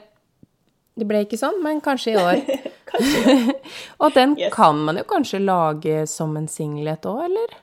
det 0.98 1.06
ble 1.06 1.24
ikke 1.26 1.38
sånn, 1.38 1.58
men 1.62 1.80
kanskje 1.84 2.12
i 2.14 2.18
år. 2.18 2.40
kanskje. 2.90 3.54
Og 4.02 4.14
den 4.14 4.36
Yes. 4.38 4.52
kan 4.54 4.78
man 4.86 4.96
jo 5.00 5.04
kanskje 5.08 5.40
lage 5.42 6.04
som 6.10 6.36
en 6.38 6.48
singlet 6.48 7.06
òg, 7.08 7.24
eller? 7.28 7.58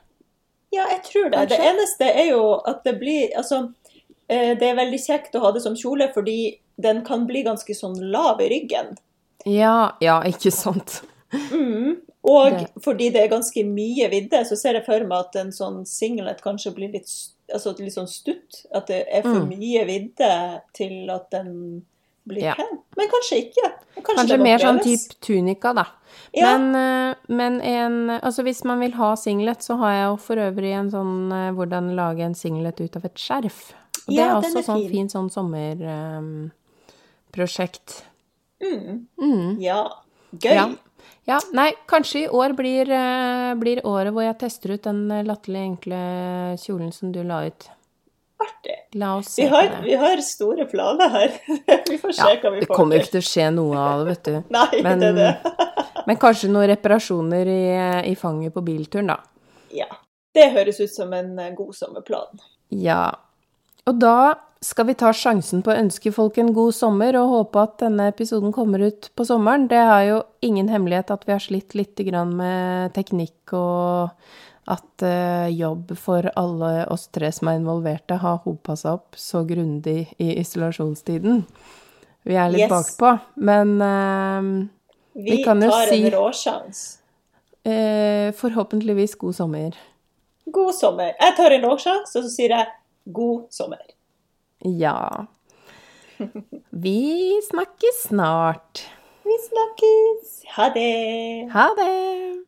Ja, 0.74 0.84
jeg 0.90 1.02
tror 1.06 1.30
det. 1.32 1.44
Det 1.54 1.58
eneste 1.62 2.08
er 2.10 2.30
jo 2.32 2.40
at 2.68 2.82
det 2.84 2.96
blir 3.00 3.30
Altså, 3.38 3.62
det 4.28 4.62
er 4.62 4.74
veldig 4.76 4.98
kjekt 5.06 5.34
å 5.34 5.40
ha 5.40 5.52
det 5.52 5.62
som 5.62 5.74
kjole, 5.78 6.08
fordi 6.14 6.58
den 6.78 7.04
kan 7.04 7.26
bli 7.26 7.44
ganske 7.46 7.74
sånn 7.74 7.96
lav 8.12 8.40
i 8.40 8.48
ryggen. 8.52 8.96
Ja, 9.46 9.92
ja, 10.00 10.20
ikke 10.26 10.50
sant. 10.52 11.02
Mm. 11.32 11.96
Og 12.26 12.50
Det- 12.50 12.82
fordi 12.82 13.10
det 13.12 13.22
er 13.22 13.28
ganske 13.28 13.62
mye 13.64 14.08
vidde, 14.10 14.40
så 14.44 14.56
ser 14.56 14.74
jeg 14.74 14.84
for 14.84 14.98
meg 15.06 15.18
at 15.18 15.36
en 15.36 15.50
sånn 15.50 15.86
singlet 15.86 16.40
kanskje 16.42 16.74
blir 16.74 16.92
litt, 16.92 17.06
altså 17.54 17.78
litt 17.78 17.94
sånn 17.94 18.08
stutt. 18.10 18.64
At 18.74 18.88
det 18.88 19.06
er 19.10 19.22
for 19.22 19.40
Mm. 19.46 19.48
mye 19.56 19.84
vidde 19.86 20.60
til 20.74 21.08
at 21.10 21.30
den 21.30 21.84
blir 22.28 22.42
Ja. 22.42 22.54
pen. 22.54 22.78
Men 22.96 23.06
kanskje 23.08 23.46
ikke. 23.52 23.72
Kanskje, 24.02 24.16
Kanskje 24.16 24.42
mer 24.42 24.58
sånn 24.58 24.82
type 24.82 25.14
tunika, 25.20 25.72
da. 25.74 25.84
Ja. 26.34 26.58
Men, 26.58 26.74
eh, 26.74 27.14
men 27.28 27.60
en 27.60 28.10
Altså 28.20 28.42
hvis 28.42 28.64
man 28.64 28.80
vil 28.80 28.92
ha 28.92 29.14
singlet, 29.14 29.58
så 29.62 29.76
har 29.78 29.90
jeg 29.92 30.04
jo 30.10 30.16
for 30.16 30.36
øvrig 30.36 30.72
en 30.74 30.90
sånn 30.90 31.32
eh, 31.32 31.52
hvordan 31.52 31.94
lage 31.94 32.20
en 32.20 32.34
singlet 32.34 32.80
ut 32.80 32.96
av 32.96 33.04
et 33.04 33.14
skjerf. 33.14 33.72
Og 34.06 34.10
det 34.14 34.22
er 34.22 34.34
også 34.36 34.58
er 34.60 34.64
sånn 34.66 34.80
fin. 34.84 34.90
fint 34.90 35.10
sånn 35.12 35.30
sommerprosjekt. 35.34 37.88
Mm. 38.62 39.06
Mm. 39.20 39.56
Ja. 39.60 39.80
Gøy. 40.32 40.54
Ja. 40.54 40.66
ja. 41.28 41.38
Nei, 41.56 41.70
kanskje 41.90 42.18
i 42.24 42.28
år 42.28 42.52
blir, 42.58 42.90
eh, 42.90 43.54
blir 43.60 43.80
året 43.86 44.12
hvor 44.14 44.22
jeg 44.24 44.38
tester 44.40 44.70
ut 44.76 44.82
den 44.86 45.02
eh, 45.10 45.24
latterlig 45.26 45.62
enkle 45.72 45.98
kjolen 46.62 46.92
som 46.94 47.12
du 47.12 47.22
la 47.26 47.42
ut. 47.48 47.68
Artig. 48.42 48.76
La 49.00 49.14
oss 49.16 49.28
se 49.32 49.42
Vi 49.42 49.48
har, 49.48 49.62
det. 49.72 49.78
vi 49.86 49.94
har 49.96 50.16
store 50.24 50.64
planer 50.68 51.08
her. 51.08 51.30
vi 51.90 51.96
får 51.98 52.12
se 52.12 52.22
Ja, 52.22 52.26
hva 52.42 52.50
vi 52.52 52.60
det 52.60 52.66
får 52.68 52.76
kommer 52.76 52.94
jo 52.96 53.00
til. 53.00 53.06
ikke 53.06 53.12
til 53.16 53.24
å 53.24 53.30
skje 53.30 53.46
noe 53.56 53.76
av 53.80 53.98
det, 54.04 54.08
vet 54.12 54.24
du. 54.28 54.34
Nei, 54.58 54.80
Men- 54.84 55.00
det 55.00 55.08
er 55.08 55.12
det. 55.20 55.32
Men 56.06 56.16
kanskje 56.22 56.48
noen 56.52 56.68
reparasjoner 56.70 57.46
i, 57.50 57.62
i 58.12 58.14
fanget 58.14 58.54
på 58.54 58.62
bilturen, 58.62 59.06
da. 59.10 59.16
Ja. 59.74 59.88
Det 60.36 60.44
høres 60.52 60.78
ut 60.84 60.92
som 60.92 61.12
en 61.16 61.32
eh, 61.42 61.50
god 61.56 61.74
sommerplan. 61.74 62.38
Ja. 62.70 63.00
Og 63.86 64.00
da 64.02 64.16
skal 64.64 64.88
vi 64.88 64.96
ta 64.98 65.12
sjansen 65.14 65.60
på 65.62 65.70
å 65.70 65.78
ønske 65.78 66.10
folk 66.14 66.38
en 66.40 66.50
god 66.56 66.74
sommer 66.74 67.16
og 67.20 67.30
håpe 67.30 67.62
at 67.62 67.76
denne 67.84 68.08
episoden 68.10 68.54
kommer 68.54 68.82
ut 68.88 69.10
på 69.14 69.26
sommeren. 69.28 69.68
Det 69.70 69.78
er 69.78 70.02
jo 70.08 70.18
ingen 70.46 70.70
hemmelighet 70.72 71.12
at 71.14 71.26
vi 71.28 71.34
har 71.34 71.42
slitt 71.44 71.76
litt 71.78 72.00
med 72.32 72.94
teknikk, 72.96 73.52
og 73.52 74.16
at 74.66 75.02
eh, 75.06 75.48
jobb 75.54 75.92
for 76.00 76.26
alle 76.34 76.86
oss 76.90 77.06
tre 77.14 77.30
som 77.32 77.48
er 77.48 77.60
involverte, 77.60 78.18
har 78.18 78.40
hopa 78.42 78.74
seg 78.76 78.96
opp 78.98 79.18
så 79.20 79.44
grundig 79.46 80.08
i 80.18 80.32
isolasjonstiden. 80.40 81.44
Vi 82.26 82.34
er 82.34 82.50
litt 82.50 82.66
Yes. 82.66 82.72
bakpå, 82.72 83.12
men 83.36 83.76
uh, 83.78 84.66
Vi, 85.14 85.30
Vi 85.30 85.44
kan 85.44 85.62
jo 85.62 85.70
tar 85.70 85.92
en 85.94 86.08
råsjanse. 86.10 86.98
Uh, 87.66 88.32
forhåpentligvis 88.34 89.14
god 89.14 89.36
sommer. 89.38 89.78
God 90.50 90.74
sommer. 90.74 91.14
Jeg 91.20 91.36
tar 91.38 91.54
en 91.54 91.68
råsjanse, 91.70 92.18
og 92.18 92.26
så 92.26 92.32
sier 92.34 92.56
jeg 92.56 92.66
god 93.06 93.46
sommer. 93.50 93.82
Ja. 94.58 95.26
Vi 96.70 97.40
snakkes 97.48 98.02
snart. 98.08 98.90
Vi 99.24 99.38
snakkes. 99.48 100.42
Ha 100.56 100.68
det. 100.74 101.50
Ha 101.52 101.68
det! 101.76 102.44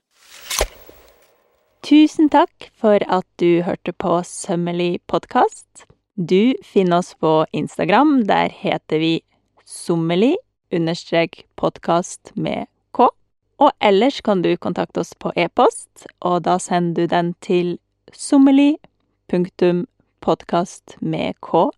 Tusen 1.83 2.29
takk 2.29 2.69
for 2.77 3.01
at 3.09 3.27
du 3.41 3.63
hørte 3.63 3.93
på 3.93 4.19
Sømmelig 4.27 5.01
podkast. 5.07 5.87
Du 6.17 6.55
finner 6.65 6.99
oss 6.99 7.15
på 7.15 7.47
Instagram. 7.53 8.27
Der 8.27 8.51
heter 8.53 8.99
vi 8.99 9.13
sommelig 9.65 10.37
understrek 10.75 11.47
podkast 11.57 12.33
med 12.37 12.67
k. 12.93 13.09
Og 13.59 13.71
ellers 13.81 14.21
kan 14.21 14.43
du 14.43 14.57
kontakte 14.57 15.01
oss 15.01 15.15
på 15.15 15.33
e-post, 15.37 16.07
og 16.21 16.45
da 16.45 16.59
sender 16.63 16.95
du 16.95 17.15
den 17.15 17.35
til 17.41 17.79
sommelig 18.13 18.77
punktum 19.29 19.87
podkast 20.21 20.97
med 21.01 21.35
k 21.45 21.69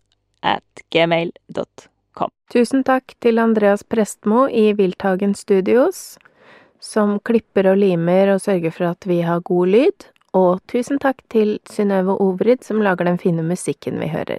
at 0.43 0.85
gmail.com. 0.91 2.31
Tusen 2.53 2.85
takk 2.85 3.15
til 3.23 3.39
Andreas 3.39 3.85
Prestmo 3.85 4.47
i 4.49 4.73
Wildtagen 4.75 5.35
Studios, 5.39 6.19
som 6.81 7.19
klipper 7.25 7.71
og 7.73 7.79
limer 7.83 8.35
og 8.35 8.43
sørger 8.43 8.75
for 8.75 8.91
at 8.95 9.07
vi 9.07 9.21
har 9.27 9.45
god 9.47 9.75
lyd. 9.77 10.09
Og 10.35 10.61
tusen 10.71 10.99
takk 11.03 11.23
til 11.31 11.59
Synnøve 11.71 12.17
Ovrid, 12.23 12.63
som 12.65 12.83
lager 12.83 13.11
den 13.11 13.19
fine 13.19 13.43
musikken 13.43 13.99
vi 14.01 14.11
hører. 14.15 14.39